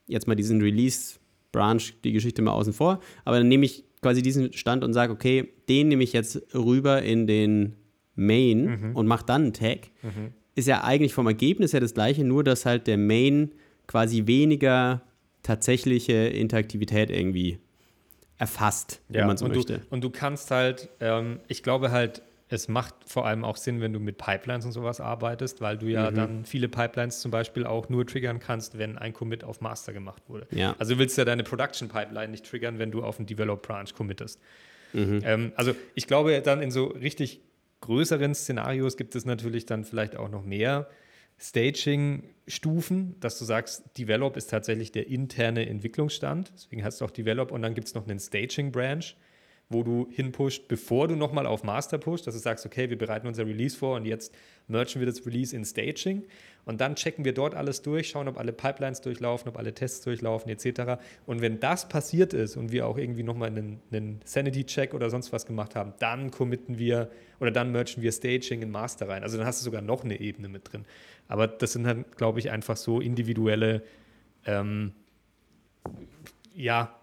jetzt 0.07 0.27
mal 0.27 0.35
diesen 0.35 0.61
Release 0.61 1.19
Branch, 1.53 1.83
die 2.05 2.13
Geschichte 2.13 2.43
mal 2.43 2.53
außen 2.53 2.73
vor, 2.73 3.01
aber 3.25 3.39
dann 3.39 3.49
nehme 3.49 3.65
ich 3.65 3.85
quasi 4.03 4.23
diesen 4.23 4.53
Stand 4.53 4.85
und 4.85 4.93
sage, 4.93 5.13
okay, 5.13 5.49
den 5.69 5.89
nehme 5.89 6.05
ich 6.05 6.13
jetzt 6.13 6.55
rüber 6.55 7.03
in 7.03 7.27
den 7.27 7.75
Main 8.15 8.65
mhm. 8.65 8.97
und 8.97 9.07
mache 9.07 9.25
dann 9.27 9.43
einen 9.43 9.53
Tag. 9.53 9.91
Mhm. 10.03 10.33
Ist 10.55 10.69
ja 10.69 10.83
eigentlich 10.85 11.15
vom 11.15 11.27
Ergebnis 11.27 11.73
her 11.73 11.81
das 11.81 11.95
gleiche, 11.95 12.25
nur 12.25 12.45
dass 12.45 12.67
halt 12.67 12.87
der 12.87 12.99
Main 12.99 13.53
quasi 13.87 14.27
weniger 14.27 15.03
tatsächliche 15.43 16.13
Interaktivität 16.13 17.11
irgendwie 17.11 17.59
erfasst, 18.39 19.01
wenn 19.09 19.21
ja, 19.21 19.27
man 19.27 19.37
so 19.37 19.47
und 19.47 19.55
möchte. 19.55 19.79
Du, 19.79 19.85
und 19.91 20.05
du 20.05 20.11
kannst 20.11 20.51
halt, 20.51 20.89
ähm, 21.01 21.41
ich 21.49 21.63
glaube 21.63 21.91
halt, 21.91 22.23
es 22.49 22.69
macht 22.69 22.95
vor 23.05 23.27
allem 23.27 23.45
auch 23.45 23.57
Sinn, 23.57 23.81
wenn 23.81 23.93
du 23.93 24.01
mit 24.01 24.17
Pipelines 24.17 24.65
und 24.65 24.73
sowas 24.73 25.01
arbeitest, 25.01 25.61
weil 25.61 25.77
du 25.77 25.87
ja 25.87 26.11
mhm. 26.11 26.15
dann 26.15 26.45
viele 26.45 26.69
Pipelines 26.69 27.21
zum 27.21 27.31
Beispiel 27.31 27.67
auch 27.67 27.89
nur 27.89 28.07
triggern 28.07 28.39
kannst, 28.41 28.79
wenn 28.79 28.97
ein 28.97 29.13
Commit 29.13 29.45
auf 29.45 29.61
Master 29.61 29.93
gemacht 29.93 30.23
wurde. 30.29 30.47
Ja. 30.51 30.75
Also 30.79 30.95
du 30.95 31.01
willst 31.01 31.19
ja 31.19 31.25
deine 31.25 31.45
Production 31.45 31.89
Pipeline 31.89 32.29
nicht 32.29 32.47
triggern, 32.47 32.79
wenn 32.79 32.91
du 32.91 33.03
auf 33.03 33.19
einen 33.19 33.27
Develop 33.27 33.67
Branch 33.67 33.93
committest. 33.95 34.41
Mhm. 34.95 35.21
Ähm, 35.25 35.53
also 35.57 35.75
ich 35.95 36.07
glaube, 36.07 36.41
dann 36.41 36.63
in 36.63 36.71
so 36.71 36.87
richtig 36.87 37.43
größeren 37.81 38.35
Szenarios 38.35 38.97
gibt 38.97 39.15
es 39.15 39.25
natürlich 39.25 39.67
dann 39.67 39.85
vielleicht 39.85 40.17
auch 40.17 40.31
noch 40.31 40.45
mehr 40.45 40.89
Staging-Stufen, 41.41 43.21
dass 43.21 43.39
du 43.39 43.45
sagst, 43.45 43.85
Develop 43.97 44.37
ist 44.37 44.51
tatsächlich 44.51 44.91
der 44.91 45.07
interne 45.07 45.69
Entwicklungsstand. 45.69 46.51
Deswegen 46.55 46.83
heißt 46.83 47.01
es 47.01 47.03
auch 47.03 47.13
Develop 47.13 47.53
und 47.53 47.63
dann 47.63 47.75
gibt 47.75 47.87
es 47.87 47.95
noch 47.95 48.09
einen 48.09 48.19
Staging-Branch 48.19 49.05
wo 49.71 49.83
du 49.83 50.09
hinpusht, 50.11 50.67
bevor 50.67 51.09
du 51.09 51.15
nochmal 51.15 51.47
auf 51.47 51.63
Master 51.63 51.99
pusht, 51.99 52.27
dass 52.27 52.35
du 52.35 52.41
sagst, 52.41 52.65
okay, 52.65 52.89
wir 52.89 52.97
bereiten 52.97 53.27
unser 53.27 53.47
Release 53.47 53.77
vor 53.77 53.97
und 53.97 54.07
jetzt 54.07 54.35
merchen 54.67 55.01
wir 55.01 55.07
das 55.07 55.27
Release 55.27 55.55
in 55.55 55.65
Staging 55.65 56.25
und 56.65 56.81
dann 56.81 56.95
checken 56.95 57.25
wir 57.25 57.35
dort 57.35 57.55
alles 57.55 57.83
durch, 57.83 58.09
schauen, 58.09 58.29
ob 58.29 58.39
alle 58.39 58.53
Pipelines 58.53 59.03
durchlaufen, 59.03 59.49
ob 59.49 59.59
alle 59.59 59.75
Tests 59.75 60.01
durchlaufen 60.03 60.51
etc. 60.51 61.01
Und 61.27 61.43
wenn 61.43 61.61
das 61.61 61.89
passiert 61.89 62.33
ist 62.33 62.57
und 62.57 62.73
wir 62.73 62.87
auch 62.87 62.97
irgendwie 62.97 63.23
nochmal 63.23 63.49
einen, 63.49 63.81
einen 63.91 64.21
Sanity-Check 64.25 64.95
oder 64.95 65.11
sonst 65.11 65.33
was 65.33 65.45
gemacht 65.45 65.75
haben, 65.75 65.93
dann 65.99 66.31
committen 66.31 66.79
wir 66.79 67.11
oder 67.41 67.51
dann 67.51 67.71
merchen 67.71 68.03
wir 68.03 68.13
Staging 68.13 68.63
in 68.63 68.71
Master 68.71 69.09
rein. 69.09 69.23
Also 69.23 69.37
dann 69.37 69.47
hast 69.47 69.61
du 69.61 69.65
sogar 69.65 69.83
noch 69.83 70.03
eine 70.03 70.19
Ebene 70.19 70.49
mit 70.49 70.73
drin. 70.73 70.87
Aber 71.27 71.47
das 71.47 71.75
sind 71.75 71.85
dann, 71.85 72.07
glaube 72.17 72.39
ich, 72.39 72.51
einfach 72.51 72.77
so 72.79 73.01
individuelle 73.01 73.83
ähm, 74.47 74.93
ja, 76.55 76.98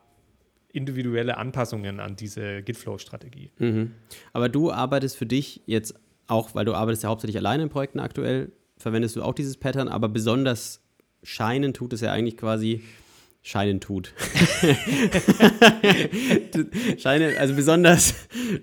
individuelle 0.75 1.37
Anpassungen 1.37 1.99
an 1.99 2.15
diese 2.15 2.61
Gitflow-Strategie. 2.61 3.51
Mhm. 3.59 3.91
Aber 4.33 4.49
du 4.49 4.71
arbeitest 4.71 5.17
für 5.17 5.25
dich 5.25 5.61
jetzt 5.65 5.95
auch, 6.27 6.55
weil 6.55 6.65
du 6.65 6.73
arbeitest 6.73 7.03
ja 7.03 7.09
hauptsächlich 7.09 7.37
alleine 7.37 7.63
in 7.63 7.69
Projekten 7.69 7.99
aktuell, 7.99 8.51
verwendest 8.77 9.15
du 9.15 9.23
auch 9.23 9.33
dieses 9.33 9.57
Pattern, 9.57 9.87
aber 9.87 10.09
besonders 10.09 10.81
scheinen 11.23 11.73
tut 11.73 11.93
es 11.93 12.01
ja 12.01 12.11
eigentlich 12.11 12.37
quasi 12.37 12.83
scheinen 13.41 13.79
tut. 13.79 14.13
Scheine, 16.97 17.37
also 17.39 17.53
besonders, 17.53 18.15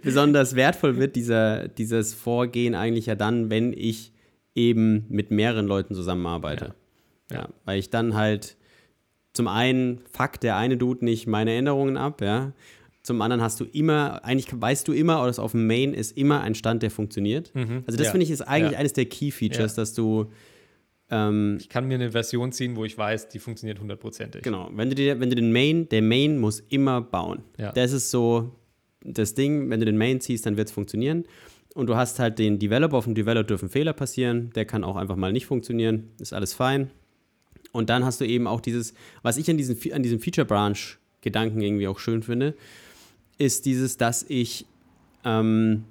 besonders 0.03 0.57
wertvoll 0.57 0.98
wird 0.98 1.14
dieser, 1.14 1.68
dieses 1.68 2.14
Vorgehen 2.14 2.75
eigentlich 2.75 3.07
ja 3.07 3.14
dann, 3.14 3.48
wenn 3.48 3.72
ich 3.72 4.12
eben 4.57 5.07
mit 5.09 5.31
mehreren 5.31 5.68
Leuten 5.68 5.94
zusammenarbeite. 5.94 6.75
Ja. 7.31 7.42
ja. 7.42 7.48
weil 7.64 7.79
ich 7.79 7.90
dann 7.90 8.14
halt 8.14 8.57
zum 9.33 9.49
einen 9.49 10.01
fuckt 10.12 10.42
der 10.42 10.57
eine 10.57 10.77
Dude 10.77 11.05
nicht 11.05 11.27
meine 11.27 11.55
Änderungen 11.55 11.97
ab, 11.97 12.21
ja. 12.21 12.53
Zum 13.03 13.21
anderen 13.21 13.42
hast 13.42 13.59
du 13.59 13.64
immer, 13.64 14.25
eigentlich 14.25 14.49
weißt 14.53 14.87
du 14.87 14.92
immer, 14.92 15.27
dass 15.27 15.40
auf 15.40 15.53
dem 15.53 15.66
Main 15.66 15.92
ist 15.92 16.16
immer 16.16 16.40
ein 16.42 16.55
Stand, 16.55 16.85
der 16.85 16.90
funktioniert. 16.90 17.53
Mhm. 17.53 17.83
Also 17.85 17.99
das 17.99 18.07
ja. 18.07 18.11
finde 18.12 18.25
ich 18.25 18.31
ist 18.31 18.42
eigentlich 18.42 18.73
ja. 18.73 18.79
eines 18.79 18.92
der 18.92 19.07
Key 19.07 19.33
Features, 19.33 19.73
ja. 19.73 19.83
dass 19.83 19.95
du 19.95 20.31
ähm, 21.11 21.59
ich 21.61 21.68
kann 21.68 21.87
mir 21.87 21.95
eine 21.95 22.12
Version 22.12 22.53
ziehen, 22.53 22.75
wo 22.75 22.85
ich 22.85 22.97
weiß, 22.97 23.29
die 23.29 23.38
funktioniert 23.38 23.81
hundertprozentig. 23.81 24.42
Genau. 24.42 24.71
Wenn 24.73 24.88
du, 24.88 24.95
dir, 24.95 25.21
wenn 25.21 25.29
du 25.29 25.37
den 25.37 25.53
Main, 25.53 25.88
der 25.90 26.01
Main 26.01 26.38
muss 26.38 26.61
immer 26.61 27.03
bauen. 27.03 27.42
Das 27.75 27.92
ist 27.92 28.11
so 28.11 28.57
das 29.05 29.35
Ding, 29.35 29.68
wenn 29.68 29.81
du 29.81 29.87
den 29.87 29.99
Main 29.99 30.21
ziehst, 30.21 30.47
dann 30.47 30.57
wird 30.57 30.68
es 30.68 30.75
funktionieren. 30.75 31.25
Und 31.75 31.88
du 31.88 31.97
hast 31.97 32.18
halt 32.18 32.38
den 32.38 32.59
Developer, 32.59 32.97
auf 32.97 33.05
dem 33.05 33.14
Developer 33.14 33.47
dürfen 33.47 33.68
Fehler 33.68 33.92
passieren, 33.92 34.51
der 34.55 34.64
kann 34.64 34.85
auch 34.85 34.97
einfach 34.97 35.16
mal 35.16 35.33
nicht 35.33 35.47
funktionieren, 35.47 36.11
ist 36.18 36.33
alles 36.33 36.55
fein. 36.55 36.90
Und 37.72 37.90
dann 37.90 38.04
hast 38.04 38.20
du 38.20 38.26
eben 38.26 38.46
auch 38.46 38.61
dieses, 38.61 38.94
was 39.22 39.37
ich 39.38 39.48
an, 39.50 39.56
diesen, 39.56 39.76
an 39.92 40.02
diesem 40.02 40.20
Feature 40.20 40.46
Branch 40.46 40.76
Gedanken 41.22 41.61
irgendwie 41.61 41.88
auch 41.88 41.98
schön 41.98 42.22
finde, 42.22 42.54
ist 43.38 43.64
dieses, 43.64 43.96
dass 43.96 44.24
ich, 44.28 44.66
ähm, 45.24 45.85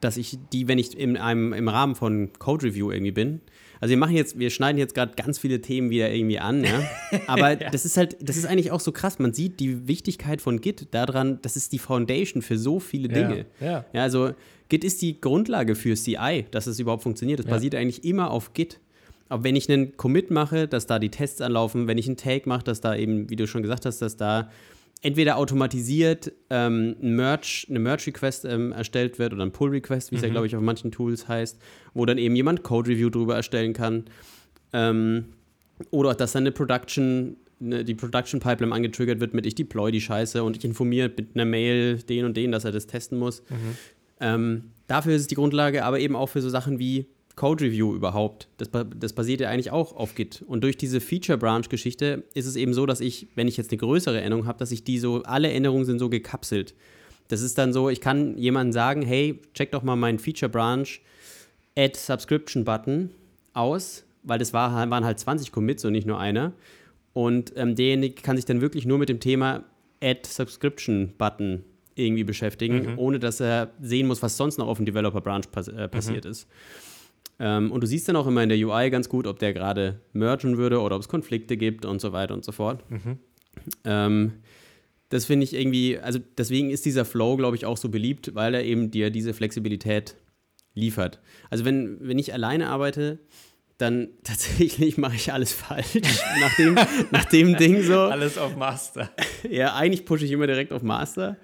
dass 0.00 0.16
ich 0.16 0.38
die, 0.52 0.68
wenn 0.68 0.78
ich 0.78 0.98
in 0.98 1.16
einem, 1.16 1.52
im 1.52 1.68
Rahmen 1.68 1.94
von 1.94 2.32
Code 2.38 2.66
Review 2.66 2.90
irgendwie 2.90 3.12
bin, 3.12 3.40
also 3.82 3.90
wir 3.90 3.98
machen 3.98 4.14
jetzt, 4.14 4.38
wir 4.38 4.50
schneiden 4.50 4.78
jetzt 4.78 4.94
gerade 4.94 5.14
ganz 5.16 5.40
viele 5.40 5.60
Themen 5.60 5.90
wieder 5.90 6.12
irgendwie 6.12 6.38
an, 6.38 6.62
ja. 6.62 6.88
Aber 7.26 7.60
ja. 7.60 7.68
das 7.70 7.84
ist 7.84 7.96
halt, 7.96 8.16
das 8.20 8.36
ist 8.36 8.46
eigentlich 8.46 8.70
auch 8.70 8.78
so 8.78 8.92
krass. 8.92 9.18
Man 9.18 9.32
sieht 9.32 9.58
die 9.58 9.88
Wichtigkeit 9.88 10.40
von 10.40 10.60
Git 10.60 10.94
daran, 10.94 11.40
das 11.42 11.56
ist 11.56 11.72
die 11.72 11.80
Foundation 11.80 12.42
für 12.42 12.56
so 12.56 12.78
viele 12.78 13.08
Dinge. 13.08 13.46
Ja, 13.58 13.66
ja. 13.66 13.84
ja 13.92 14.02
also 14.02 14.34
Git 14.68 14.84
ist 14.84 15.02
die 15.02 15.20
Grundlage 15.20 15.74
für 15.74 15.96
CI, 15.96 16.46
dass 16.52 16.68
es 16.68 16.78
überhaupt 16.78 17.02
funktioniert. 17.02 17.40
Es 17.40 17.46
basiert 17.46 17.74
eigentlich 17.74 18.04
immer 18.04 18.30
auf 18.30 18.54
Git. 18.54 18.78
Aber 19.32 19.44
wenn 19.44 19.56
ich 19.56 19.66
einen 19.70 19.96
Commit 19.96 20.30
mache, 20.30 20.68
dass 20.68 20.86
da 20.86 20.98
die 20.98 21.08
Tests 21.08 21.40
anlaufen, 21.40 21.86
wenn 21.86 21.96
ich 21.96 22.06
einen 22.06 22.18
Take 22.18 22.46
mache, 22.46 22.64
dass 22.64 22.82
da 22.82 22.94
eben, 22.94 23.30
wie 23.30 23.36
du 23.36 23.46
schon 23.46 23.62
gesagt 23.62 23.86
hast, 23.86 24.02
dass 24.02 24.18
da 24.18 24.50
entweder 25.00 25.38
automatisiert 25.38 26.32
ähm, 26.50 26.96
ein 27.02 27.16
Merch, 27.16 27.66
eine 27.70 27.78
Merch-Request 27.78 28.44
ähm, 28.44 28.72
erstellt 28.72 29.18
wird 29.18 29.32
oder 29.32 29.42
ein 29.42 29.52
Pull-Request, 29.52 30.10
wie 30.10 30.16
es 30.16 30.20
mhm. 30.20 30.26
ja, 30.26 30.32
glaube 30.32 30.46
ich, 30.48 30.54
auf 30.54 30.60
manchen 30.60 30.92
Tools 30.92 31.28
heißt, 31.28 31.58
wo 31.94 32.04
dann 32.04 32.18
eben 32.18 32.36
jemand 32.36 32.62
Code-Review 32.62 33.08
drüber 33.08 33.34
erstellen 33.34 33.72
kann. 33.72 34.04
Ähm, 34.74 35.24
oder 35.90 36.14
dass 36.14 36.32
dann 36.32 36.42
eine 36.42 36.52
Production, 36.52 37.38
eine, 37.58 37.86
die 37.86 37.94
Production-Pipeline 37.94 38.74
angetriggert 38.74 39.20
wird 39.20 39.32
mit 39.32 39.46
ich 39.46 39.54
deploy 39.54 39.90
die 39.92 40.02
Scheiße 40.02 40.44
und 40.44 40.58
ich 40.58 40.64
informiere 40.66 41.08
mit 41.08 41.28
einer 41.34 41.46
Mail 41.46 42.02
den 42.02 42.26
und 42.26 42.36
den, 42.36 42.52
dass 42.52 42.66
er 42.66 42.72
das 42.72 42.86
testen 42.86 43.18
muss. 43.18 43.42
Mhm. 43.48 43.76
Ähm, 44.20 44.64
dafür 44.88 45.14
ist 45.14 45.22
es 45.22 45.26
die 45.26 45.36
Grundlage, 45.36 45.86
aber 45.86 46.00
eben 46.00 46.16
auch 46.16 46.28
für 46.28 46.42
so 46.42 46.50
Sachen 46.50 46.78
wie 46.78 47.06
Code 47.36 47.64
Review 47.64 47.94
überhaupt, 47.94 48.48
das, 48.58 48.70
das 48.96 49.12
basiert 49.14 49.40
ja 49.40 49.48
eigentlich 49.48 49.70
auch 49.70 49.96
auf 49.96 50.14
Git. 50.14 50.42
Und 50.46 50.62
durch 50.62 50.76
diese 50.76 51.00
Feature 51.00 51.38
Branch 51.38 51.68
Geschichte 51.68 52.24
ist 52.34 52.46
es 52.46 52.56
eben 52.56 52.74
so, 52.74 52.84
dass 52.86 53.00
ich, 53.00 53.28
wenn 53.34 53.48
ich 53.48 53.56
jetzt 53.56 53.70
eine 53.70 53.78
größere 53.78 54.20
Änderung 54.20 54.46
habe, 54.46 54.58
dass 54.58 54.70
ich 54.70 54.84
die 54.84 54.98
so, 54.98 55.22
alle 55.22 55.50
Änderungen 55.50 55.84
sind 55.84 55.98
so 55.98 56.08
gekapselt. 56.08 56.74
Das 57.28 57.40
ist 57.40 57.56
dann 57.56 57.72
so, 57.72 57.88
ich 57.88 58.00
kann 58.00 58.36
jemandem 58.36 58.72
sagen, 58.72 59.02
hey, 59.02 59.40
check 59.54 59.72
doch 59.72 59.82
mal 59.82 59.96
meinen 59.96 60.18
Feature 60.18 60.50
Branch 60.50 60.86
Add 61.76 61.98
Subscription 61.98 62.64
Button 62.64 63.10
aus, 63.54 64.04
weil 64.22 64.38
das 64.38 64.52
war, 64.52 64.90
waren 64.90 65.04
halt 65.04 65.18
20 65.18 65.52
Commits 65.52 65.84
und 65.84 65.92
nicht 65.92 66.06
nur 66.06 66.18
einer. 66.18 66.52
Und 67.14 67.52
ähm, 67.56 67.74
derjenige 67.74 68.20
kann 68.20 68.36
sich 68.36 68.44
dann 68.44 68.60
wirklich 68.60 68.84
nur 68.84 68.98
mit 68.98 69.08
dem 69.08 69.20
Thema 69.20 69.64
Add 70.02 70.28
Subscription 70.28 71.14
Button 71.16 71.64
irgendwie 71.94 72.24
beschäftigen, 72.24 72.92
mhm. 72.92 72.98
ohne 72.98 73.18
dass 73.18 73.40
er 73.40 73.70
sehen 73.80 74.06
muss, 74.06 74.22
was 74.22 74.36
sonst 74.36 74.58
noch 74.58 74.66
auf 74.66 74.78
dem 74.78 74.86
Developer 74.86 75.20
Branch 75.20 75.44
pass 75.50 75.68
äh, 75.68 75.88
passiert 75.88 76.24
mhm. 76.24 76.30
ist. 76.30 76.48
Ähm, 77.38 77.72
und 77.72 77.82
du 77.82 77.86
siehst 77.86 78.08
dann 78.08 78.16
auch 78.16 78.26
immer 78.26 78.42
in 78.42 78.48
der 78.48 78.58
UI 78.58 78.90
ganz 78.90 79.08
gut, 79.08 79.26
ob 79.26 79.38
der 79.38 79.52
gerade 79.52 80.00
mergen 80.12 80.58
würde 80.58 80.80
oder 80.80 80.96
ob 80.96 81.02
es 81.02 81.08
Konflikte 81.08 81.56
gibt 81.56 81.84
und 81.84 82.00
so 82.00 82.12
weiter 82.12 82.34
und 82.34 82.44
so 82.44 82.52
fort. 82.52 82.88
Mhm. 82.90 83.18
Ähm, 83.84 84.32
das 85.08 85.26
finde 85.26 85.44
ich 85.44 85.54
irgendwie, 85.54 85.98
also 85.98 86.18
deswegen 86.38 86.70
ist 86.70 86.86
dieser 86.86 87.04
Flow, 87.04 87.36
glaube 87.36 87.56
ich, 87.56 87.66
auch 87.66 87.76
so 87.76 87.90
beliebt, 87.90 88.34
weil 88.34 88.54
er 88.54 88.64
eben 88.64 88.90
dir 88.90 89.10
diese 89.10 89.34
Flexibilität 89.34 90.16
liefert. 90.74 91.20
Also 91.50 91.64
wenn, 91.64 91.98
wenn 92.00 92.18
ich 92.18 92.32
alleine 92.32 92.68
arbeite, 92.68 93.18
dann 93.76 94.08
tatsächlich 94.24 94.96
mache 94.96 95.16
ich 95.16 95.32
alles 95.32 95.52
falsch 95.52 96.00
nach 96.40 96.56
dem, 96.56 96.74
nach 97.10 97.24
dem 97.26 97.56
Ding 97.56 97.82
so. 97.82 98.00
Alles 98.00 98.38
auf 98.38 98.56
Master. 98.56 99.10
Ja, 99.50 99.74
eigentlich 99.74 100.04
pushe 100.06 100.24
ich 100.24 100.30
immer 100.30 100.46
direkt 100.46 100.72
auf 100.72 100.82
Master. 100.82 101.36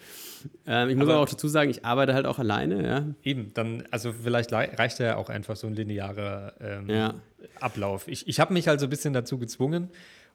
Ähm, 0.67 0.89
ich 0.91 0.97
muss 0.97 1.05
aber, 1.05 1.15
aber 1.15 1.23
auch 1.23 1.29
dazu 1.29 1.49
sagen, 1.49 1.71
ich 1.71 1.85
arbeite 1.85 2.15
halt 2.15 2.27
auch 2.27 2.39
alleine, 2.39 2.87
ja. 2.87 3.07
Eben, 3.23 3.53
dann, 3.55 3.85
also 3.91 4.13
vielleicht 4.13 4.53
reicht 4.53 4.99
ja 4.99 5.17
auch 5.17 5.29
einfach 5.31 5.57
so 5.57 5.67
ein 5.67 5.75
linearer 5.75 6.55
ähm, 6.61 6.89
ja. 6.89 7.15
Ablauf. 7.61 8.09
Ich, 8.09 8.27
ich 8.29 8.41
habe 8.41 8.53
mich 8.53 8.69
halt 8.69 8.81
so 8.81 8.87
ein 8.87 8.91
bisschen 8.91 9.13
dazu 9.13 9.39
gezwungen 9.39 9.89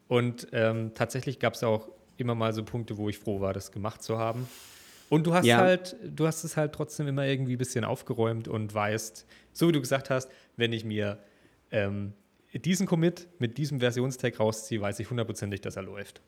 und 0.08 0.48
ähm, 0.52 0.92
tatsächlich 0.94 1.38
gab 1.38 1.54
es 1.54 1.62
auch 1.64 1.88
immer 2.16 2.34
mal 2.34 2.52
so 2.52 2.62
Punkte, 2.64 2.96
wo 2.96 3.08
ich 3.08 3.18
froh 3.18 3.40
war, 3.40 3.52
das 3.52 3.72
gemacht 3.72 4.02
zu 4.02 4.18
haben. 4.18 4.48
Und 5.10 5.26
du 5.26 5.34
hast 5.34 5.46
Ja. 5.46 5.58
halt, 5.58 5.96
du 6.04 6.26
hast 6.26 6.44
es 6.44 6.56
halt 6.56 6.72
trotzdem 6.72 7.06
immer 7.08 7.24
irgendwie 7.26 7.54
ein 7.54 7.58
bisschen 7.58 7.84
aufgeräumt 7.84 8.48
und 8.48 8.72
weißt, 8.74 9.26
so 9.52 9.68
wie 9.68 9.72
du 9.72 9.80
gesagt 9.80 10.10
hast, 10.10 10.30
wenn 10.56 10.72
ich 10.72 10.84
mir 10.84 11.18
ähm, 11.70 12.12
diesen 12.54 12.86
Commit 12.86 13.28
mit 13.38 13.58
diesem 13.58 13.80
Versionstag 13.80 14.38
rausziehe, 14.40 14.80
weiß 14.80 14.98
ich 15.00 15.10
hundertprozentig, 15.10 15.60
dass 15.60 15.76
er 15.76 15.82
läuft. 15.82 16.20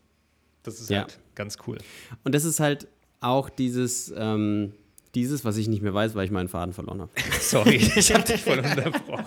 Das 0.62 0.80
ist 0.80 0.90
Ja. 0.90 1.02
halt 1.02 1.18
ganz 1.36 1.56
cool. 1.66 1.78
Und 2.24 2.34
das 2.34 2.44
ist 2.44 2.58
halt 2.60 2.88
auch 3.20 3.48
dieses, 3.50 4.12
ähm, 4.16 4.72
dieses, 5.14 5.44
was 5.44 5.56
ich 5.56 5.68
nicht 5.68 5.82
mehr 5.82 5.94
weiß, 5.94 6.14
weil 6.14 6.24
ich 6.24 6.30
meinen 6.30 6.48
Faden 6.48 6.72
verloren 6.74 7.00
habe. 7.00 7.10
Sorry, 7.40 7.76
ich 7.76 8.12
habe 8.12 8.24
dich 8.24 8.42
voll 8.42 8.58
unterbrochen. 8.58 9.24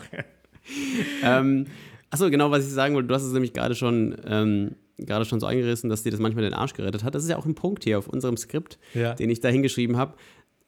ähm, 1.24 1.66
achso, 2.10 2.30
genau, 2.30 2.52
was 2.52 2.66
ich 2.66 2.72
sagen 2.74 2.94
wollte, 2.96 3.08
du 3.08 3.16
hast 3.16 3.24
es 3.24 3.34
nämlich 3.34 3.54
gerade 3.54 3.76
schon, 3.76 4.16
ähm, 4.26 4.76
gerade 4.98 5.26
schon 5.26 5.40
so 5.40 5.46
eingerissen, 5.46 5.90
dass 5.90 6.04
dir 6.04 6.12
das 6.12 6.20
manchmal 6.20 6.44
den 6.44 6.54
Arsch 6.54 6.74
gerettet 6.74 7.04
hat. 7.04 7.16
Das 7.16 7.24
ist 7.24 7.30
ja 7.30 7.38
auch 7.38 7.46
ein 7.46 7.56
Punkt 7.56 7.84
hier 7.84 7.98
auf 7.98 8.08
unserem 8.08 8.38
Skript, 8.38 8.78
Ja. 8.94 9.14
den 9.16 9.30
ich 9.30 9.40
da 9.40 9.50
hingeschrieben 9.50 9.98
habe. 9.98 10.14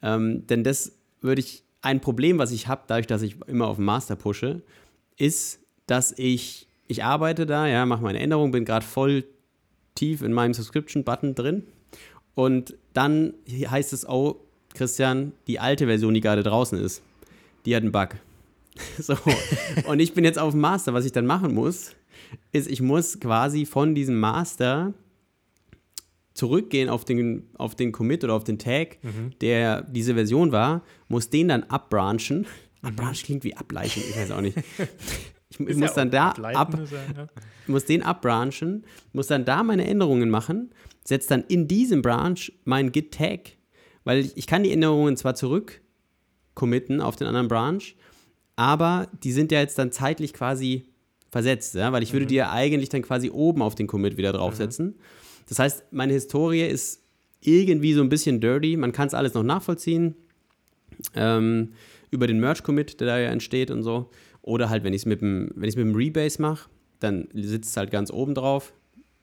Ähm, 0.01 0.47
denn 0.47 0.63
das 0.63 0.93
würde 1.21 1.41
ich, 1.41 1.63
ein 1.83 1.99
Problem, 1.99 2.37
was 2.37 2.51
ich 2.51 2.67
habe, 2.67 2.83
dadurch, 2.87 3.07
dass 3.07 3.21
ich 3.21 3.35
immer 3.47 3.67
auf 3.67 3.77
den 3.77 3.85
Master 3.85 4.15
pushe, 4.15 4.61
ist, 5.17 5.59
dass 5.87 6.13
ich, 6.17 6.67
ich 6.87 7.03
arbeite 7.03 7.45
da, 7.45 7.67
ja, 7.67 7.85
mache 7.85 8.03
meine 8.03 8.19
Änderungen, 8.19 8.51
bin 8.51 8.65
gerade 8.65 8.85
voll 8.85 9.23
tief 9.95 10.21
in 10.21 10.31
meinem 10.33 10.53
Subscription-Button 10.53 11.35
drin. 11.35 11.63
Und 12.35 12.75
dann 12.93 13.33
heißt 13.49 13.93
es, 13.93 14.07
oh, 14.07 14.37
Christian, 14.73 15.33
die 15.47 15.59
alte 15.59 15.87
Version, 15.87 16.13
die 16.13 16.21
gerade 16.21 16.43
draußen 16.43 16.77
ist, 16.77 17.01
die 17.65 17.75
hat 17.75 17.83
einen 17.83 17.91
Bug. 17.91 18.09
So. 18.97 19.17
Und 19.85 19.99
ich 19.99 20.13
bin 20.13 20.23
jetzt 20.23 20.39
auf 20.39 20.51
dem 20.51 20.61
Master. 20.61 20.93
Was 20.93 21.05
ich 21.05 21.11
dann 21.11 21.25
machen 21.25 21.53
muss, 21.53 21.93
ist, 22.53 22.69
ich 22.69 22.81
muss 22.81 23.19
quasi 23.19 23.65
von 23.65 23.95
diesem 23.95 24.17
Master 24.19 24.93
zurückgehen 26.33 26.89
auf 26.89 27.03
den, 27.05 27.49
auf 27.57 27.75
den 27.75 27.91
Commit 27.91 28.23
oder 28.23 28.33
auf 28.33 28.43
den 28.43 28.57
Tag, 28.57 28.97
der 29.41 29.81
diese 29.83 30.13
Version 30.13 30.51
war, 30.51 30.83
muss 31.09 31.29
den 31.29 31.49
dann 31.49 31.63
abbranchen. 31.63 32.47
Abbranchen 32.81 33.25
klingt 33.25 33.43
wie 33.43 33.55
ableichen, 33.55 34.03
ich 34.09 34.17
weiß 34.17 34.31
auch 34.31 34.41
nicht. 34.41 34.57
Ich 35.49 35.59
Ist 35.59 35.79
muss 35.79 35.89
ja 35.89 35.95
dann 35.95 36.11
da 36.11 36.29
ab, 36.29 36.73
ja, 36.73 36.97
ja. 37.15 37.27
muss 37.67 37.83
den 37.83 38.03
abbranchen, 38.03 38.85
muss 39.11 39.27
dann 39.27 39.43
da 39.43 39.63
meine 39.63 39.85
Änderungen 39.85 40.29
machen, 40.29 40.71
setze 41.03 41.29
dann 41.29 41.43
in 41.47 41.67
diesem 41.67 42.01
Branch 42.01 42.39
meinen 42.63 42.91
Git-Tag, 42.91 43.57
weil 44.03 44.19
ich, 44.19 44.37
ich 44.37 44.47
kann 44.47 44.63
die 44.63 44.71
Änderungen 44.71 45.17
zwar 45.17 45.35
zurück 45.35 45.81
committen 46.53 47.01
auf 47.01 47.15
den 47.15 47.27
anderen 47.27 47.47
Branch, 47.47 47.81
aber 48.55 49.07
die 49.23 49.31
sind 49.31 49.51
ja 49.51 49.59
jetzt 49.59 49.77
dann 49.79 49.91
zeitlich 49.91 50.33
quasi 50.33 50.85
versetzt, 51.29 51.75
ja? 51.75 51.91
weil 51.91 52.03
ich 52.03 52.13
würde 52.13 52.25
die 52.25 52.35
ja 52.35 52.51
eigentlich 52.51 52.89
dann 52.89 53.01
quasi 53.01 53.29
oben 53.29 53.61
auf 53.61 53.75
den 53.75 53.87
Commit 53.87 54.17
wieder 54.17 54.33
draufsetzen. 54.33 54.95
Das 55.47 55.59
heißt, 55.59 55.85
meine 55.91 56.13
Historie 56.13 56.65
ist 56.65 57.01
irgendwie 57.39 57.93
so 57.93 58.01
ein 58.01 58.09
bisschen 58.09 58.39
dirty, 58.39 58.77
man 58.77 58.91
kann 58.91 59.07
es 59.07 59.13
alles 59.13 59.33
noch 59.33 59.43
nachvollziehen, 59.43 60.15
ähm, 61.15 61.73
über 62.11 62.27
den 62.27 62.39
Merge-Commit, 62.39 62.99
der 62.99 63.07
da 63.07 63.19
ja 63.19 63.29
entsteht 63.29 63.71
und 63.71 63.83
so. 63.83 64.09
Oder 64.41 64.69
halt, 64.69 64.83
wenn 64.83 64.93
ich 64.93 65.03
es 65.03 65.05
mit 65.05 65.21
dem, 65.21 65.49
wenn 65.55 65.67
ich's 65.67 65.77
mit 65.77 65.85
dem 65.85 65.95
Rebase 65.95 66.41
mache, 66.41 66.69
dann 66.99 67.27
sitzt 67.33 67.71
es 67.71 67.77
halt 67.77 67.89
ganz 67.89 68.11
oben 68.11 68.35
drauf. 68.35 68.73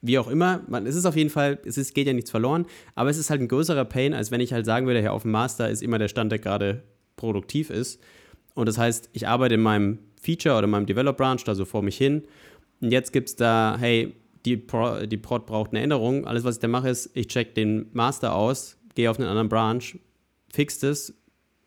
Wie 0.00 0.18
auch 0.18 0.28
immer, 0.28 0.62
man, 0.68 0.86
es 0.86 0.94
ist 0.94 1.06
auf 1.06 1.16
jeden 1.16 1.30
Fall, 1.30 1.58
es 1.64 1.76
ist, 1.76 1.94
geht 1.94 2.06
ja 2.06 2.12
nichts 2.12 2.30
verloren, 2.30 2.66
aber 2.94 3.10
es 3.10 3.18
ist 3.18 3.30
halt 3.30 3.40
ein 3.40 3.48
größerer 3.48 3.84
Pain, 3.84 4.14
als 4.14 4.30
wenn 4.30 4.40
ich 4.40 4.52
halt 4.52 4.64
sagen 4.64 4.86
würde, 4.86 5.02
ja, 5.02 5.10
auf 5.10 5.22
dem 5.22 5.32
Master 5.32 5.68
ist 5.68 5.82
immer 5.82 5.98
der 5.98 6.08
Stand, 6.08 6.30
der 6.30 6.38
gerade 6.38 6.82
produktiv 7.16 7.70
ist. 7.70 8.00
Und 8.54 8.66
das 8.66 8.78
heißt, 8.78 9.10
ich 9.12 9.26
arbeite 9.26 9.56
in 9.56 9.60
meinem 9.60 9.98
Feature 10.20 10.56
oder 10.56 10.66
meinem 10.66 10.86
Develop-Branch 10.86 11.38
da 11.44 11.54
so 11.54 11.64
vor 11.64 11.82
mich 11.82 11.96
hin. 11.96 12.22
Und 12.80 12.92
jetzt 12.92 13.12
gibt 13.12 13.28
es 13.28 13.36
da, 13.36 13.76
hey, 13.78 14.14
die, 14.44 14.56
Pro, 14.56 15.04
die 15.06 15.16
Prod 15.16 15.46
braucht 15.46 15.70
eine 15.70 15.80
Änderung. 15.80 16.26
Alles, 16.26 16.44
was 16.44 16.56
ich 16.56 16.60
da 16.60 16.68
mache, 16.68 16.88
ist, 16.88 17.10
ich 17.14 17.28
check 17.28 17.54
den 17.54 17.86
Master 17.92 18.34
aus, 18.34 18.78
gehe 18.94 19.10
auf 19.10 19.18
einen 19.18 19.28
anderen 19.28 19.48
Branch, 19.48 19.82
fix 20.52 20.78
das, 20.78 21.12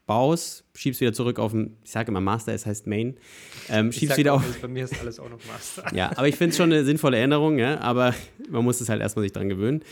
baus, 0.05 0.63
schieb's 0.75 0.99
wieder 0.99 1.13
zurück 1.13 1.39
auf 1.39 1.51
den, 1.51 1.77
ich 1.83 1.91
sage 1.91 2.09
immer 2.09 2.21
Master, 2.21 2.53
es 2.53 2.65
heißt 2.65 2.87
Main, 2.87 3.17
ähm, 3.69 3.89
Ich 3.89 3.97
schieb's 3.97 4.09
sag 4.09 4.17
wieder 4.17 4.33
auf. 4.33 4.61
Bei 4.61 4.67
mir 4.67 4.83
ist 4.83 4.99
alles 4.99 5.19
auch 5.19 5.29
noch 5.29 5.39
Master. 5.47 5.85
Ja, 5.95 6.11
aber 6.15 6.27
ich 6.27 6.35
finde 6.35 6.51
es 6.51 6.57
schon 6.57 6.71
eine 6.71 6.83
sinnvolle 6.83 7.17
Änderung, 7.17 7.59
ja, 7.59 7.79
aber 7.79 8.13
man 8.49 8.63
muss 8.63 8.81
es 8.81 8.89
halt 8.89 9.01
erstmal 9.01 9.23
sich 9.23 9.31
dran 9.31 9.49
gewöhnen. 9.49 9.83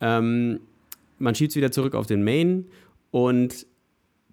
Ähm, 0.00 0.60
man 1.18 1.34
schiebt 1.34 1.50
es 1.50 1.56
wieder 1.56 1.72
zurück 1.72 1.94
auf 1.94 2.06
den 2.06 2.24
Main 2.24 2.66
und 3.10 3.66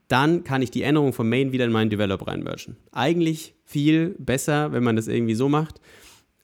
dann 0.08 0.44
kann 0.44 0.62
ich 0.62 0.72
die 0.72 0.84
Änderung 0.84 1.14
vom 1.14 1.30
Main 1.30 1.54
wieder 1.54 1.66
in 1.66 1.72
meinen 1.72 1.90
Develop 1.90 2.28
reinmergen. 2.28 2.76
Eigentlich 2.92 3.56
viel 3.64 4.16
besser, 4.20 4.74
wenn 4.74 4.84
man 4.84 4.98
das 4.98 5.08
irgendwie 5.08 5.36
so 5.36 5.48
macht. 5.48 5.80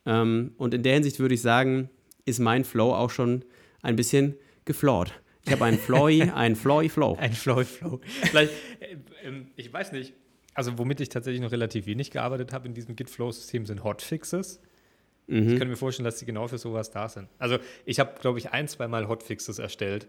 Ähm, 0.06 0.54
und 0.58 0.74
in 0.74 0.84
der 0.84 0.94
Hinsicht 0.94 1.20
würde 1.20 1.36
ich 1.36 1.42
sagen, 1.42 1.90
ist 2.26 2.40
mein 2.40 2.64
Flow 2.64 2.94
auch 2.94 3.10
schon 3.10 3.44
ein 3.82 3.98
bisschen 3.98 4.36
geflawed. 4.66 5.14
Ich 5.48 5.52
habe 5.54 5.66
einen 5.66 5.80
Flowy, 5.80 6.22
einen 6.36 6.56
Flowy 6.56 6.90
Flow. 6.90 7.16
Ein 7.20 7.34
Flow 7.34 7.64
Flow. 7.64 8.00
Vielleicht, 8.24 8.52
äh, 8.80 8.98
ähm, 9.24 9.48
ich 9.56 9.72
weiß 9.74 9.92
nicht, 9.94 10.14
also 10.54 10.78
womit 10.78 11.00
ich 11.02 11.10
tatsächlich 11.10 11.42
noch 11.42 11.52
relativ 11.52 11.86
wenig 11.86 12.12
gearbeitet 12.12 12.54
habe 12.54 12.68
in 12.68 12.74
diesem 12.74 12.96
Git-Flow-System 12.96 13.66
sind 13.66 13.84
Hotfixes. 13.84 14.62
Ich 15.28 15.34
Mhm. 15.36 15.60
kann 15.60 15.68
mir 15.68 15.76
vorstellen, 15.76 16.06
dass 16.06 16.18
die 16.18 16.26
genau 16.26 16.48
für 16.48 16.58
sowas 16.58 16.90
da 16.92 17.10
sind. 17.10 17.28
Also 17.38 17.58
ich 17.86 18.00
habe, 18.00 18.14
glaube 18.22 18.40
ich, 18.40 18.52
ein, 18.52 18.68
zweimal 18.68 19.08
Hotfixes 19.08 19.60
erstellt 19.60 20.08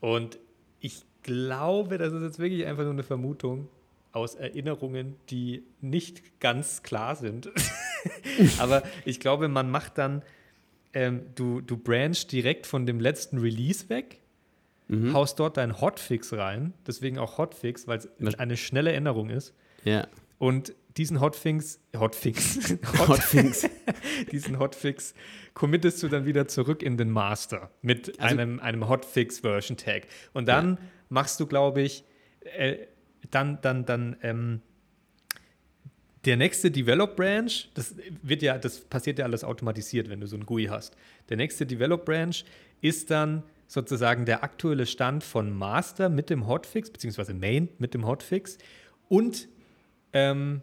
und 0.00 0.38
ich 0.80 1.02
glaube, 1.22 1.98
das 1.98 2.12
ist 2.12 2.22
jetzt 2.22 2.38
wirklich 2.38 2.66
einfach 2.66 2.82
nur 2.84 2.92
eine 2.92 3.02
Vermutung 3.02 3.68
aus 4.12 4.34
Erinnerungen, 4.34 5.16
die 5.30 5.64
nicht 5.80 6.40
ganz 6.40 6.82
klar 6.82 7.16
sind. 7.16 7.50
Aber 8.58 8.82
ich 9.04 9.20
glaube, 9.20 9.48
man 9.48 9.70
macht 9.70 9.98
dann, 9.98 10.22
ähm, 10.94 11.22
du, 11.34 11.60
du 11.60 11.76
branch 11.76 12.26
direkt 12.30 12.66
von 12.66 12.86
dem 12.86 12.98
letzten 13.00 13.38
Release 13.38 13.88
weg, 13.88 14.19
haust 15.12 15.38
dort 15.38 15.56
deinen 15.56 15.80
Hotfix 15.80 16.32
rein, 16.32 16.74
deswegen 16.86 17.18
auch 17.18 17.38
Hotfix, 17.38 17.86
weil 17.86 17.98
es 17.98 18.08
eine 18.38 18.56
schnelle 18.56 18.92
Änderung 18.92 19.30
ist. 19.30 19.54
Ja, 19.84 20.06
Und 20.38 20.74
diesen 20.96 21.20
Hotfix, 21.20 21.80
Hotfix, 21.96 22.70
Hot, 22.98 23.08
Hotfix. 23.08 23.68
diesen 24.32 24.58
Hotfix 24.58 25.14
committest 25.54 26.02
du 26.02 26.08
dann 26.08 26.26
wieder 26.26 26.48
zurück 26.48 26.82
in 26.82 26.96
den 26.96 27.10
Master 27.10 27.70
mit 27.82 28.18
Also- 28.20 28.36
einem, 28.36 28.58
einem 28.58 28.88
Hotfix-Version-Tag. 28.88 30.08
Und 30.32 30.46
dann 30.48 30.78
machst 31.08 31.38
du, 31.38 31.46
glaube 31.46 31.82
ich, 31.82 32.04
äh, 32.56 32.78
dann, 33.30 33.60
dann, 33.62 33.84
dann, 33.84 34.16
ähm, 34.22 34.60
der 36.26 36.36
nächste 36.36 36.70
Develop 36.70 37.16
Branch, 37.16 37.50
das 37.74 37.94
wird 38.22 38.42
ja, 38.42 38.58
das 38.58 38.80
passiert 38.80 39.18
ja 39.18 39.24
alles 39.24 39.42
automatisiert, 39.44 40.10
wenn 40.10 40.20
du 40.20 40.26
so 40.26 40.36
ein 40.36 40.44
GUI 40.44 40.66
hast. 40.66 40.94
Der 41.30 41.36
nächste 41.38 41.64
Develop 41.64 42.04
Branch 42.04 42.34
ist 42.82 43.10
dann 43.10 43.42
sozusagen 43.70 44.24
der 44.24 44.42
aktuelle 44.42 44.84
Stand 44.84 45.22
von 45.22 45.56
Master 45.56 46.08
mit 46.08 46.28
dem 46.28 46.48
Hotfix, 46.48 46.90
beziehungsweise 46.90 47.34
Main 47.34 47.68
mit 47.78 47.94
dem 47.94 48.04
Hotfix. 48.04 48.58
Und 49.08 49.46
ähm, 50.12 50.60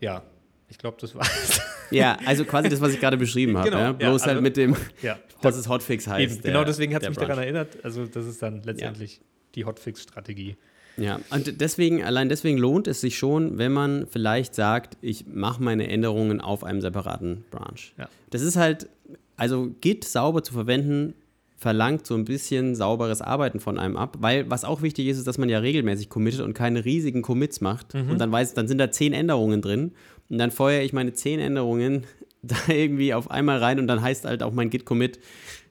ja, 0.00 0.24
ich 0.68 0.78
glaube, 0.78 0.96
das 1.00 1.14
war's. 1.14 1.60
Ja, 1.92 2.18
also 2.26 2.44
quasi 2.44 2.68
das, 2.68 2.80
was 2.80 2.92
ich 2.92 2.98
gerade 3.00 3.16
beschrieben 3.16 3.56
habe. 3.56 3.70
Genau, 3.70 3.80
ja? 3.80 3.86
ja, 3.86 3.92
Bloß 3.92 4.22
halt 4.22 4.30
also- 4.32 4.42
mit 4.42 4.56
dem, 4.56 4.76
ja, 5.00 5.16
dass 5.42 5.56
es 5.56 5.68
Hotfix 5.68 6.08
heißt. 6.08 6.20
Eben, 6.34 6.42
der- 6.42 6.52
genau 6.52 6.64
deswegen 6.64 6.92
hat 6.92 7.02
es 7.02 7.04
der 7.04 7.10
mich 7.10 7.18
Branch. 7.18 7.28
daran 7.28 7.44
erinnert. 7.44 7.78
Also, 7.84 8.04
das 8.06 8.26
ist 8.26 8.42
dann 8.42 8.62
letztendlich 8.64 9.20
die 9.54 9.64
Hotfix-Strategie. 9.64 10.56
Ja, 10.96 11.20
und 11.30 11.60
deswegen, 11.60 12.02
allein 12.02 12.28
deswegen 12.28 12.58
lohnt 12.58 12.88
es 12.88 13.00
sich 13.00 13.16
schon, 13.16 13.56
wenn 13.58 13.70
man 13.72 14.08
vielleicht 14.08 14.56
sagt, 14.56 14.96
ich 15.00 15.26
mache 15.28 15.62
meine 15.62 15.88
Änderungen 15.88 16.40
auf 16.40 16.64
einem 16.64 16.80
separaten 16.80 17.44
Branch. 17.52 17.78
Ja. 17.96 18.08
Das 18.30 18.42
ist 18.42 18.56
halt, 18.56 18.88
also 19.36 19.70
Git 19.80 20.04
sauber 20.04 20.42
zu 20.42 20.52
verwenden, 20.52 21.14
verlangt 21.58 22.06
so 22.06 22.14
ein 22.14 22.24
bisschen 22.24 22.76
sauberes 22.76 23.20
Arbeiten 23.20 23.58
von 23.58 23.78
einem 23.78 23.96
ab, 23.96 24.16
weil 24.20 24.48
was 24.48 24.64
auch 24.64 24.80
wichtig 24.80 25.08
ist, 25.08 25.18
ist, 25.18 25.26
dass 25.26 25.38
man 25.38 25.48
ja 25.48 25.58
regelmäßig 25.58 26.08
committet 26.08 26.40
und 26.40 26.54
keine 26.54 26.84
riesigen 26.84 27.20
Commits 27.20 27.60
macht. 27.60 27.94
Mhm. 27.94 28.10
Und 28.10 28.18
dann 28.18 28.30
weiß, 28.30 28.54
dann 28.54 28.68
sind 28.68 28.78
da 28.78 28.90
zehn 28.92 29.12
Änderungen 29.12 29.60
drin 29.60 29.92
und 30.30 30.38
dann 30.38 30.52
feuere 30.52 30.82
ich 30.82 30.92
meine 30.92 31.12
zehn 31.14 31.40
Änderungen 31.40 32.04
da 32.42 32.56
irgendwie 32.68 33.12
auf 33.12 33.30
einmal 33.30 33.58
rein 33.58 33.80
und 33.80 33.88
dann 33.88 34.00
heißt 34.00 34.24
halt 34.24 34.42
auch 34.44 34.52
mein 34.52 34.70
Git-Commit 34.70 35.18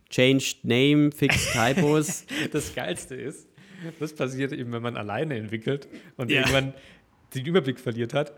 Changed 0.09 0.63
Name, 0.63 1.11
Fixed 1.11 1.53
Typos. 1.53 2.25
Das 2.51 2.75
Geilste 2.75 3.15
ist, 3.15 3.47
das 3.99 4.13
passiert 4.13 4.51
eben, 4.51 4.71
wenn 4.73 4.81
man 4.81 4.97
alleine 4.97 5.35
entwickelt 5.35 5.87
und 6.17 6.29
Ja. 6.31 6.41
irgendwann 6.41 6.73
den 7.33 7.45
Überblick 7.45 7.79
verliert 7.79 8.13
hat. 8.13 8.33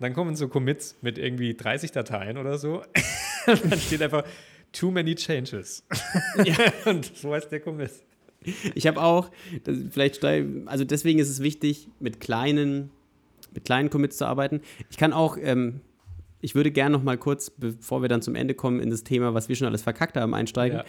Dann 0.00 0.14
kommen 0.14 0.34
so 0.34 0.48
Commits 0.48 0.96
mit 1.02 1.18
irgendwie 1.18 1.54
30 1.54 1.92
Dateien 1.92 2.38
oder 2.38 2.56
so. 2.58 2.82
Dann 3.46 3.78
steht 3.78 4.00
einfach 4.02 4.24
Too 4.72 4.90
many 4.90 5.14
changes. 5.14 5.84
Ja. 6.44 6.56
Und 6.86 7.16
so 7.16 7.32
heißt 7.32 7.50
der 7.50 7.60
Commit. 7.60 7.90
Ich 8.74 8.86
habe 8.86 9.02
auch, 9.02 9.30
das, 9.64 9.78
vielleicht, 9.90 10.24
also 10.24 10.84
deswegen 10.84 11.18
ist 11.18 11.28
es 11.28 11.42
wichtig, 11.42 11.88
mit 11.98 12.20
kleinen, 12.20 12.90
mit 13.52 13.64
kleinen 13.64 13.90
Commits 13.90 14.16
zu 14.16 14.26
arbeiten. 14.26 14.62
Ich 14.88 14.96
kann 14.96 15.12
auch, 15.12 15.36
ähm, 15.40 15.80
ich 16.40 16.54
würde 16.54 16.70
gerne 16.70 16.96
noch 16.96 17.02
mal 17.02 17.18
kurz, 17.18 17.50
bevor 17.50 18.00
wir 18.00 18.08
dann 18.08 18.22
zum 18.22 18.34
Ende 18.34 18.54
kommen, 18.54 18.80
in 18.80 18.90
das 18.90 19.04
Thema, 19.04 19.34
was 19.34 19.48
wir 19.48 19.56
schon 19.56 19.66
alles 19.66 19.82
verkackt 19.82 20.16
haben, 20.16 20.34
einsteigen. 20.34 20.78
Ja. 20.78 20.84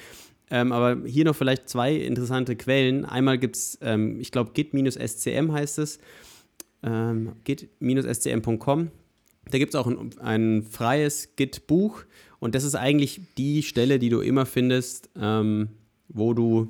Ähm, 0.50 0.72
aber 0.72 1.06
hier 1.08 1.26
noch 1.26 1.36
vielleicht 1.36 1.70
zwei 1.70 1.96
interessante 1.96 2.56
Quellen. 2.56 3.06
Einmal 3.06 3.38
gibt 3.38 3.56
es, 3.56 3.78
ähm, 3.82 4.20
ich 4.20 4.32
glaube, 4.32 4.52
git-scm 4.54 5.52
heißt 5.52 5.80
es, 5.80 6.00
ähm, 6.84 7.34
git-scm.com. 7.44 8.92
Da 9.50 9.58
gibt 9.58 9.74
es 9.74 9.80
auch 9.80 9.88
ein, 9.88 10.18
ein 10.20 10.64
freies 10.64 11.36
Git-Buch 11.36 12.04
und 12.42 12.54
das 12.56 12.66
ist 12.66 12.76
eigentlich 12.76 13.22
die 13.38 13.64
Stelle, 13.64 13.98
die 14.00 14.10
du 14.10 14.20
immer 14.20 14.46
findest, 14.46 15.10
ähm, 15.18 15.70
wo 16.10 16.34
du 16.34 16.68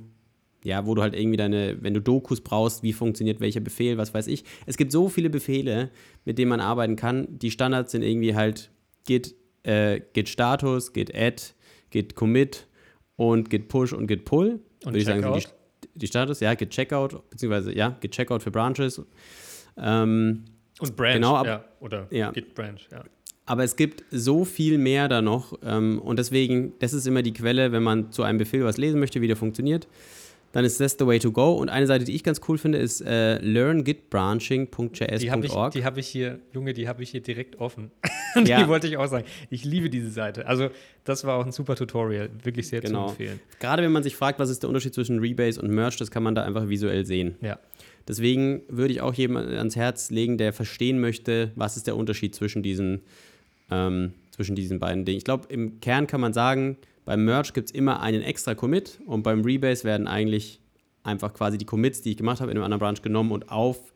ja, 0.63 0.85
wo 0.85 0.93
du 0.93 1.01
halt 1.01 1.15
irgendwie 1.15 1.37
deine, 1.37 1.77
wenn 1.81 1.95
du 1.95 2.01
Dokus 2.01 2.39
brauchst, 2.41 2.83
wie 2.83 2.93
funktioniert 2.93 3.39
welcher 3.39 3.61
Befehl, 3.61 3.97
was 3.97 4.13
weiß 4.13 4.27
ich. 4.27 4.43
Es 4.67 4.77
gibt 4.77 4.91
so 4.91 5.09
viele 5.09 5.31
Befehle, 5.31 5.89
mit 6.23 6.37
denen 6.37 6.49
man 6.49 6.59
arbeiten 6.59 6.95
kann. 6.95 7.27
Die 7.39 7.49
Standards 7.49 7.91
sind 7.93 8.03
irgendwie 8.03 8.35
halt 8.35 8.69
git, 9.07 9.33
äh, 9.63 9.99
git 10.13 10.29
Status, 10.29 10.93
git 10.93 11.15
add, 11.15 11.41
git 11.89 12.13
commit 12.13 12.67
und 13.15 13.49
git 13.49 13.69
push 13.69 13.91
und 13.93 14.05
git 14.05 14.23
pull. 14.23 14.59
Und 14.85 14.93
Würde 14.93 14.99
ich 14.99 15.05
sagen, 15.05 15.23
Checkout? 15.23 15.51
die, 15.83 15.89
die 15.95 16.05
Status, 16.07 16.39
ja, 16.41 16.53
git 16.53 16.69
checkout, 16.69 17.27
beziehungsweise 17.31 17.75
ja, 17.75 17.97
git 17.99 18.11
checkout 18.11 18.43
für 18.43 18.51
Branches. 18.51 19.01
Ähm, 19.77 20.45
Und 20.79 20.95
Branch, 20.95 21.13
Genau, 21.15 21.35
ab- 21.37 21.47
ja. 21.47 21.65
Oder 21.79 22.07
ja. 22.11 22.29
Git 22.31 22.53
Branch, 22.53 22.77
ja. 22.91 23.03
Aber 23.51 23.65
es 23.65 23.75
gibt 23.75 24.05
so 24.11 24.45
viel 24.45 24.77
mehr 24.77 25.09
da 25.09 25.21
noch 25.21 25.59
ähm, 25.65 25.99
und 25.99 26.17
deswegen, 26.19 26.71
das 26.79 26.93
ist 26.93 27.05
immer 27.05 27.21
die 27.21 27.33
Quelle, 27.33 27.73
wenn 27.73 27.83
man 27.83 28.09
zu 28.09 28.23
einem 28.23 28.37
Befehl 28.37 28.63
was 28.63 28.77
lesen 28.77 28.97
möchte, 29.01 29.19
wie 29.19 29.27
der 29.27 29.35
funktioniert, 29.35 29.89
dann 30.53 30.63
ist 30.63 30.79
das 30.79 30.95
the 30.97 31.05
way 31.05 31.19
to 31.19 31.33
go. 31.33 31.51
Und 31.55 31.67
eine 31.67 31.85
Seite, 31.85 32.05
die 32.05 32.15
ich 32.15 32.23
ganz 32.23 32.39
cool 32.47 32.57
finde, 32.57 32.77
ist 32.77 33.01
äh, 33.01 33.05
Die 33.05 33.11
habe 33.11 33.41
ich, 33.45 33.53
learngitbranching.js.org. 33.53 35.73
die 35.73 35.83
hab 35.83 35.97
ich 35.97 36.07
hier, 36.07 36.39
Junge, 36.53 36.73
die 36.73 36.87
habe 36.87 37.03
ich 37.03 37.09
hier 37.09 37.19
direkt 37.21 37.59
offen. 37.59 37.91
Und 38.35 38.47
Ja. 38.47 38.63
die 38.63 38.69
wollte 38.69 38.87
ich 38.87 38.95
auch 38.95 39.07
sagen. 39.07 39.25
Ich 39.49 39.65
liebe 39.65 39.89
diese 39.89 40.11
Seite. 40.11 40.47
Also, 40.47 40.69
das 41.03 41.25
war 41.25 41.35
auch 41.37 41.45
ein 41.45 41.51
super 41.51 41.75
Tutorial. 41.75 42.29
Wirklich 42.43 42.69
sehr 42.69 42.79
Genau. 42.79 43.07
zu 43.07 43.11
empfehlen. 43.11 43.41
Gerade 43.59 43.83
wenn 43.83 43.91
man 43.91 44.03
sich 44.03 44.15
fragt, 44.15 44.39
was 44.39 44.49
ist 44.49 44.63
der 44.63 44.69
Unterschied 44.69 44.93
zwischen 44.93 45.19
Rebase 45.19 45.61
und 45.61 45.71
Merge, 45.71 45.97
das 45.99 46.09
kann 46.09 46.23
man 46.23 46.35
da 46.35 46.43
einfach 46.43 46.69
visuell 46.69 47.05
sehen. 47.05 47.35
Ja. 47.41 47.59
Deswegen 48.07 48.61
würde 48.69 48.93
ich 48.93 49.01
auch 49.01 49.13
jedem 49.13 49.35
ans 49.35 49.75
Herz 49.75 50.09
legen, 50.09 50.37
der 50.37 50.53
verstehen 50.53 51.01
möchte, 51.01 51.51
was 51.55 51.75
ist 51.77 51.85
der 51.87 51.95
Unterschied 51.97 52.33
zwischen 52.33 52.63
diesen, 52.63 53.01
ähm, 53.71 54.13
zwischen 54.31 54.55
diesen 54.55 54.79
beiden 54.79 55.05
Dingen. 55.05 55.17
Ich 55.17 55.23
glaube, 55.23 55.47
im 55.49 55.79
Kern 55.79 56.05
kann 56.07 56.21
man 56.21 56.33
sagen, 56.33 56.77
beim 57.05 57.25
Merge 57.25 57.51
gibt 57.53 57.69
es 57.69 57.71
immer 57.75 58.01
einen 58.01 58.21
extra 58.21 58.53
Commit 58.53 58.99
und 59.05 59.23
beim 59.23 59.41
Rebase 59.41 59.83
werden 59.83 60.07
eigentlich 60.07 60.59
einfach 61.03 61.33
quasi 61.33 61.57
die 61.57 61.65
Commits, 61.65 62.01
die 62.01 62.11
ich 62.11 62.17
gemacht 62.17 62.41
habe, 62.41 62.51
in 62.51 62.57
einem 62.57 62.63
anderen 62.65 62.79
Branch 62.79 63.01
genommen 63.01 63.31
und 63.31 63.49
auf 63.51 63.93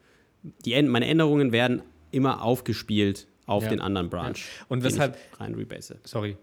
die, 0.66 0.74
Änd- 0.76 0.90
meine 0.90 1.06
Änderungen 1.08 1.52
werden 1.52 1.84
immer 2.12 2.42
aufgespielt 2.44 3.28
auf 3.46 3.64
Ja. 3.64 3.70
den 3.70 3.82
anderen 3.82 4.10
Branch. 4.10 4.34
Und 4.70 4.80
den 4.80 4.86
weshalb, 4.86 5.18
rein 5.40 5.54
rebase. 5.54 6.00
sorry, 6.04 6.36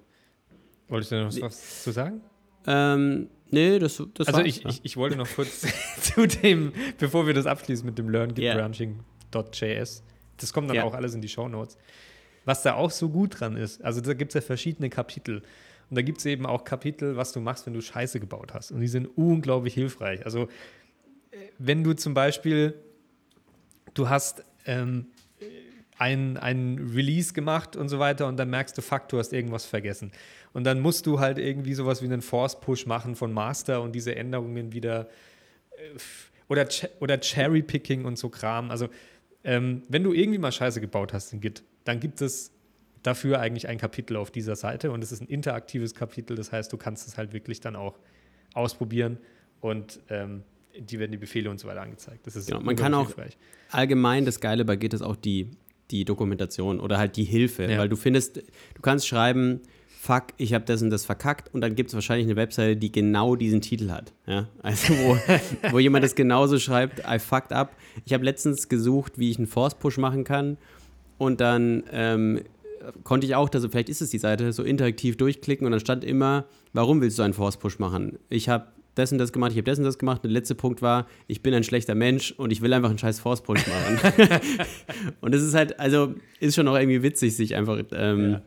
wolltest 0.88 1.10
du 1.12 1.24
noch 1.24 1.40
was 1.40 1.82
zu 1.82 1.90
sagen? 1.90 2.20
Ähm, 2.66 3.28
nee, 3.50 3.80
das, 3.80 4.00
das 4.14 4.28
Also 4.28 4.40
ich, 4.42 4.62
ja. 4.62 4.70
ich, 4.70 4.80
ich 4.84 4.96
wollte 4.96 5.16
noch 5.16 5.28
kurz 5.34 5.62
zu 6.00 6.26
dem, 6.28 6.72
bevor 6.98 7.26
wir 7.26 7.34
das 7.34 7.46
abschließen 7.46 7.84
mit 7.84 7.98
dem 7.98 8.06
Ja. 8.06 8.54
learngitbranching.js, 8.54 10.02
das 10.36 10.52
kommt 10.52 10.68
dann 10.68 10.76
Ja. 10.76 10.84
auch 10.84 10.94
alles 10.94 11.14
in 11.14 11.20
die 11.20 11.28
Shownotes. 11.28 11.76
Was 12.44 12.62
da 12.62 12.74
auch 12.74 12.90
so 12.90 13.08
gut 13.08 13.40
dran 13.40 13.56
ist, 13.56 13.82
also 13.82 14.00
da 14.00 14.14
gibt 14.14 14.30
es 14.30 14.34
ja 14.34 14.40
verschiedene 14.40 14.90
Kapitel. 14.90 15.42
Und 15.90 15.96
da 15.96 16.02
gibt 16.02 16.18
es 16.18 16.26
eben 16.26 16.46
auch 16.46 16.64
Kapitel, 16.64 17.16
was 17.16 17.32
du 17.32 17.40
machst, 17.40 17.66
wenn 17.66 17.74
du 17.74 17.82
Scheiße 17.82 18.18
gebaut 18.18 18.54
hast. 18.54 18.72
Und 18.72 18.80
die 18.80 18.88
sind 18.88 19.06
unglaublich 19.16 19.74
hilfreich. 19.74 20.24
Also 20.24 20.44
äh, 21.30 21.36
wenn 21.58 21.84
du 21.84 21.92
zum 21.92 22.14
Beispiel, 22.14 22.74
du 23.94 24.08
hast 24.08 24.42
ähm, 24.64 25.06
ein, 25.98 26.92
Release 26.94 27.32
gemacht 27.32 27.76
und 27.76 27.88
so 27.88 27.98
weiter 27.98 28.26
und 28.26 28.36
dann 28.36 28.50
merkst 28.50 28.76
du, 28.76 28.82
fuck, 28.82 29.08
du 29.08 29.18
hast 29.18 29.32
irgendwas 29.32 29.64
vergessen. 29.66 30.12
Und 30.52 30.64
dann 30.64 30.80
musst 30.80 31.06
du 31.06 31.20
halt 31.20 31.38
irgendwie 31.38 31.74
sowas 31.74 32.02
wie 32.02 32.06
einen 32.06 32.22
Force-Push 32.22 32.86
machen 32.86 33.14
von 33.14 33.32
Master 33.32 33.82
und 33.82 33.92
diese 33.92 34.16
Änderungen 34.16 34.72
wieder 34.72 35.08
äh, 35.72 35.98
oder, 36.48 36.66
oder 37.00 37.20
Cherry-Picking 37.20 38.04
und 38.04 38.18
so 38.18 38.28
Kram. 38.28 38.70
Also 38.70 38.88
ähm, 39.44 39.82
wenn 39.88 40.02
du 40.02 40.12
irgendwie 40.12 40.38
mal 40.38 40.52
Scheiße 40.52 40.80
gebaut 40.80 41.12
hast 41.12 41.32
in 41.32 41.40
Git, 41.40 41.62
dann 41.84 42.00
gibt 42.00 42.20
es 42.20 42.50
dafür 43.02 43.40
eigentlich 43.40 43.68
ein 43.68 43.78
Kapitel 43.78 44.16
auf 44.16 44.30
dieser 44.30 44.54
Seite 44.56 44.90
und 44.92 45.02
es 45.02 45.10
ist 45.12 45.20
ein 45.20 45.26
interaktives 45.28 45.94
Kapitel, 45.94 46.36
das 46.36 46.52
heißt, 46.52 46.72
du 46.72 46.76
kannst 46.76 47.08
es 47.08 47.16
halt 47.16 47.32
wirklich 47.32 47.60
dann 47.60 47.74
auch 47.76 47.98
ausprobieren 48.54 49.18
und 49.60 50.00
ähm, 50.08 50.42
die 50.78 50.98
werden 50.98 51.12
die 51.12 51.18
Befehle 51.18 51.50
und 51.50 51.58
so 51.58 51.68
weiter 51.68 51.82
angezeigt. 51.82 52.26
Das 52.26 52.36
ist 52.36 52.46
Genau, 52.46 52.60
man 52.60 52.76
kann 52.76 52.94
auch- 52.94 53.06
hilfreich. 53.06 53.36
allgemein 53.70 54.24
das 54.24 54.40
Geile 54.40 54.64
bei 54.64 54.76
Git 54.76 54.94
ist 54.94 55.02
auch 55.02 55.16
die, 55.16 55.50
die 55.90 56.04
Dokumentation 56.04 56.80
oder 56.80 56.98
halt 56.98 57.16
die 57.16 57.24
Hilfe, 57.24 57.64
Ja. 57.70 57.78
weil 57.78 57.88
du 57.88 57.96
findest, 57.96 58.36
du 58.38 58.82
kannst 58.82 59.06
schreiben, 59.06 59.60
fuck, 59.88 60.28
ich 60.36 60.54
habe 60.54 60.64
das 60.64 60.80
und 60.82 60.90
das 60.90 61.04
verkackt 61.04 61.52
und 61.54 61.60
dann 61.60 61.74
gibt 61.74 61.90
es 61.90 61.94
wahrscheinlich 61.94 62.26
eine 62.26 62.36
Webseite, 62.36 62.76
die 62.76 62.90
genau 62.90 63.36
diesen 63.36 63.60
Titel 63.60 63.90
hat. 63.90 64.12
Ja? 64.26 64.48
Also 64.62 64.94
wo, 64.94 65.16
wo 65.72 65.78
jemand 65.78 66.04
das 66.04 66.14
genauso 66.14 66.58
schreibt, 66.58 67.00
I 67.06 67.18
fucked 67.18 67.52
up. 67.52 67.76
Ich 68.04 68.12
habe 68.12 68.24
letztens 68.24 68.68
gesucht, 68.68 69.18
wie 69.18 69.30
ich 69.30 69.38
einen 69.38 69.46
Force-Push 69.46 69.98
machen 69.98 70.24
kann 70.24 70.56
und 71.22 71.40
dann 71.40 71.84
ähm, 71.92 72.40
konnte 73.04 73.26
ich 73.28 73.36
auch, 73.36 73.48
also 73.52 73.68
vielleicht 73.68 73.88
ist 73.88 74.02
es 74.02 74.10
die 74.10 74.18
Seite, 74.18 74.52
so 74.52 74.64
interaktiv 74.64 75.16
durchklicken 75.16 75.64
und 75.64 75.70
dann 75.70 75.80
stand 75.80 76.02
immer, 76.04 76.46
warum 76.72 77.00
willst 77.00 77.16
du 77.16 77.22
einen 77.22 77.32
Force-Push 77.32 77.78
machen? 77.78 78.18
Ich 78.28 78.48
habe 78.48 78.66
das 78.96 79.12
und 79.12 79.18
das 79.18 79.32
gemacht, 79.32 79.52
ich 79.52 79.56
habe 79.58 79.70
das 79.70 79.78
und 79.78 79.84
das 79.84 79.98
gemacht. 79.98 80.18
Und 80.24 80.30
der 80.30 80.32
letzte 80.32 80.56
Punkt 80.56 80.82
war, 80.82 81.06
ich 81.28 81.40
bin 81.40 81.54
ein 81.54 81.62
schlechter 81.62 81.94
Mensch 81.94 82.32
und 82.32 82.50
ich 82.50 82.60
will 82.60 82.72
einfach 82.72 82.88
einen 82.90 82.98
scheiß 82.98 83.20
Force-Push 83.20 83.66
machen. 83.68 84.12
und 85.20 85.32
es 85.32 85.42
ist 85.44 85.54
halt, 85.54 85.78
also 85.78 86.14
ist 86.40 86.56
schon 86.56 86.66
auch 86.66 86.76
irgendwie 86.76 87.04
witzig, 87.04 87.36
sich 87.36 87.54
einfach 87.54 87.78
ähm, 87.92 88.32
Ja. 88.32 88.42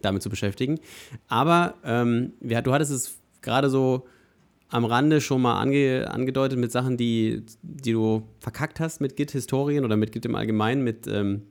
damit 0.00 0.22
zu 0.22 0.30
beschäftigen. 0.30 0.78
Aber 1.26 1.74
ähm, 1.84 2.34
du 2.40 2.72
hattest 2.72 2.92
es 2.92 3.18
gerade 3.42 3.68
so 3.68 4.06
am 4.68 4.84
Rande 4.84 5.20
schon 5.20 5.42
mal 5.42 5.60
ange, 5.60 6.08
angedeutet 6.08 6.56
mit 6.58 6.70
Sachen, 6.70 6.96
die, 6.96 7.42
die 7.62 7.92
du 7.92 8.22
verkackt 8.38 8.78
hast 8.78 9.00
mit 9.00 9.16
Git-Historien 9.16 9.84
oder 9.84 9.96
mit 9.96 10.12
Git 10.12 10.24
im 10.24 10.36
Allgemeinen, 10.36 10.84
mit 10.84 11.06
ähm, 11.08 11.42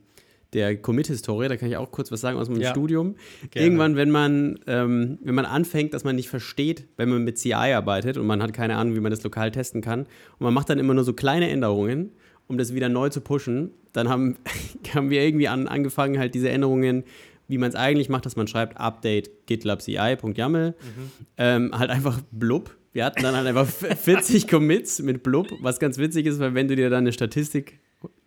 der 0.54 0.76
Commit-Historie. 0.78 1.48
Da 1.48 1.58
kann 1.58 1.70
ich 1.70 1.78
auch 1.78 1.92
kurz 1.92 2.12
was 2.12 2.22
sagen 2.22 2.38
aus 2.38 2.50
meinem 2.50 2.62
Ja. 2.62 2.72
Studium. 2.72 3.16
Gerne. 3.52 3.66
Irgendwann, 3.66 3.96
wenn 3.96 4.12
man, 4.12 4.60
ähm, 4.68 5.18
wenn 5.24 5.36
man 5.36 5.46
anfängt, 5.46 5.94
dass 5.94 6.04
man 6.04 6.16
nicht 6.16 6.30
versteht, 6.30 6.88
wenn 6.98 7.10
man 7.10 7.24
mit 7.24 7.38
CI 7.38 7.54
arbeitet 7.54 8.18
und 8.18 8.28
man 8.28 8.42
hat 8.42 8.54
keine 8.54 8.76
Ahnung, 8.76 8.96
wie 8.96 9.00
man 9.00 9.12
das 9.12 9.24
lokal 9.24 9.52
testen 9.52 9.82
kann 9.82 10.02
und 10.02 10.42
man 10.42 10.54
macht 10.54 10.70
dann 10.70 10.80
immer 10.80 10.94
nur 10.94 11.04
so 11.04 11.14
kleine 11.14 11.50
Änderungen, 11.50 12.12
um 12.48 12.58
das 12.58 12.74
wieder 12.74 12.90
neu 12.90 13.10
zu 13.10 13.22
pushen, 13.22 13.72
dann 13.94 14.10
haben, 14.10 14.38
haben 14.94 15.10
wir 15.10 15.22
irgendwie 15.24 15.48
an, 15.48 15.68
angefangen, 15.68 16.20
halt 16.20 16.36
diese 16.36 16.50
Änderungen, 16.50 17.04
wie 17.48 17.58
man 17.58 17.70
es 17.70 17.76
eigentlich 17.76 18.08
macht, 18.08 18.26
dass 18.26 18.36
man 18.38 18.48
schreibt 18.48 18.78
Update 18.78 19.46
GitLab 19.46 19.82
CI.yaml, 19.82 20.74
ähm, 21.38 21.72
halt 21.78 21.90
einfach 21.90 22.22
blub. 22.32 22.76
Wir 22.94 23.06
hatten 23.06 23.22
dann 23.24 23.36
halt 23.36 23.48
einfach 23.48 23.68
40 23.68 24.48
Commits 24.50 25.02
mit 25.02 25.24
blub, 25.24 25.48
was 25.62 25.80
ganz 25.80 25.98
witzig 25.98 26.26
ist, 26.26 26.40
weil 26.40 26.54
wenn 26.56 26.68
du 26.70 26.76
dir 26.78 26.90
dann 26.90 27.00
eine 27.00 27.12
Statistik 27.14 27.80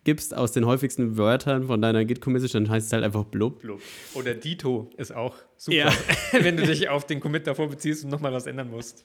gibst 0.05 0.33
aus 0.35 0.53
den 0.53 0.65
häufigsten 0.65 1.17
Wörtern 1.17 1.65
von 1.65 1.81
deiner 1.81 2.05
Git-Commit, 2.05 2.53
dann 2.53 2.69
heißt 2.69 2.87
es 2.87 2.93
halt 2.93 3.03
einfach 3.03 3.25
blub. 3.25 3.59
Blub. 3.61 3.81
Oder 4.13 4.33
Dito 4.35 4.89
ist 4.95 5.13
auch 5.13 5.35
super, 5.57 5.75
Ja. 5.75 5.93
wenn 6.31 6.55
du 6.55 6.65
dich 6.65 6.87
auf 6.87 7.05
den 7.05 7.19
Commit 7.19 7.45
davor 7.47 7.67
beziehst 7.69 8.05
und 8.05 8.11
nochmal 8.11 8.31
was 8.31 8.45
ändern 8.47 8.69
musst. 8.69 9.03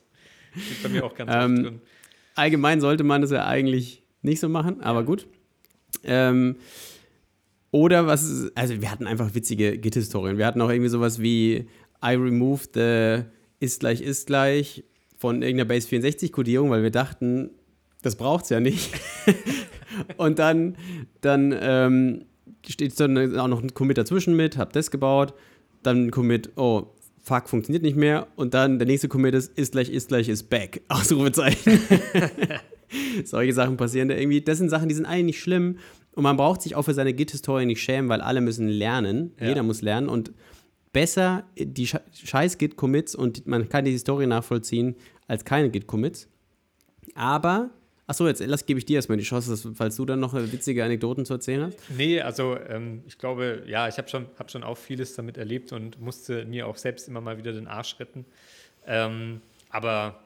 Steht 0.55 0.83
bei 0.83 0.89
mir 0.89 1.03
auch 1.03 1.13
ganz 1.15 1.29
Ähm, 1.33 1.63
drin. 1.63 1.81
Allgemein 2.35 2.79
sollte 2.79 3.03
man 3.03 3.21
das 3.21 3.31
ja 3.31 3.45
eigentlich 3.45 4.03
nicht 4.21 4.39
so 4.39 4.47
machen, 4.47 4.79
aber 4.81 5.03
gut. 5.03 5.27
Ähm, 6.03 6.55
oder 7.71 8.05
was, 8.07 8.23
ist- 8.23 8.51
also 8.55 8.81
wir 8.81 8.91
hatten 8.91 9.07
einfach 9.07 9.33
witzige 9.33 9.77
Git-Historien. 9.77 10.37
Wir 10.37 10.45
hatten 10.45 10.61
auch 10.61 10.69
irgendwie 10.69 10.89
sowas 10.89 11.21
wie 11.21 11.67
I 12.03 12.15
removed 12.15 12.71
the 12.75 13.23
ist 13.59 13.79
gleich 13.81 14.01
ist 14.01 14.27
gleich 14.27 14.83
von 15.17 15.41
irgendeiner 15.41 15.67
Base 15.67 15.87
64 15.87 16.31
Codierung, 16.31 16.69
weil 16.71 16.83
wir 16.83 16.89
dachten, 16.91 17.51
das 18.01 18.15
braucht's 18.15 18.49
ja 18.49 18.59
nicht. 18.59 18.91
Und 20.17 20.39
dann, 20.39 20.75
dann 21.21 21.55
ähm, 21.59 22.25
steht 22.67 22.99
dann 22.99 23.37
auch 23.37 23.47
noch 23.47 23.61
ein 23.61 23.73
Commit 23.73 23.97
dazwischen 23.97 24.35
mit, 24.35 24.57
hab 24.57 24.73
das 24.73 24.91
gebaut, 24.91 25.33
dann 25.83 26.05
ein 26.07 26.11
Commit, 26.11 26.51
oh, 26.55 26.87
fuck, 27.21 27.49
funktioniert 27.49 27.83
nicht 27.83 27.95
mehr. 27.97 28.27
Und 28.35 28.53
dann 28.53 28.79
der 28.79 28.87
nächste 28.87 29.07
Commit 29.07 29.33
ist, 29.35 29.57
ist 29.57 29.71
gleich, 29.73 29.89
ist 29.89 30.07
gleich, 30.09 30.29
ist 30.29 30.49
back. 30.49 30.81
Ausrufezeichen. 30.89 31.79
Solche 33.25 33.53
Sachen 33.53 33.77
passieren 33.77 34.09
da 34.09 34.15
irgendwie. 34.15 34.41
Das 34.41 34.57
sind 34.57 34.69
Sachen, 34.69 34.89
die 34.89 34.95
sind 34.95 35.05
eigentlich 35.05 35.25
nicht 35.25 35.39
schlimm. 35.41 35.77
Und 36.13 36.23
man 36.23 36.35
braucht 36.35 36.61
sich 36.61 36.75
auch 36.75 36.81
für 36.83 36.93
seine 36.93 37.13
Git-Historie 37.13 37.65
nicht 37.65 37.81
schämen, 37.81 38.09
weil 38.09 38.19
alle 38.21 38.41
müssen 38.41 38.67
lernen. 38.67 39.31
Ja. 39.39 39.47
Jeder 39.47 39.63
muss 39.63 39.81
lernen. 39.81 40.09
Und 40.09 40.33
besser 40.91 41.45
die 41.57 41.87
Sche- 41.87 42.01
scheiß 42.13 42.57
Git-Commits 42.57 43.15
und 43.15 43.47
man 43.47 43.69
kann 43.69 43.85
die 43.85 43.91
Historie 43.91 44.27
nachvollziehen 44.27 44.95
als 45.27 45.45
keine 45.45 45.69
Git-Commits. 45.69 46.27
Aber, 47.15 47.69
achso, 48.11 48.27
jetzt 48.27 48.45
lass, 48.45 48.65
gebe 48.65 48.77
ich 48.77 48.85
dir 48.85 48.97
erstmal 48.97 49.17
die 49.17 49.23
Chance, 49.23 49.49
dass, 49.49 49.67
falls 49.73 49.95
du 49.95 50.05
dann 50.05 50.19
noch 50.19 50.33
witzige 50.33 50.83
Anekdoten 50.83 51.25
zu 51.25 51.33
erzählen 51.33 51.63
hast. 51.63 51.79
Nee, 51.97 52.21
also 52.21 52.57
ähm, 52.57 53.03
ich 53.07 53.17
glaube, 53.17 53.63
ja, 53.65 53.87
ich 53.87 53.97
habe 53.97 54.09
schon, 54.09 54.27
hab 54.37 54.51
schon 54.51 54.63
auch 54.63 54.77
vieles 54.77 55.15
damit 55.15 55.37
erlebt 55.37 55.71
und 55.71 55.99
musste 55.99 56.45
mir 56.45 56.67
auch 56.67 56.77
selbst 56.77 57.07
immer 57.07 57.21
mal 57.21 57.37
wieder 57.37 57.53
den 57.53 57.67
Arsch 57.67 57.99
retten. 57.99 58.25
Ähm, 58.85 59.41
aber, 59.69 60.19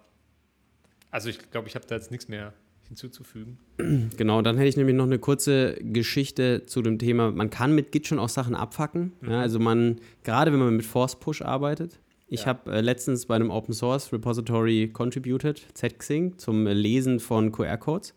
also 1.12 1.30
ich 1.30 1.52
glaube, 1.52 1.68
ich 1.68 1.76
habe 1.76 1.86
da 1.88 1.96
jetzt 1.96 2.12
nichts 2.12 2.28
mehr 2.28 2.54
hinzuzufügen. 2.88 3.58
Genau, 4.18 4.42
dann 4.42 4.58
hätte 4.58 4.70
ich 4.70 4.78
nämlich 4.78 4.96
noch 4.96 5.06
eine 5.06 5.20
kurze 5.20 5.76
Geschichte 5.82 6.66
zu 6.66 6.82
dem 6.82 7.00
Thema. 7.00 7.32
Man 7.32 7.50
kann 7.50 7.74
mit 7.74 7.92
Git 7.92 8.08
schon 8.08 8.20
auch 8.20 8.30
Sachen 8.30 8.56
abfacken. 8.56 9.14
Ja, 9.22 9.42
also 9.42 9.60
man, 9.60 10.00
gerade 10.24 10.52
wenn 10.52 10.60
man 10.60 10.76
mit 10.76 10.86
Force 10.86 11.20
Push 11.20 11.42
arbeitet. 11.42 12.00
Ich 12.28 12.42
Ja. 12.42 12.46
habe 12.48 12.72
äh, 12.72 12.82
letztens 12.82 13.26
bei 13.28 13.36
einem 13.36 13.52
Open 13.52 13.74
Source 13.74 14.12
Repository 14.12 14.90
contributed, 14.92 15.62
Zxing, 15.76 16.38
zum 16.38 16.66
äh, 16.68 16.74
Lesen 16.74 17.20
von 17.20 17.52
QR-Codes, 17.52 18.14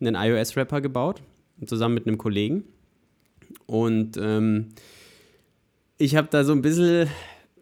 einen 0.00 0.14
iOS-Wrapper 0.14 0.80
gebaut, 0.80 1.22
zusammen 1.66 1.94
mit 1.94 2.06
einem 2.06 2.18
Kollegen. 2.18 2.64
Und 3.66 4.16
ähm, 4.16 4.68
ich 5.98 6.16
habe 6.16 6.28
da 6.30 6.44
so 6.44 6.52
ein 6.52 6.62
bisschen 6.62 7.08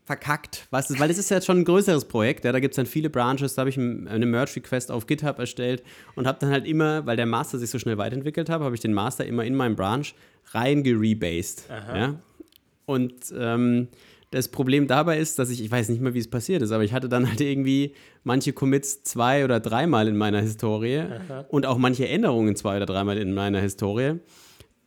verkackt? 0.05 0.67
Was 0.71 0.91
ist, 0.91 0.99
weil 0.99 1.09
es 1.11 1.19
ist 1.19 1.31
ja 1.31 1.41
schon 1.41 1.59
ein 1.59 1.65
größeres 1.65 2.07
Projekt, 2.07 2.45
ja, 2.45 2.51
da 2.51 2.59
gibt 2.59 2.73
es 2.73 2.77
dann 2.77 2.87
viele 2.87 3.11
Branches, 3.11 3.55
da 3.55 3.61
habe 3.61 3.71
ich 3.71 3.79
eine 3.79 4.27
Merge-Request 4.27 4.91
auf 4.91 5.07
GitHub 5.07 5.39
erstellt 5.39 5.85
und 6.17 6.27
habe 6.27 6.37
dann 6.41 6.51
halt 6.51 6.67
immer, 6.67 7.07
weil 7.07 7.17
der 7.17 7.27
Master 7.27 7.59
sich 7.61 7.71
so 7.71 7.79
schnell 7.79 7.97
weiterentwickelt 7.97 8.49
hat, 8.51 8.61
habe 8.61 8.75
ich 8.75 8.81
den 8.81 8.93
Master 8.93 9.25
immer 9.25 9.45
in 9.45 9.55
meinen 9.55 9.77
Branch 9.77 10.05
reingerebased. 10.53 11.65
Ja? 11.97 12.21
Und 12.87 13.15
ähm, 13.39 13.87
das 14.31 14.49
Problem 14.49 14.87
dabei 14.87 15.19
ist, 15.19 15.39
dass 15.39 15.51
ich, 15.51 15.63
ich 15.63 15.71
weiß 15.71 15.89
nicht 15.89 16.01
mehr, 16.01 16.15
wie 16.15 16.21
es 16.21 16.31
passiert 16.31 16.63
ist, 16.63 16.71
aber 16.71 16.85
ich 16.85 16.93
hatte 16.93 17.09
dann 17.09 17.29
halt 17.29 17.41
irgendwie 17.41 17.95
manche 18.23 18.53
Commits 18.53 19.03
zwei 19.03 19.45
oder 19.45 19.59
dreimal 19.59 20.07
in 20.07 20.17
meiner 20.17 20.41
Historie 20.41 21.01
Aha. 21.01 21.47
und 21.49 21.67
auch 21.67 21.79
manche 21.79 22.09
Änderungen 22.09 22.55
zwei 22.55 22.77
oder 22.77 22.87
dreimal 22.87 23.19
in 23.19 23.35
meiner 23.35 23.61
Historie. 23.61 24.21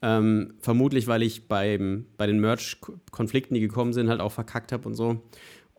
Ähm, 0.01 0.53
vermutlich, 0.59 1.07
weil 1.07 1.23
ich 1.23 1.47
beim, 1.47 2.05
bei 2.17 2.27
den 2.27 2.39
Merch-Konflikten, 2.39 3.53
die 3.53 3.61
gekommen 3.61 3.93
sind, 3.93 4.09
halt 4.09 4.21
auch 4.21 4.31
verkackt 4.31 4.71
habe 4.71 4.87
und 4.87 4.95
so. 4.95 5.21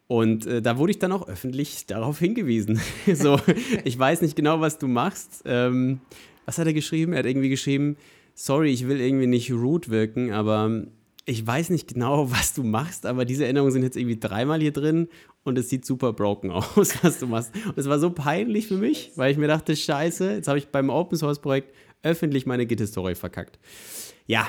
Und 0.07 0.47
äh, 0.47 0.61
da 0.61 0.79
wurde 0.79 0.93
ich 0.93 0.99
dann 0.99 1.12
auch 1.12 1.29
öffentlich 1.29 1.87
darauf 1.87 2.19
hingewiesen. 2.19 2.81
so, 3.15 3.39
ich 3.85 3.99
weiß 3.99 4.21
nicht 4.23 4.37
genau, 4.37 4.61
was 4.61 4.79
du 4.79 4.89
machst. 4.89 5.43
Ähm, 5.47 6.01
was 6.45 6.59
hat 6.59 6.67
er 6.67 6.75
geschrieben? 6.75 7.15
Er 7.15 7.21
hat 7.21 7.27
irgendwie 7.27 7.49
geschrieben, 7.49 7.97
sorry, 8.35 8.71
ich 8.71 8.87
will 8.87 9.01
irgendwie 9.01 9.27
nicht 9.27 9.51
rude 9.53 9.89
wirken, 9.89 10.33
aber 10.33 10.87
ich 11.27 11.47
weiß 11.47 11.70
nicht 11.70 11.89
genau, 11.95 12.31
was 12.31 12.55
du 12.55 12.62
machst, 12.62 13.07
aber 13.07 13.25
diese 13.25 13.47
Änderungen 13.47 13.72
sind 13.72 13.83
jetzt 13.83 13.97
irgendwie 13.97 14.18
dreimal 14.18 14.61
hier 14.61 14.72
drin 14.72 15.09
und 15.43 15.59
es 15.59 15.68
sieht 15.68 15.85
super 15.85 16.12
broken 16.12 16.51
aus, 16.53 17.03
was 17.03 17.18
du 17.18 17.27
machst. 17.27 17.53
Und 17.66 17.79
es 17.79 17.89
war 17.89 17.99
so 17.99 18.11
peinlich 18.11 18.68
für 18.68 18.77
mich, 18.77 19.12
weil 19.16 19.33
ich 19.33 19.39
mir 19.39 19.49
dachte, 19.49 19.75
scheiße, 19.77 20.33
jetzt 20.33 20.49
habe 20.49 20.59
ich 20.59 20.68
beim 20.68 20.91
Open 20.91 21.18
Source 21.18 21.41
Projekt 21.41 21.75
öffentlich 22.03 22.45
meine 22.45 22.66
Git-Historie 22.66 23.14
verkackt 23.14 23.59
ja, 24.27 24.49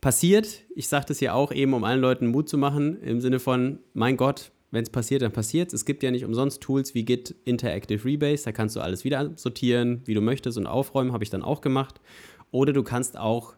passiert. 0.00 0.62
Ich 0.74 0.88
sage 0.88 1.06
das 1.08 1.18
hier 1.18 1.34
auch 1.34 1.52
eben, 1.52 1.74
um 1.74 1.84
allen 1.84 2.00
Leuten 2.00 2.26
Mut 2.26 2.48
zu 2.48 2.58
machen, 2.58 3.00
im 3.02 3.20
Sinne 3.20 3.38
von, 3.38 3.78
mein 3.92 4.16
Gott, 4.16 4.52
wenn 4.70 4.82
es 4.82 4.90
passiert, 4.90 5.22
dann 5.22 5.32
passiert 5.32 5.68
es. 5.68 5.74
Es 5.74 5.84
gibt 5.84 6.02
ja 6.02 6.10
nicht 6.10 6.24
umsonst 6.24 6.60
Tools 6.60 6.94
wie 6.94 7.04
Git 7.04 7.34
Interactive 7.44 8.04
Rebase, 8.04 8.44
da 8.44 8.52
kannst 8.52 8.76
du 8.76 8.80
alles 8.80 9.04
wieder 9.04 9.32
sortieren, 9.36 10.02
wie 10.04 10.14
du 10.14 10.20
möchtest 10.20 10.58
und 10.58 10.66
aufräumen, 10.66 11.12
habe 11.12 11.24
ich 11.24 11.30
dann 11.30 11.42
auch 11.42 11.60
gemacht. 11.60 12.00
Oder 12.52 12.72
du 12.72 12.82
kannst 12.82 13.16
auch 13.16 13.54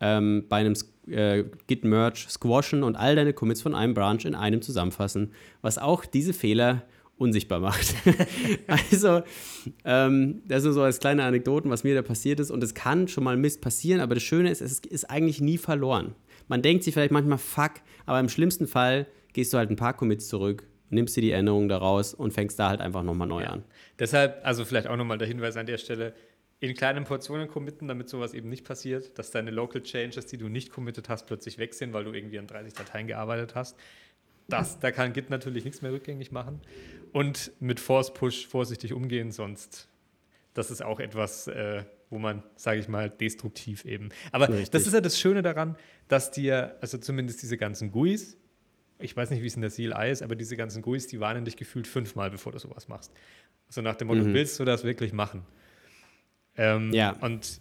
ähm, 0.00 0.44
bei 0.48 0.56
einem 0.56 0.74
äh, 1.08 1.44
Git 1.66 1.84
Merge 1.84 2.26
squashen 2.28 2.82
und 2.82 2.96
all 2.96 3.16
deine 3.16 3.32
Commits 3.32 3.62
von 3.62 3.74
einem 3.74 3.94
Branch 3.94 4.24
in 4.24 4.34
einem 4.34 4.62
zusammenfassen, 4.62 5.32
was 5.62 5.78
auch 5.78 6.04
diese 6.04 6.32
Fehler 6.32 6.82
unsichtbar 7.16 7.60
macht. 7.60 7.94
also, 8.66 9.22
ähm, 9.84 10.42
das 10.46 10.62
sind 10.62 10.72
so 10.72 10.82
als 10.82 10.98
kleine 10.98 11.24
Anekdoten, 11.24 11.70
was 11.70 11.84
mir 11.84 11.94
da 11.94 12.02
passiert 12.02 12.40
ist. 12.40 12.50
Und 12.50 12.62
es 12.62 12.74
kann 12.74 13.08
schon 13.08 13.24
mal 13.24 13.36
Mist 13.36 13.60
passieren, 13.60 14.00
aber 14.00 14.14
das 14.14 14.24
Schöne 14.24 14.50
ist, 14.50 14.60
es 14.60 14.80
ist 14.80 15.10
eigentlich 15.10 15.40
nie 15.40 15.58
verloren. 15.58 16.14
Man 16.48 16.62
denkt 16.62 16.84
sich 16.84 16.94
vielleicht 16.94 17.12
manchmal, 17.12 17.38
fuck, 17.38 17.72
aber 18.06 18.20
im 18.20 18.28
schlimmsten 18.28 18.66
Fall 18.66 19.06
gehst 19.32 19.52
du 19.52 19.58
halt 19.58 19.70
ein 19.70 19.76
paar 19.76 19.94
Commits 19.94 20.28
zurück, 20.28 20.64
nimmst 20.90 21.16
dir 21.16 21.20
die 21.20 21.30
Änderungen 21.30 21.68
daraus 21.68 22.14
und 22.14 22.32
fängst 22.32 22.58
da 22.58 22.68
halt 22.68 22.80
einfach 22.80 23.02
nochmal 23.02 23.28
neu 23.28 23.42
ja. 23.42 23.50
an. 23.50 23.64
Deshalb, 23.98 24.40
also 24.44 24.64
vielleicht 24.64 24.86
auch 24.88 24.96
nochmal 24.96 25.18
der 25.18 25.28
Hinweis 25.28 25.56
an 25.56 25.66
der 25.66 25.78
Stelle, 25.78 26.14
in 26.64 26.74
kleinen 26.74 27.04
Portionen 27.04 27.48
committen, 27.48 27.88
damit 27.88 28.08
sowas 28.08 28.32
eben 28.32 28.48
nicht 28.48 28.64
passiert, 28.64 29.18
dass 29.18 29.30
deine 29.30 29.50
Local 29.50 29.82
Changes, 29.82 30.26
die 30.26 30.38
du 30.38 30.48
nicht 30.48 30.70
committed 30.70 31.08
hast, 31.08 31.26
plötzlich 31.26 31.58
weg 31.58 31.74
sind, 31.74 31.92
weil 31.92 32.04
du 32.04 32.12
irgendwie 32.12 32.38
an 32.38 32.46
30 32.46 32.72
Dateien 32.72 33.06
gearbeitet 33.06 33.54
hast. 33.54 33.78
Das, 34.48 34.78
da 34.78 34.90
kann 34.90 35.12
Git 35.12 35.30
natürlich 35.30 35.64
nichts 35.64 35.82
mehr 35.82 35.92
rückgängig 35.92 36.32
machen. 36.32 36.60
Und 37.12 37.52
mit 37.60 37.80
Force 37.80 38.12
Push 38.14 38.46
vorsichtig 38.46 38.92
umgehen, 38.92 39.30
sonst 39.30 39.88
das 40.54 40.70
ist 40.70 40.82
auch 40.82 41.00
etwas, 41.00 41.48
äh, 41.48 41.84
wo 42.10 42.18
man, 42.18 42.42
sage 42.56 42.78
ich 42.78 42.88
mal, 42.88 43.10
destruktiv 43.10 43.84
eben. 43.84 44.10
Aber 44.32 44.48
Richtig. 44.48 44.70
das 44.70 44.86
ist 44.86 44.94
ja 44.94 45.00
das 45.00 45.18
Schöne 45.18 45.42
daran, 45.42 45.76
dass 46.08 46.30
dir, 46.30 46.76
also 46.80 46.96
zumindest 46.96 47.42
diese 47.42 47.56
ganzen 47.56 47.90
GUIs, 47.90 48.38
ich 49.00 49.16
weiß 49.16 49.30
nicht, 49.30 49.42
wie 49.42 49.46
es 49.48 49.56
in 49.56 49.62
der 49.62 49.70
CLI 49.70 50.10
ist, 50.10 50.22
aber 50.22 50.36
diese 50.36 50.56
ganzen 50.56 50.80
GUIs, 50.80 51.08
die 51.08 51.20
warnen 51.20 51.44
dich 51.44 51.56
gefühlt 51.56 51.88
fünfmal, 51.88 52.30
bevor 52.30 52.52
du 52.52 52.58
sowas 52.58 52.88
machst. 52.88 53.12
So 53.12 53.80
also 53.80 53.82
nach 53.82 53.96
dem 53.96 54.08
Motto, 54.08 54.22
mhm. 54.22 54.34
willst 54.34 54.60
du 54.60 54.64
das 54.64 54.84
wirklich 54.84 55.12
machen? 55.12 55.44
Ähm, 56.56 56.92
ja. 56.92 57.10
Und 57.20 57.60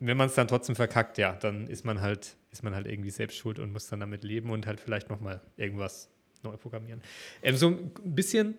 wenn 0.00 0.16
man 0.16 0.28
es 0.28 0.34
dann 0.34 0.48
trotzdem 0.48 0.76
verkackt, 0.76 1.18
ja, 1.18 1.32
dann 1.32 1.66
ist 1.66 1.84
man 1.84 2.00
halt, 2.00 2.36
ist 2.50 2.62
man 2.62 2.74
halt 2.74 2.86
irgendwie 2.86 3.10
selbst 3.10 3.36
schuld 3.36 3.58
und 3.58 3.72
muss 3.72 3.88
dann 3.88 4.00
damit 4.00 4.24
leben 4.24 4.50
und 4.50 4.66
halt 4.66 4.80
vielleicht 4.80 5.10
nochmal 5.10 5.40
irgendwas 5.56 6.10
neu 6.42 6.56
programmieren. 6.56 7.00
Ähm, 7.42 7.56
so 7.56 7.68
ein 7.68 7.92
bisschen 8.04 8.54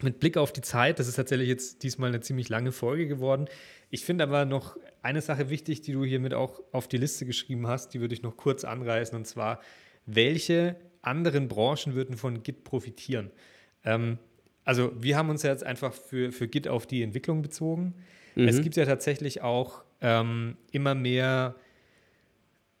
mit 0.00 0.20
Blick 0.20 0.36
auf 0.36 0.52
die 0.52 0.60
Zeit, 0.60 0.98
das 0.98 1.08
ist 1.08 1.16
tatsächlich 1.16 1.48
jetzt 1.48 1.82
diesmal 1.82 2.08
eine 2.08 2.20
ziemlich 2.20 2.48
lange 2.48 2.70
Folge 2.70 3.08
geworden. 3.08 3.46
Ich 3.90 4.04
finde 4.04 4.24
aber 4.24 4.44
noch 4.44 4.76
eine 5.02 5.20
Sache 5.20 5.50
wichtig, 5.50 5.80
die 5.80 5.92
du 5.92 6.04
hiermit 6.04 6.34
auch 6.34 6.62
auf 6.72 6.86
die 6.86 6.98
Liste 6.98 7.26
geschrieben 7.26 7.66
hast, 7.66 7.94
die 7.94 8.00
würde 8.00 8.14
ich 8.14 8.22
noch 8.22 8.36
kurz 8.36 8.64
anreißen, 8.64 9.16
und 9.16 9.26
zwar, 9.26 9.60
welche 10.06 10.76
anderen 11.02 11.48
Branchen 11.48 11.94
würden 11.94 12.16
von 12.16 12.42
Git 12.42 12.64
profitieren? 12.64 13.30
Ähm, 13.84 14.18
also 14.64 14.92
wir 15.00 15.16
haben 15.16 15.30
uns 15.30 15.42
jetzt 15.42 15.64
einfach 15.64 15.94
für, 15.94 16.30
für 16.30 16.46
Git 16.46 16.68
auf 16.68 16.86
die 16.86 17.02
Entwicklung 17.02 17.42
bezogen. 17.42 17.94
Mhm. 18.38 18.48
Es 18.48 18.62
gibt 18.62 18.76
ja 18.76 18.84
tatsächlich 18.84 19.42
auch 19.42 19.82
ähm, 20.00 20.56
immer 20.70 20.94
mehr 20.94 21.56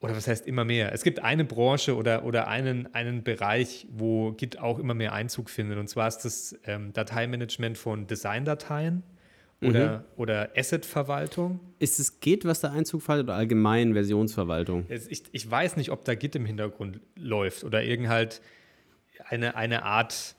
oder 0.00 0.14
was 0.14 0.28
heißt 0.28 0.46
immer 0.46 0.64
mehr? 0.64 0.92
Es 0.92 1.02
gibt 1.02 1.18
eine 1.20 1.44
Branche 1.44 1.96
oder, 1.96 2.24
oder 2.24 2.46
einen, 2.46 2.94
einen 2.94 3.24
Bereich, 3.24 3.88
wo 3.90 4.30
Git 4.32 4.58
auch 4.58 4.78
immer 4.78 4.94
mehr 4.94 5.12
Einzug 5.12 5.50
findet. 5.50 5.76
Und 5.76 5.88
zwar 5.88 6.06
ist 6.06 6.18
das 6.18 6.56
ähm, 6.66 6.92
Dateimanagement 6.92 7.76
von 7.76 8.06
Designdateien 8.06 9.02
oder, 9.60 9.98
mhm. 9.98 10.04
oder 10.16 10.50
Asset-Verwaltung. 10.56 11.58
Ist 11.80 11.98
es 11.98 12.20
Git, 12.20 12.44
was 12.44 12.60
da 12.60 12.70
Einzug 12.70 13.02
findet 13.02 13.24
oder 13.24 13.34
allgemein 13.34 13.92
Versionsverwaltung? 13.92 14.86
Ich, 14.88 15.24
ich 15.32 15.50
weiß 15.50 15.76
nicht, 15.76 15.90
ob 15.90 16.04
da 16.04 16.14
Git 16.14 16.36
im 16.36 16.46
Hintergrund 16.46 17.00
läuft 17.16 17.64
oder 17.64 17.82
irgend 17.82 18.08
halt 18.08 18.40
eine, 19.28 19.56
eine 19.56 19.82
Art 19.82 20.36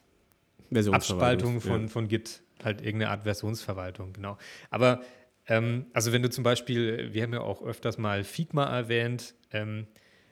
Abspaltung 0.74 1.60
von, 1.60 1.82
ja. 1.82 1.88
von 1.90 2.08
Git, 2.08 2.44
halt 2.64 2.82
irgendeine 2.82 3.12
Art 3.12 3.24
Versionsverwaltung, 3.24 4.14
genau. 4.14 4.38
Aber 4.70 5.02
ähm, 5.48 5.88
also 5.94 6.14
wenn 6.14 6.22
du 6.22 6.30
zum 6.30 6.44
Beispiel, 6.44 7.14
wir 7.14 7.24
haben 7.24 7.34
ja 7.34 7.42
auch 7.42 7.62
öfters 7.62 7.98
mal 7.98 8.24
Figma 8.24 8.66
erwähnt, 8.66 9.36
ähm, 9.52 9.88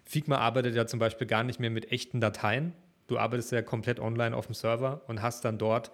Figma 0.06 0.38
arbeitet 0.38 0.76
ja 0.76 0.88
zum 0.88 1.00
Beispiel 1.00 1.28
gar 1.28 1.44
nicht 1.44 1.60
mehr 1.60 1.70
mit 1.70 1.92
echten 1.92 2.22
Dateien. 2.22 2.74
Du 3.08 3.18
arbeitest 3.18 3.52
ja 3.52 3.62
komplett 3.62 4.00
online 4.00 4.36
auf 4.36 4.46
dem 4.46 4.56
Server 4.56 5.02
und 5.08 5.22
hast 5.22 5.44
dann 5.44 5.58
dort 5.58 5.92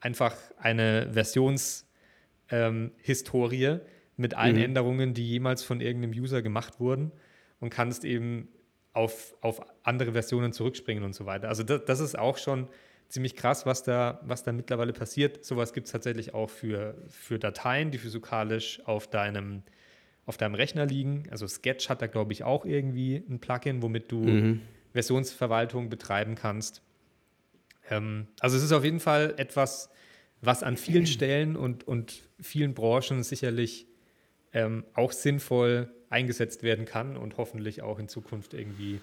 einfach 0.00 0.34
eine 0.56 1.10
Versionshistorie 1.12 3.64
ähm, 3.64 3.80
mit 4.16 4.34
allen 4.34 4.56
mhm. 4.56 4.62
Änderungen, 4.62 5.14
die 5.14 5.28
jemals 5.28 5.62
von 5.62 5.80
irgendeinem 5.80 6.12
User 6.12 6.42
gemacht 6.42 6.78
wurden 6.78 7.10
und 7.58 7.70
kannst 7.70 8.04
eben 8.04 8.48
auf, 8.92 9.34
auf 9.40 9.60
andere 9.82 10.12
Versionen 10.12 10.52
zurückspringen 10.52 11.04
und 11.04 11.14
so 11.14 11.26
weiter. 11.26 11.48
Also 11.48 11.62
das, 11.62 11.84
das 11.84 12.00
ist 12.00 12.18
auch 12.18 12.38
schon 12.38 12.68
ziemlich 13.10 13.34
krass, 13.34 13.66
was 13.66 13.82
da, 13.82 14.20
was 14.22 14.44
da 14.44 14.52
mittlerweile 14.52 14.92
passiert. 14.92 15.44
Sowas 15.44 15.72
gibt 15.72 15.86
es 15.86 15.92
tatsächlich 15.92 16.32
auch 16.32 16.48
für, 16.48 16.94
für 17.08 17.38
Dateien, 17.38 17.90
die 17.90 17.98
physikalisch 17.98 18.80
auf 18.86 19.10
deinem, 19.10 19.62
auf 20.26 20.36
deinem 20.36 20.54
Rechner 20.54 20.86
liegen. 20.86 21.24
Also 21.30 21.46
Sketch 21.46 21.88
hat 21.88 22.00
da, 22.00 22.06
glaube 22.06 22.32
ich, 22.32 22.44
auch 22.44 22.64
irgendwie 22.64 23.16
ein 23.16 23.40
Plugin, 23.40 23.82
womit 23.82 24.12
du 24.12 24.20
mhm. 24.20 24.60
Versionsverwaltung 24.92 25.90
betreiben 25.90 26.36
kannst. 26.36 26.82
Ähm, 27.90 28.28
also 28.38 28.56
es 28.56 28.62
ist 28.62 28.72
auf 28.72 28.84
jeden 28.84 29.00
Fall 29.00 29.34
etwas, 29.36 29.90
was 30.40 30.62
an 30.62 30.76
vielen 30.76 31.06
Stellen 31.08 31.56
und, 31.56 31.86
und 31.86 32.22
vielen 32.40 32.74
Branchen 32.74 33.24
sicherlich 33.24 33.88
ähm, 34.52 34.84
auch 34.94 35.10
sinnvoll 35.10 35.92
eingesetzt 36.10 36.62
werden 36.62 36.84
kann 36.84 37.16
und 37.16 37.36
hoffentlich 37.38 37.82
auch 37.82 37.98
in 37.98 38.08
Zukunft 38.08 38.54
irgendwie 38.54 39.00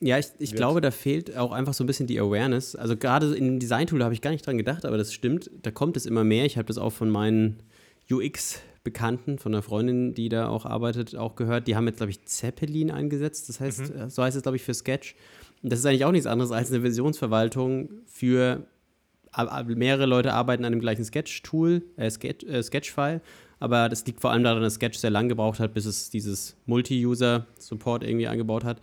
ja, 0.00 0.18
ich, 0.18 0.28
ich 0.38 0.54
glaube, 0.54 0.80
da 0.80 0.90
fehlt 0.90 1.36
auch 1.36 1.52
einfach 1.52 1.74
so 1.74 1.84
ein 1.84 1.86
bisschen 1.86 2.06
die 2.06 2.18
Awareness. 2.18 2.74
Also 2.74 2.96
gerade 2.96 3.34
in 3.34 3.44
dem 3.44 3.58
Design-Tool 3.58 4.02
habe 4.02 4.14
ich 4.14 4.22
gar 4.22 4.30
nicht 4.30 4.46
dran 4.46 4.56
gedacht, 4.56 4.86
aber 4.86 4.96
das 4.96 5.12
stimmt. 5.12 5.50
Da 5.62 5.70
kommt 5.70 5.96
es 5.96 6.06
immer 6.06 6.24
mehr. 6.24 6.46
Ich 6.46 6.56
habe 6.56 6.66
das 6.66 6.78
auch 6.78 6.90
von 6.90 7.10
meinen 7.10 7.62
UX-Bekannten, 8.10 9.38
von 9.38 9.54
einer 9.54 9.62
Freundin, 9.62 10.14
die 10.14 10.30
da 10.30 10.48
auch 10.48 10.64
arbeitet, 10.64 11.16
auch 11.16 11.36
gehört. 11.36 11.68
Die 11.68 11.76
haben 11.76 11.86
jetzt, 11.86 11.98
glaube 11.98 12.12
ich, 12.12 12.24
Zeppelin 12.24 12.90
eingesetzt. 12.90 13.50
Das 13.50 13.60
heißt, 13.60 13.94
mhm. 13.94 14.00
Äh, 14.00 14.10
so 14.10 14.22
heißt 14.22 14.36
es, 14.36 14.42
glaube 14.42 14.56
ich, 14.56 14.62
für 14.62 14.72
Sketch. 14.72 15.14
Und 15.62 15.70
das 15.70 15.80
ist 15.80 15.86
eigentlich 15.86 16.06
auch 16.06 16.12
nichts 16.12 16.26
anderes 16.26 16.50
als 16.50 16.70
eine 16.70 16.80
Versionsverwaltung 16.80 17.90
für 18.06 18.64
mehrere 19.66 20.06
Leute 20.06 20.32
arbeiten 20.32 20.64
an 20.64 20.72
dem 20.72 20.80
gleichen 20.80 21.04
Sketch-Tool, 21.04 21.82
äh, 21.96 22.10
Sketch, 22.10 22.44
äh, 22.46 22.62
Sketch-File. 22.62 23.20
Aber 23.58 23.90
das 23.90 24.06
liegt 24.06 24.22
vor 24.22 24.30
allem 24.30 24.42
daran, 24.42 24.62
dass 24.62 24.74
Sketch 24.74 24.98
sehr 24.98 25.10
lang 25.10 25.28
gebraucht 25.28 25.60
hat, 25.60 25.74
bis 25.74 25.84
es 25.84 26.08
dieses 26.08 26.56
Multi-User-Support 26.64 28.02
irgendwie 28.02 28.26
eingebaut 28.26 28.64
hat. 28.64 28.80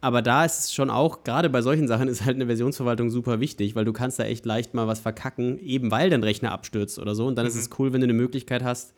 Aber 0.00 0.22
da 0.22 0.44
ist 0.44 0.60
es 0.60 0.74
schon 0.74 0.88
auch, 0.88 1.24
gerade 1.24 1.50
bei 1.50 1.60
solchen 1.60 1.86
Sachen 1.86 2.08
ist 2.08 2.24
halt 2.24 2.36
eine 2.36 2.46
Versionsverwaltung 2.46 3.10
super 3.10 3.40
wichtig, 3.40 3.74
weil 3.74 3.84
du 3.84 3.92
kannst 3.92 4.18
da 4.18 4.24
echt 4.24 4.46
leicht 4.46 4.72
mal 4.72 4.86
was 4.86 5.00
verkacken, 5.00 5.58
eben 5.58 5.90
weil 5.90 6.08
dein 6.08 6.24
Rechner 6.24 6.52
abstürzt 6.52 6.98
oder 6.98 7.14
so. 7.14 7.26
Und 7.26 7.36
dann 7.36 7.44
mhm. 7.44 7.50
ist 7.50 7.56
es 7.56 7.70
cool, 7.78 7.92
wenn 7.92 8.00
du 8.00 8.06
eine 8.06 8.14
Möglichkeit 8.14 8.64
hast, 8.64 8.94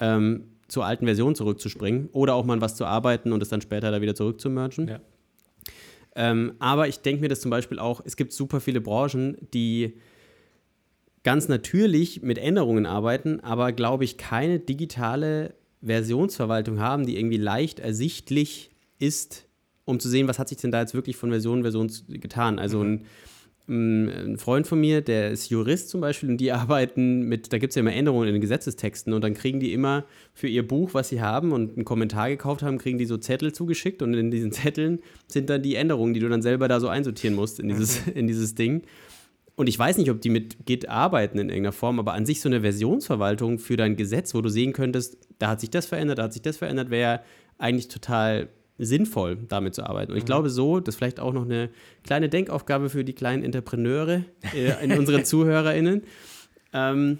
ähm, 0.00 0.44
zur 0.68 0.86
alten 0.86 1.04
Version 1.04 1.34
zurückzuspringen 1.34 2.08
oder 2.12 2.34
auch 2.34 2.46
mal 2.46 2.60
was 2.62 2.76
zu 2.76 2.86
arbeiten 2.86 3.32
und 3.32 3.42
es 3.42 3.50
dann 3.50 3.60
später 3.60 3.90
da 3.90 4.00
wieder 4.00 4.14
zurückzumergen. 4.14 4.88
Ja. 4.88 5.00
Ähm, 6.14 6.54
aber 6.58 6.88
ich 6.88 7.00
denke 7.00 7.20
mir 7.20 7.28
das 7.28 7.42
zum 7.42 7.50
Beispiel 7.50 7.78
auch, 7.78 8.00
es 8.04 8.16
gibt 8.16 8.32
super 8.32 8.60
viele 8.60 8.80
Branchen, 8.80 9.36
die 9.52 9.98
ganz 11.24 11.48
natürlich 11.48 12.22
mit 12.22 12.38
Änderungen 12.38 12.86
arbeiten, 12.86 13.40
aber 13.40 13.72
glaube 13.72 14.04
ich 14.04 14.16
keine 14.16 14.58
digitale 14.58 15.54
Versionsverwaltung 15.82 16.80
haben, 16.80 17.06
die 17.06 17.18
irgendwie 17.18 17.36
leicht 17.36 17.80
ersichtlich 17.80 18.70
ist 18.98 19.46
um 19.84 20.00
zu 20.00 20.08
sehen, 20.08 20.28
was 20.28 20.38
hat 20.38 20.48
sich 20.48 20.58
denn 20.58 20.70
da 20.70 20.80
jetzt 20.80 20.94
wirklich 20.94 21.16
von 21.16 21.30
Version 21.30 21.58
zu 21.58 21.62
Version 21.62 22.20
getan. 22.20 22.58
Also 22.58 22.82
ein 22.82 23.04
ein 23.68 24.38
Freund 24.38 24.66
von 24.66 24.80
mir, 24.80 25.02
der 25.02 25.30
ist 25.30 25.48
Jurist 25.48 25.88
zum 25.88 26.00
Beispiel 26.00 26.28
und 26.30 26.38
die 26.38 26.52
arbeiten 26.52 27.22
mit, 27.22 27.52
da 27.52 27.58
gibt 27.58 27.70
es 27.70 27.76
ja 27.76 27.80
immer 27.80 27.92
Änderungen 27.92 28.28
in 28.28 28.34
den 28.34 28.40
Gesetzestexten 28.40 29.12
und 29.12 29.22
dann 29.22 29.34
kriegen 29.34 29.60
die 29.60 29.72
immer 29.72 30.04
für 30.34 30.48
ihr 30.48 30.66
Buch, 30.66 30.94
was 30.94 31.08
sie 31.08 31.20
haben 31.20 31.52
und 31.52 31.76
einen 31.76 31.84
Kommentar 31.84 32.28
gekauft 32.28 32.62
haben, 32.62 32.78
kriegen 32.78 32.98
die 32.98 33.06
so 33.06 33.16
Zettel 33.16 33.52
zugeschickt 33.52 34.02
und 34.02 34.14
in 34.14 34.30
diesen 34.30 34.52
Zetteln 34.52 35.00
sind 35.28 35.48
dann 35.48 35.62
die 35.62 35.76
Änderungen, 35.76 36.14
die 36.14 36.20
du 36.20 36.28
dann 36.28 36.42
selber 36.42 36.68
da 36.68 36.80
so 36.80 36.88
einsortieren 36.88 37.36
musst 37.36 37.60
in 37.60 37.68
dieses, 37.68 38.06
mhm. 38.06 38.12
in 38.14 38.26
dieses 38.26 38.54
Ding. 38.54 38.82
Und 39.54 39.68
ich 39.68 39.78
weiß 39.78 39.98
nicht, 39.98 40.10
ob 40.10 40.20
die 40.20 40.30
mit 40.30 40.64
Git 40.64 40.88
arbeiten 40.88 41.38
in 41.38 41.50
irgendeiner 41.50 41.72
Form, 41.72 41.98
aber 41.98 42.14
an 42.14 42.24
sich 42.24 42.40
so 42.40 42.48
eine 42.48 42.62
Versionsverwaltung 42.62 43.58
für 43.58 43.76
dein 43.76 43.96
Gesetz, 43.96 44.34
wo 44.34 44.40
du 44.40 44.48
sehen 44.48 44.72
könntest, 44.72 45.18
da 45.38 45.48
hat 45.50 45.60
sich 45.60 45.70
das 45.70 45.86
verändert, 45.86 46.18
da 46.18 46.24
hat 46.24 46.32
sich 46.32 46.42
das 46.42 46.56
verändert, 46.56 46.90
wäre 46.90 47.20
eigentlich 47.58 47.88
total 47.88 48.48
sinnvoll, 48.84 49.38
damit 49.48 49.74
zu 49.74 49.84
arbeiten. 49.84 50.12
Und 50.12 50.18
ich 50.18 50.24
mhm. 50.24 50.26
glaube 50.26 50.50
so, 50.50 50.80
das 50.80 50.94
ist 50.94 50.98
vielleicht 50.98 51.20
auch 51.20 51.32
noch 51.32 51.44
eine 51.44 51.70
kleine 52.04 52.28
Denkaufgabe 52.28 52.88
für 52.88 53.04
die 53.04 53.12
kleinen 53.12 53.44
Entrepreneure 53.44 54.24
äh, 54.54 54.84
in 54.84 54.92
unseren 54.98 55.24
ZuhörerInnen, 55.24 56.02
ähm, 56.72 57.18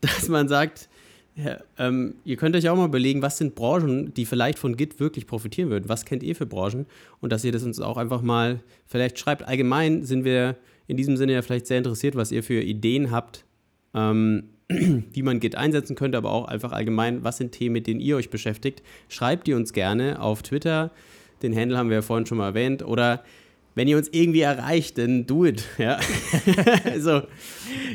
dass 0.00 0.28
man 0.28 0.48
sagt, 0.48 0.88
ja, 1.36 1.58
ähm, 1.78 2.14
ihr 2.24 2.36
könnt 2.36 2.56
euch 2.56 2.68
auch 2.68 2.76
mal 2.76 2.86
überlegen, 2.86 3.22
was 3.22 3.38
sind 3.38 3.54
Branchen, 3.54 4.12
die 4.14 4.26
vielleicht 4.26 4.58
von 4.58 4.76
Git 4.76 5.00
wirklich 5.00 5.26
profitieren 5.26 5.70
würden? 5.70 5.88
Was 5.88 6.04
kennt 6.04 6.22
ihr 6.22 6.36
für 6.36 6.46
Branchen? 6.46 6.86
Und 7.20 7.32
dass 7.32 7.44
ihr 7.44 7.52
das 7.52 7.62
uns 7.62 7.80
auch 7.80 7.96
einfach 7.96 8.20
mal 8.20 8.60
vielleicht 8.86 9.18
schreibt. 9.18 9.46
Allgemein 9.46 10.04
sind 10.04 10.24
wir 10.24 10.56
in 10.86 10.96
diesem 10.96 11.16
Sinne 11.16 11.32
ja 11.32 11.42
vielleicht 11.42 11.66
sehr 11.66 11.78
interessiert, 11.78 12.16
was 12.16 12.32
ihr 12.32 12.42
für 12.42 12.60
Ideen 12.60 13.10
habt, 13.10 13.44
ähm, 13.94 14.50
wie 15.12 15.22
man 15.22 15.40
Git 15.40 15.56
einsetzen 15.56 15.96
könnte, 15.96 16.16
aber 16.16 16.30
auch 16.30 16.46
einfach 16.46 16.72
allgemein, 16.72 17.24
was 17.24 17.38
sind 17.38 17.52
Themen, 17.52 17.72
mit 17.72 17.86
denen 17.86 18.00
ihr 18.00 18.16
euch 18.16 18.30
beschäftigt. 18.30 18.82
Schreibt 19.08 19.46
die 19.46 19.54
uns 19.54 19.72
gerne 19.72 20.20
auf 20.20 20.42
Twitter. 20.42 20.92
Den 21.42 21.56
Handle 21.56 21.76
haben 21.76 21.88
wir 21.88 21.96
ja 21.96 22.02
vorhin 22.02 22.26
schon 22.26 22.38
mal 22.38 22.48
erwähnt. 22.48 22.82
Oder 22.84 23.24
wenn 23.74 23.88
ihr 23.88 23.96
uns 23.96 24.08
irgendwie 24.12 24.42
erreicht, 24.42 24.98
dann 24.98 25.26
do 25.26 25.44
it. 25.44 25.64
Ja, 25.78 25.98
also, 26.84 27.22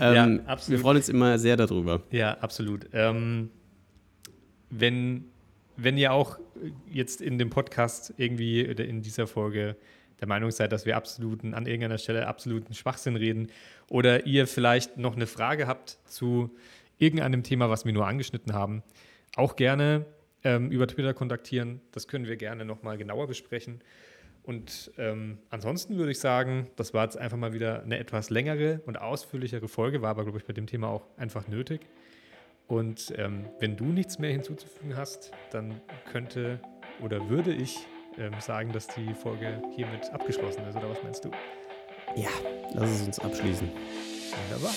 ähm, 0.01 0.41
ja, 0.47 0.57
wir 0.67 0.79
freuen 0.79 0.97
uns 0.97 1.09
immer 1.09 1.39
sehr 1.39 1.55
darüber. 1.55 2.01
Ja, 2.11 2.37
absolut. 2.39 2.87
Ähm, 2.91 3.49
wenn, 4.69 5.25
wenn 5.77 5.97
ihr 5.97 6.11
auch 6.11 6.39
jetzt 6.91 7.21
in 7.21 7.37
dem 7.37 7.49
Podcast 7.49 8.13
irgendwie 8.17 8.67
oder 8.67 8.85
in 8.85 9.01
dieser 9.01 9.27
Folge 9.27 9.75
der 10.19 10.27
Meinung 10.27 10.51
seid, 10.51 10.71
dass 10.71 10.85
wir 10.85 10.95
absoluten, 10.95 11.53
an 11.53 11.65
irgendeiner 11.65 11.97
Stelle 11.97 12.27
absoluten 12.27 12.73
Schwachsinn 12.73 13.15
reden 13.15 13.47
oder 13.89 14.25
ihr 14.25 14.47
vielleicht 14.47 14.97
noch 14.97 15.15
eine 15.15 15.27
Frage 15.27 15.67
habt 15.67 15.97
zu 16.05 16.55
irgendeinem 16.97 17.43
Thema, 17.43 17.69
was 17.69 17.85
wir 17.85 17.93
nur 17.93 18.07
angeschnitten 18.07 18.53
haben, 18.53 18.83
auch 19.35 19.55
gerne 19.55 20.05
ähm, 20.43 20.71
über 20.71 20.87
Twitter 20.87 21.13
kontaktieren. 21.13 21.81
Das 21.91 22.07
können 22.07 22.25
wir 22.25 22.37
gerne 22.37 22.65
nochmal 22.65 22.97
genauer 22.97 23.27
besprechen. 23.27 23.81
Und 24.43 24.91
ähm, 24.97 25.39
ansonsten 25.49 25.97
würde 25.97 26.11
ich 26.11 26.19
sagen, 26.19 26.67
das 26.75 26.93
war 26.93 27.03
jetzt 27.03 27.17
einfach 27.17 27.37
mal 27.37 27.53
wieder 27.53 27.81
eine 27.81 27.97
etwas 27.97 28.29
längere 28.29 28.79
und 28.85 29.01
ausführlichere 29.01 29.67
Folge, 29.67 30.03
war 30.03 30.11
aber, 30.11 30.23
glaube 30.23 30.37
ich, 30.37 30.45
bei 30.45 30.53
dem 30.53 30.67
Thema 30.67 30.87
auch 30.87 31.07
einfach 31.17 31.47
nötig. 31.47 31.81
Und 32.67 33.13
ähm, 33.17 33.45
wenn 33.59 33.75
du 33.75 33.85
nichts 33.85 34.19
mehr 34.19 34.31
hinzuzufügen 34.31 34.95
hast, 34.95 35.31
dann 35.51 35.81
könnte 36.11 36.59
oder 37.01 37.29
würde 37.29 37.53
ich 37.53 37.87
ähm, 38.17 38.33
sagen, 38.39 38.71
dass 38.71 38.87
die 38.87 39.13
Folge 39.13 39.61
hiermit 39.75 40.09
abgeschlossen 40.11 40.67
ist. 40.67 40.75
Oder 40.75 40.89
was 40.89 41.03
meinst 41.03 41.25
du? 41.25 41.31
Ja, 42.15 42.29
lass 42.73 42.89
es 42.89 43.07
uns 43.07 43.19
abschließen. 43.19 43.69
Wunderbar. 44.49 44.73